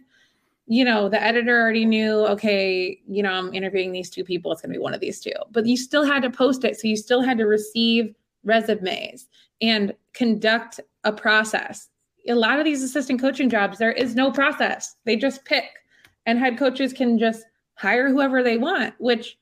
you 0.68 0.84
know, 0.84 1.08
the 1.10 1.22
editor 1.22 1.62
already 1.62 1.86
knew, 1.86 2.26
okay, 2.26 3.00
you 3.08 3.22
know, 3.22 3.32
I'm 3.32 3.54
interviewing 3.54 3.92
these 3.92 4.10
two 4.10 4.24
people, 4.24 4.52
it's 4.52 4.62
going 4.62 4.74
to 4.74 4.80
be 4.80 4.82
one 4.82 4.94
of 4.94 5.00
these 5.00 5.20
two. 5.20 5.32
But 5.52 5.66
you 5.68 5.78
still 5.78 6.04
had 6.04 6.24
to 6.24 6.30
post 6.30 6.64
it. 6.64 6.80
So 6.80 6.88
you 6.88 6.98
still 6.98 7.22
had 7.22 7.38
to 7.38 7.46
receive 7.46 8.16
resumes 8.44 9.28
and 9.62 9.94
conduct 10.14 10.80
a 11.04 11.12
process. 11.12 11.90
A 12.28 12.34
lot 12.34 12.58
of 12.58 12.66
these 12.66 12.82
assistant 12.82 13.22
coaching 13.22 13.50
jobs, 13.50 13.78
there 13.78 13.92
is 13.92 14.16
no 14.16 14.32
process. 14.32 14.96
They 15.06 15.16
just 15.16 15.46
pick, 15.46 15.66
and 16.26 16.40
head 16.40 16.58
coaches 16.58 16.94
can 16.94 17.20
just 17.20 17.46
hire 17.76 18.10
whoever 18.10 18.42
they 18.42 18.58
want, 18.58 18.96
which 18.98 19.38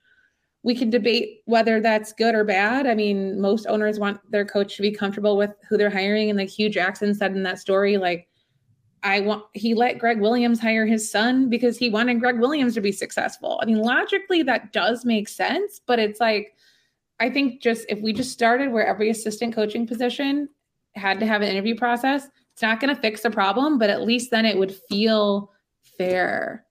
we 0.64 0.76
can 0.76 0.90
debate 0.90 1.42
whether 1.46 1.80
that's 1.80 2.12
good 2.14 2.36
or 2.36 2.44
bad. 2.44 2.86
I 2.86 2.96
mean, 2.96 3.40
most 3.40 3.66
owners 3.68 4.00
want 4.00 4.20
their 4.30 4.46
coach 4.46 4.76
to 4.76 4.82
be 4.82 4.92
comfortable 4.92 5.38
with 5.38 5.52
who 5.70 5.78
they're 5.78 5.90
hiring. 5.90 6.30
And 6.30 6.40
like 6.40 6.50
Hue 6.50 6.70
Jackson 6.70 7.14
said 7.14 7.34
in 7.34 7.44
that 7.44 7.60
story, 7.60 7.98
like, 7.98 8.28
I 9.04 9.20
want, 9.20 9.44
he 9.54 9.74
let 9.74 10.00
Gregg 10.00 10.22
Williams 10.22 10.60
hire 10.60 10.86
his 10.86 11.12
son 11.12 11.50
because 11.50 11.78
he 11.78 11.90
wanted 11.90 12.20
Gregg 12.22 12.40
Williams 12.40 12.74
to 12.76 12.82
be 12.82 12.92
successful. 12.92 13.60
I 13.62 13.66
mean, 13.66 13.80
logically, 13.80 14.44
that 14.44 14.72
does 14.72 15.04
make 15.04 15.28
sense, 15.28 15.82
but 15.86 16.00
it's 16.00 16.20
like, 16.22 16.56
I 17.20 17.30
think 17.30 17.62
just 17.62 17.86
if 17.90 18.00
we 18.02 18.14
just 18.14 18.32
started 18.32 18.72
where 18.72 18.88
every 18.88 19.10
assistant 19.10 19.54
coaching 19.54 19.86
position 19.86 20.50
had 20.96 21.20
to 21.20 21.26
have 21.26 21.42
an 21.42 21.50
interview 21.50 21.76
process, 21.76 22.28
it's 22.54 22.62
not 22.62 22.80
going 22.80 22.96
to 22.96 23.02
fix 23.02 23.22
the 23.22 23.30
problem, 23.30 23.78
but 23.78 23.90
at 23.90 24.04
least 24.04 24.32
then 24.32 24.46
it 24.46 24.58
would 24.58 24.74
feel 24.90 25.52
fair 25.98 26.63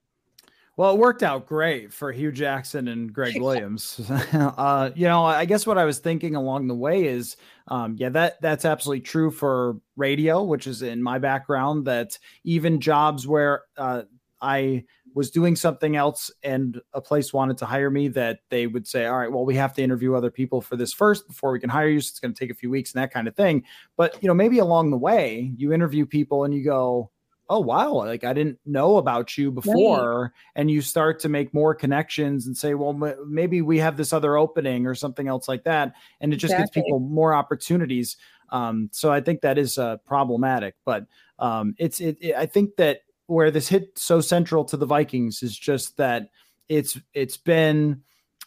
well, 0.75 0.95
it 0.95 0.97
worked 0.97 1.21
out 1.21 1.45
great 1.45 1.93
for 1.93 2.11
Hue 2.11 2.31
Jackson 2.31 2.87
and 2.87 3.13
Gregg 3.13 3.35
Williams. 3.41 4.01
uh, 4.09 4.89
you 4.95 5.05
know, 5.05 5.23
I 5.23 5.45
guess 5.45 5.67
what 5.67 5.77
I 5.77 5.85
was 5.85 5.99
thinking 5.99 6.35
along 6.35 6.67
the 6.67 6.75
way 6.75 7.05
is, 7.05 7.37
um, 7.67 7.95
yeah, 7.97 8.09
that 8.09 8.41
that's 8.41 8.65
absolutely 8.65 9.01
true 9.01 9.29
for 9.29 9.77
radio, 9.95 10.43
which 10.43 10.65
is 10.65 10.81
in 10.81 11.01
my 11.01 11.19
background. 11.19 11.85
That 11.85 12.17
even 12.43 12.81
jobs 12.81 13.27
where 13.27 13.63
uh, 13.77 14.03
I 14.41 14.85
was 15.15 15.29
doing 15.29 15.55
something 15.55 15.95
else 15.95 16.31
and 16.41 16.81
a 16.93 16.99
place 16.99 17.31
wanted 17.31 17.59
to 17.59 17.65
hire 17.65 17.91
me, 17.91 18.07
that 18.07 18.39
they 18.49 18.65
would 18.65 18.87
say, 18.87 19.05
"All 19.05 19.17
right, 19.17 19.31
well, 19.31 19.45
we 19.45 19.55
have 19.55 19.75
to 19.75 19.83
interview 19.83 20.15
other 20.15 20.31
people 20.31 20.59
for 20.59 20.75
this 20.75 20.91
first 20.91 21.27
before 21.27 21.51
we 21.51 21.59
can 21.59 21.69
hire 21.69 21.87
you. 21.87 22.01
So 22.01 22.09
it's 22.09 22.19
going 22.19 22.33
to 22.33 22.39
take 22.39 22.51
a 22.51 22.55
few 22.55 22.71
weeks 22.71 22.93
and 22.93 23.01
that 23.01 23.13
kind 23.13 23.27
of 23.27 23.35
thing." 23.35 23.63
But 23.95 24.21
you 24.23 24.27
know, 24.27 24.33
maybe 24.33 24.57
along 24.57 24.89
the 24.89 24.97
way, 24.97 25.53
you 25.55 25.71
interview 25.71 26.07
people 26.07 26.45
and 26.45 26.53
you 26.53 26.63
go 26.63 27.11
oh 27.49 27.59
wow 27.59 27.93
like 27.93 28.23
i 28.23 28.33
didn't 28.33 28.57
know 28.65 28.97
about 28.97 29.37
you 29.37 29.51
before 29.51 30.21
right. 30.23 30.31
and 30.55 30.71
you 30.71 30.81
start 30.81 31.19
to 31.19 31.29
make 31.29 31.53
more 31.53 31.75
connections 31.75 32.47
and 32.47 32.55
say 32.55 32.73
well 32.73 32.97
m- 33.03 33.15
maybe 33.27 33.61
we 33.61 33.77
have 33.77 33.97
this 33.97 34.13
other 34.13 34.37
opening 34.37 34.85
or 34.85 34.95
something 34.95 35.27
else 35.27 35.47
like 35.47 35.63
that 35.63 35.93
and 36.21 36.33
it 36.33 36.37
just 36.37 36.53
exactly. 36.53 36.81
gives 36.81 36.85
people 36.85 36.99
more 36.99 37.33
opportunities 37.33 38.17
um, 38.49 38.89
so 38.91 39.11
i 39.11 39.19
think 39.19 39.41
that 39.41 39.57
is 39.57 39.77
uh, 39.77 39.97
problematic 39.97 40.75
but 40.85 41.05
um, 41.39 41.75
it's 41.77 41.99
it, 41.99 42.17
it, 42.21 42.35
i 42.35 42.45
think 42.45 42.75
that 42.77 43.01
where 43.27 43.51
this 43.51 43.67
hit 43.67 43.97
so 43.97 44.21
central 44.21 44.63
to 44.63 44.77
the 44.77 44.85
vikings 44.85 45.43
is 45.43 45.57
just 45.57 45.97
that 45.97 46.29
it's 46.69 46.97
it's 47.13 47.37
been 47.37 48.01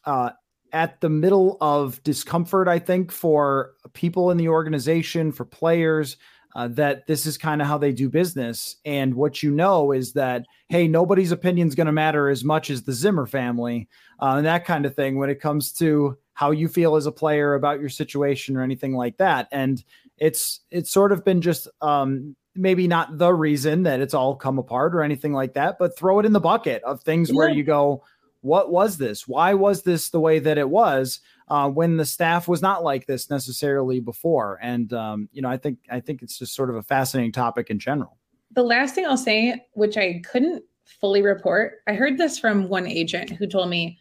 uh, 0.04 0.30
at 0.72 1.00
the 1.00 1.10
middle 1.10 1.58
of 1.60 2.02
discomfort 2.02 2.66
i 2.66 2.78
think 2.78 3.12
for 3.12 3.74
people 3.92 4.30
in 4.30 4.36
the 4.36 4.48
organization 4.48 5.32
for 5.32 5.44
players 5.44 6.16
uh, 6.56 6.68
that 6.68 7.06
this 7.06 7.26
is 7.26 7.36
kind 7.36 7.60
of 7.60 7.68
how 7.68 7.76
they 7.76 7.92
do 7.92 8.08
business. 8.08 8.76
And 8.86 9.14
what 9.14 9.42
you 9.42 9.50
know 9.50 9.92
is 9.92 10.14
that, 10.14 10.46
hey, 10.70 10.88
nobody's 10.88 11.30
opinion 11.30 11.68
is 11.68 11.74
going 11.74 11.86
to 11.86 11.92
matter 11.92 12.30
as 12.30 12.42
much 12.42 12.70
as 12.70 12.82
the 12.82 12.94
Zimmer 12.94 13.26
family 13.26 13.88
uh, 14.22 14.36
and 14.38 14.46
that 14.46 14.64
kind 14.64 14.86
of 14.86 14.94
thing 14.94 15.18
when 15.18 15.28
it 15.28 15.38
comes 15.38 15.70
to 15.74 16.16
how 16.32 16.52
you 16.52 16.66
feel 16.66 16.96
as 16.96 17.04
a 17.04 17.12
player 17.12 17.54
about 17.54 17.78
your 17.78 17.90
situation 17.90 18.56
or 18.56 18.62
anything 18.62 18.94
like 18.94 19.18
that. 19.18 19.48
And 19.52 19.84
it's 20.16 20.60
it's 20.70 20.90
sort 20.90 21.12
of 21.12 21.26
been 21.26 21.42
just 21.42 21.68
um, 21.82 22.34
maybe 22.54 22.88
not 22.88 23.18
the 23.18 23.34
reason 23.34 23.82
that 23.82 24.00
it's 24.00 24.14
all 24.14 24.34
come 24.34 24.58
apart 24.58 24.94
or 24.94 25.02
anything 25.02 25.34
like 25.34 25.52
that, 25.54 25.76
but 25.78 25.94
throw 25.98 26.20
it 26.20 26.24
in 26.24 26.32
the 26.32 26.40
bucket 26.40 26.82
of 26.84 27.02
things 27.02 27.28
yeah. 27.28 27.36
where 27.36 27.50
you 27.50 27.64
go, 27.64 28.02
what 28.40 28.70
was 28.70 28.98
this? 28.98 29.26
Why 29.26 29.54
was 29.54 29.82
this 29.82 30.10
the 30.10 30.20
way 30.20 30.38
that 30.38 30.58
it 30.58 30.68
was 30.68 31.20
uh, 31.48 31.68
when 31.68 31.96
the 31.96 32.04
staff 32.04 32.48
was 32.48 32.62
not 32.62 32.84
like 32.84 33.06
this 33.06 33.30
necessarily 33.30 34.00
before? 34.00 34.58
And 34.62 34.92
um, 34.92 35.28
you 35.32 35.42
know, 35.42 35.48
I 35.48 35.56
think 35.56 35.78
I 35.90 36.00
think 36.00 36.22
it's 36.22 36.38
just 36.38 36.54
sort 36.54 36.70
of 36.70 36.76
a 36.76 36.82
fascinating 36.82 37.32
topic 37.32 37.70
in 37.70 37.78
general. 37.78 38.18
The 38.52 38.62
last 38.62 38.94
thing 38.94 39.06
I'll 39.06 39.16
say, 39.16 39.66
which 39.72 39.96
I 39.96 40.22
couldn't 40.30 40.64
fully 40.84 41.22
report, 41.22 41.82
I 41.86 41.94
heard 41.94 42.18
this 42.18 42.38
from 42.38 42.68
one 42.68 42.86
agent 42.86 43.30
who 43.30 43.46
told 43.46 43.68
me 43.68 43.98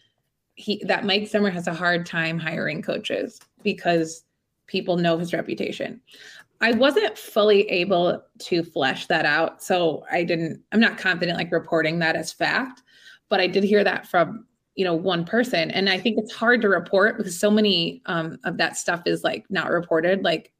he 0.55 0.81
that 0.85 1.05
Mike 1.05 1.27
Zimmer 1.27 1.49
has 1.49 1.67
a 1.67 1.73
hard 1.73 2.05
time 2.05 2.39
hiring 2.39 2.81
coaches 2.81 3.39
because 3.63 4.23
people 4.67 4.97
know 4.97 5.17
his 5.17 5.33
reputation. 5.33 6.01
I 6.61 6.71
wasn't 6.71 7.17
fully 7.17 7.69
able 7.69 8.23
to 8.39 8.63
flesh 8.63 9.07
that 9.07 9.25
out. 9.25 9.61
So 9.61 10.05
I 10.11 10.23
didn't, 10.23 10.61
I'm 10.71 10.79
not 10.79 10.97
confident 10.97 11.37
like 11.37 11.51
reporting 11.51 11.99
that 11.99 12.15
as 12.15 12.31
fact, 12.31 12.81
but 13.29 13.39
I 13.39 13.47
did 13.47 13.63
hear 13.63 13.83
that 13.83 14.07
from, 14.07 14.45
you 14.75 14.85
know, 14.85 14.93
one 14.93 15.25
person. 15.25 15.71
And 15.71 15.89
I 15.89 15.99
think 15.99 16.17
it's 16.17 16.33
hard 16.33 16.61
to 16.61 16.69
report 16.69 17.17
because 17.17 17.39
so 17.39 17.49
many 17.49 18.01
um, 18.05 18.37
of 18.43 18.57
that 18.57 18.77
stuff 18.77 19.03
is 19.05 19.23
like 19.23 19.45
not 19.49 19.69
reported. 19.69 20.23
Like, 20.23 20.51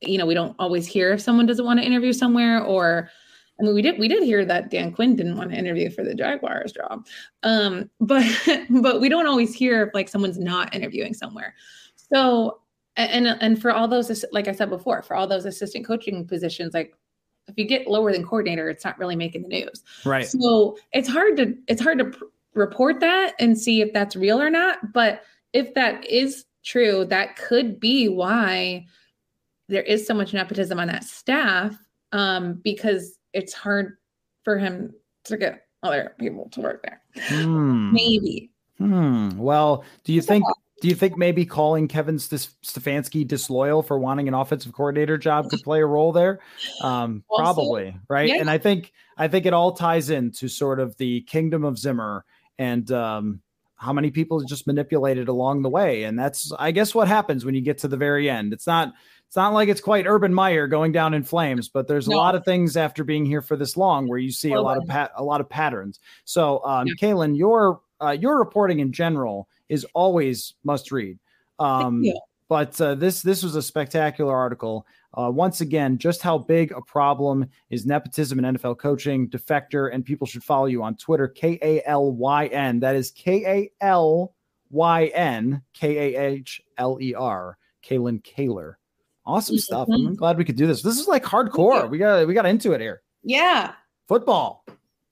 you 0.00 0.18
know, 0.18 0.26
we 0.26 0.34
don't 0.34 0.56
always 0.58 0.86
hear 0.86 1.12
if 1.12 1.20
someone 1.20 1.46
doesn't 1.46 1.64
want 1.64 1.80
to 1.80 1.86
interview 1.86 2.12
somewhere 2.12 2.62
or, 2.62 3.08
I 3.60 3.64
mean, 3.64 3.74
we 3.74 3.82
did 3.82 3.98
we 3.98 4.08
did 4.08 4.24
hear 4.24 4.44
that 4.46 4.70
Dan 4.70 4.92
Quinn 4.92 5.14
didn't 5.14 5.36
want 5.36 5.50
to 5.50 5.56
interview 5.56 5.90
for 5.90 6.02
the 6.02 6.14
Jaguars 6.14 6.72
job, 6.72 7.06
um, 7.42 7.90
but 8.00 8.24
but 8.70 9.00
we 9.00 9.08
don't 9.08 9.26
always 9.26 9.54
hear 9.54 9.84
if 9.84 9.94
like 9.94 10.08
someone's 10.08 10.38
not 10.38 10.74
interviewing 10.74 11.14
somewhere. 11.14 11.54
So 11.96 12.62
and 12.96 13.26
and 13.26 13.60
for 13.60 13.70
all 13.70 13.88
those 13.88 14.24
like 14.32 14.48
i 14.48 14.52
said 14.52 14.68
before 14.68 15.02
for 15.02 15.16
all 15.16 15.26
those 15.26 15.46
assistant 15.46 15.86
coaching 15.86 16.26
positions 16.26 16.74
like 16.74 16.94
if 17.48 17.56
you 17.56 17.64
get 17.64 17.86
lower 17.86 18.12
than 18.12 18.24
coordinator 18.24 18.68
it's 18.68 18.84
not 18.84 18.98
really 18.98 19.16
making 19.16 19.42
the 19.42 19.48
news. 19.48 19.82
Right. 20.04 20.26
So 20.26 20.78
it's 20.92 21.08
hard 21.08 21.36
to 21.38 21.56
it's 21.66 21.82
hard 21.82 21.98
to 21.98 22.06
pr- 22.06 22.24
report 22.54 23.00
that 23.00 23.34
and 23.38 23.58
see 23.58 23.80
if 23.80 23.92
that's 23.92 24.14
real 24.14 24.40
or 24.40 24.50
not 24.50 24.92
but 24.92 25.22
if 25.52 25.72
that 25.74 26.06
is 26.06 26.44
true 26.62 27.04
that 27.06 27.36
could 27.36 27.80
be 27.80 28.08
why 28.08 28.84
there 29.68 29.82
is 29.82 30.06
so 30.06 30.12
much 30.12 30.34
nepotism 30.34 30.78
on 30.78 30.88
that 30.88 31.04
staff 31.04 31.76
um, 32.12 32.60
because 32.62 33.18
it's 33.32 33.54
hard 33.54 33.96
for 34.44 34.58
him 34.58 34.92
to 35.24 35.36
get 35.36 35.66
other 35.82 36.14
people 36.18 36.48
to 36.50 36.60
work 36.60 36.82
there. 36.82 37.00
Hmm. 37.28 37.92
maybe. 37.92 38.50
Hmm. 38.78 39.36
Well, 39.36 39.84
do 40.04 40.12
you 40.12 40.20
think 40.20 40.44
do 40.82 40.88
you 40.88 40.96
think 40.96 41.16
maybe 41.16 41.46
calling 41.46 41.86
Kevin 41.86 42.18
St- 42.18 42.48
Stefanski 42.64 43.26
disloyal 43.26 43.84
for 43.84 44.00
wanting 44.00 44.26
an 44.26 44.34
offensive 44.34 44.72
coordinator 44.72 45.16
job 45.16 45.48
could 45.48 45.62
play 45.62 45.80
a 45.80 45.86
role 45.86 46.10
there? 46.10 46.40
Um, 46.82 47.22
Also, 47.28 47.40
probably, 47.44 47.96
right? 48.08 48.28
yeah. 48.28 48.40
And 48.40 48.50
I 48.50 48.58
think 48.58 48.92
I 49.16 49.28
think 49.28 49.46
it 49.46 49.52
all 49.52 49.72
ties 49.74 50.10
into 50.10 50.48
sort 50.48 50.80
of 50.80 50.96
the 50.96 51.20
kingdom 51.20 51.62
of 51.64 51.78
Zimmer 51.78 52.24
and 52.58 52.90
um, 52.90 53.40
how 53.76 53.92
many 53.92 54.10
people 54.10 54.40
just 54.40 54.66
manipulated 54.66 55.28
along 55.28 55.62
the 55.62 55.68
way. 55.68 56.02
And 56.02 56.18
that's, 56.18 56.52
I 56.58 56.72
guess, 56.72 56.96
what 56.96 57.06
happens 57.06 57.44
when 57.44 57.54
you 57.54 57.60
get 57.60 57.78
to 57.78 57.88
the 57.88 57.96
very 57.96 58.28
end. 58.28 58.52
It's 58.52 58.66
not 58.66 58.92
it's 59.28 59.36
not 59.36 59.52
like 59.54 59.68
it's 59.68 59.80
quite 59.80 60.04
Urban 60.08 60.34
Meyer 60.34 60.66
going 60.66 60.90
down 60.90 61.14
in 61.14 61.22
flames, 61.22 61.68
but 61.68 61.86
there's 61.86 62.08
a 62.08 62.10
lot 62.10 62.34
of 62.34 62.44
things 62.44 62.76
after 62.76 63.04
being 63.04 63.24
here 63.24 63.40
for 63.40 63.56
this 63.56 63.76
long 63.76 64.08
where 64.08 64.18
you 64.18 64.32
see 64.32 64.50
a 64.50 64.60
lot 64.60 64.78
of 64.78 64.86
pat 64.88 65.12
a 65.14 65.22
lot 65.22 65.40
of 65.40 65.48
patterns. 65.48 66.00
So, 66.24 66.60
um, 66.64 66.88
Yeah. 66.88 66.94
Kalyn, 67.00 67.38
your 67.38 67.82
uh, 68.00 68.10
your 68.10 68.36
reporting 68.36 68.80
in 68.80 68.90
general 68.90 69.48
is 69.72 69.86
always 69.94 70.54
must 70.64 70.92
read. 70.92 71.18
Um, 71.58 72.04
but 72.48 72.78
uh, 72.80 72.94
this 72.94 73.22
this 73.22 73.42
was 73.42 73.56
a 73.56 73.62
spectacular 73.62 74.36
article. 74.36 74.86
Uh, 75.14 75.30
once 75.30 75.60
again, 75.62 75.96
just 75.98 76.22
how 76.22 76.36
big 76.38 76.72
a 76.72 76.80
problem 76.82 77.46
is 77.70 77.86
nepotism 77.86 78.38
in 78.38 78.54
NFL 78.56 78.78
coaching, 78.78 79.28
defector, 79.28 79.92
and 79.92 80.04
people 80.04 80.26
should 80.26 80.44
follow 80.44 80.66
you 80.66 80.82
on 80.82 80.96
Twitter, 80.96 81.28
K 81.28 81.58
A 81.62 81.82
L 81.88 82.12
Y 82.12 82.46
N. 82.46 82.80
That 82.80 82.94
is 82.96 83.10
K 83.10 83.44
A 83.46 83.84
L 83.84 84.34
Y 84.70 85.06
N 85.14 85.62
K 85.72 86.14
A 86.14 86.20
H 86.32 86.60
L 86.78 86.98
E 87.00 87.14
R. 87.14 87.56
Kalyn 87.82 88.22
Kahler. 88.22 88.74
Awesome 89.24 89.58
stuff. 89.58 89.88
Mhm. 89.88 90.08
I'm 90.08 90.14
glad 90.14 90.36
we 90.36 90.44
could 90.44 90.56
do 90.56 90.66
this. 90.66 90.82
This 90.82 90.98
is 90.98 91.08
like 91.08 91.24
hardcore. 91.24 91.88
We 91.88 91.96
got 91.98 92.26
we 92.26 92.34
got 92.34 92.46
into 92.46 92.72
it 92.72 92.80
here. 92.80 93.02
yeah 93.22 93.72
Football. 94.08 94.64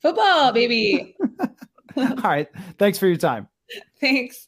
football 0.03 0.53
baby 0.53 1.17
All 1.97 2.17
right. 2.23 2.49
Thanks 2.79 2.99
for 2.99 3.07
your 3.07 3.17
time. 3.17 3.49
thanks 4.01 4.47